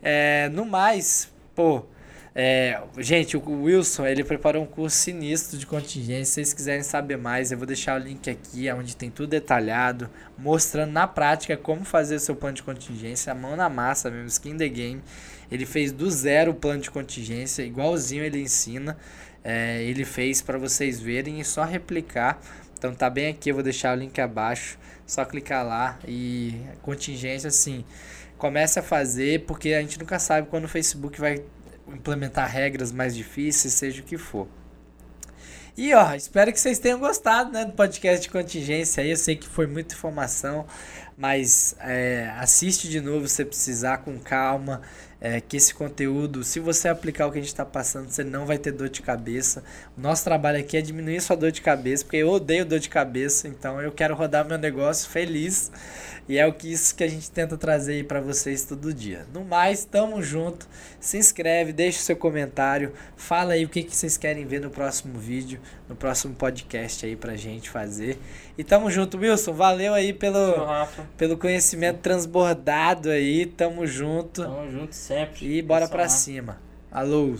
É, 0.01 0.47
no 0.49 0.65
mais, 0.65 1.29
pô, 1.53 1.85
é, 2.33 2.81
gente, 2.97 3.35
o 3.35 3.63
Wilson 3.63 4.05
ele 4.05 4.23
preparou 4.23 4.63
um 4.63 4.65
curso 4.65 4.95
sinistro 4.95 5.57
de 5.57 5.65
contingência. 5.65 6.25
Se 6.25 6.33
vocês 6.33 6.53
quiserem 6.53 6.83
saber 6.83 7.17
mais, 7.17 7.51
eu 7.51 7.57
vou 7.57 7.67
deixar 7.67 7.99
o 7.99 8.03
link 8.03 8.29
aqui, 8.29 8.71
onde 8.71 8.95
tem 8.95 9.11
tudo 9.11 9.29
detalhado, 9.29 10.09
mostrando 10.37 10.91
na 10.91 11.05
prática 11.05 11.57
como 11.57 11.83
fazer 11.83 12.19
seu 12.19 12.35
plano 12.35 12.55
de 12.55 12.63
contingência, 12.63 13.35
mão 13.35 13.57
na 13.57 13.67
massa 13.67 14.09
mesmo, 14.09 14.27
skin 14.27 14.57
the 14.57 14.69
game. 14.69 15.01
Ele 15.51 15.65
fez 15.65 15.91
do 15.91 16.09
zero 16.09 16.51
o 16.51 16.55
plano 16.55 16.81
de 16.81 16.89
contingência, 16.89 17.63
igualzinho 17.63 18.23
ele 18.23 18.39
ensina. 18.39 18.97
É, 19.43 19.83
ele 19.83 20.05
fez 20.05 20.41
para 20.41 20.57
vocês 20.57 20.99
verem 20.99 21.39
e 21.39 21.43
só 21.43 21.63
replicar 21.63 22.39
Então 22.77 22.93
tá 22.93 23.09
bem 23.09 23.29
aqui, 23.29 23.49
eu 23.49 23.55
vou 23.55 23.63
deixar 23.63 23.97
o 23.97 23.99
link 23.99 24.19
abaixo. 24.21 24.79
Só 25.05 25.25
clicar 25.25 25.65
lá 25.65 25.99
e 26.07 26.61
contingência 26.81 27.49
assim. 27.49 27.83
Comece 28.37 28.79
a 28.79 28.83
fazer, 28.83 29.45
porque 29.45 29.73
a 29.73 29.81
gente 29.81 29.99
nunca 29.99 30.17
sabe 30.17 30.47
quando 30.47 30.65
o 30.65 30.67
Facebook 30.69 31.19
vai 31.19 31.43
implementar 31.93 32.49
regras 32.49 32.91
mais 32.91 33.15
difíceis, 33.15 33.73
seja 33.73 34.01
o 34.01 34.05
que 34.05 34.17
for. 34.17 34.47
E 35.77 35.93
ó, 35.93 36.13
espero 36.13 36.51
que 36.51 36.59
vocês 36.59 36.79
tenham 36.79 36.99
gostado 36.99 37.51
né, 37.51 37.63
do 37.63 37.71
podcast 37.71 38.21
de 38.21 38.29
contingência. 38.29 39.03
Eu 39.03 39.15
sei 39.15 39.37
que 39.37 39.47
foi 39.47 39.65
muita 39.65 39.95
informação, 39.95 40.65
mas 41.17 41.75
é, 41.79 42.29
assiste 42.37 42.89
de 42.89 42.99
novo 42.99 43.27
se 43.27 43.45
precisar 43.45 43.99
com 43.99 44.19
calma 44.19 44.81
é, 45.21 45.39
que 45.39 45.55
esse 45.55 45.73
conteúdo, 45.73 46.43
se 46.43 46.59
você 46.59 46.89
aplicar 46.89 47.27
o 47.27 47.31
que 47.31 47.37
a 47.37 47.41
gente 47.41 47.51
está 47.51 47.63
passando, 47.63 48.09
você 48.09 48.23
não 48.23 48.45
vai 48.45 48.57
ter 48.57 48.71
dor 48.71 48.89
de 48.89 49.03
cabeça. 49.03 49.63
O 49.95 50.01
nosso 50.01 50.23
trabalho 50.23 50.59
aqui 50.59 50.75
é 50.75 50.81
diminuir 50.81 51.21
sua 51.21 51.37
dor 51.37 51.51
de 51.51 51.61
cabeça, 51.61 52.03
porque 52.03 52.17
eu 52.17 52.29
odeio 52.29 52.65
dor 52.65 52.79
de 52.79 52.89
cabeça, 52.89 53.47
então 53.47 53.79
eu 53.79 53.91
quero 53.91 54.15
rodar 54.15 54.43
meu 54.43 54.57
negócio 54.57 55.07
feliz. 55.07 55.71
E 56.27 56.37
é 56.37 56.45
o 56.45 56.53
que 56.53 56.71
isso 56.71 56.95
que 56.95 57.03
a 57.03 57.07
gente 57.07 57.29
tenta 57.29 57.57
trazer 57.57 57.93
aí 57.93 58.03
para 58.03 58.21
vocês 58.21 58.63
todo 58.63 58.93
dia. 58.93 59.25
No 59.33 59.43
mais, 59.43 59.83
tamo 59.83 60.21
junto. 60.21 60.67
Se 60.99 61.17
inscreve, 61.17 61.73
deixa 61.73 61.99
o 61.99 62.03
seu 62.03 62.15
comentário, 62.15 62.93
fala 63.15 63.53
aí 63.53 63.65
o 63.65 63.69
que, 63.69 63.83
que 63.83 63.95
vocês 63.95 64.17
querem 64.17 64.45
ver 64.45 64.61
no 64.61 64.69
próximo 64.69 65.19
vídeo, 65.19 65.59
no 65.89 65.95
próximo 65.95 66.33
podcast 66.35 67.05
aí 67.05 67.15
pra 67.15 67.35
gente 67.35 67.69
fazer. 67.69 68.17
E 68.57 68.63
tamo 68.63 68.89
junto, 68.91 69.17
Wilson. 69.17 69.53
Valeu 69.53 69.93
aí 69.93 70.13
pelo, 70.13 70.53
pelo 71.17 71.37
conhecimento 71.37 71.99
transbordado 71.99 73.09
aí. 73.09 73.45
Tamo 73.45 73.85
junto. 73.87 74.43
Tamo 74.43 74.71
junto 74.71 74.93
sempre. 74.93 75.57
E 75.57 75.61
bora 75.61 75.87
pra 75.87 76.07
cima. 76.07 76.59
Alô. 76.91 77.35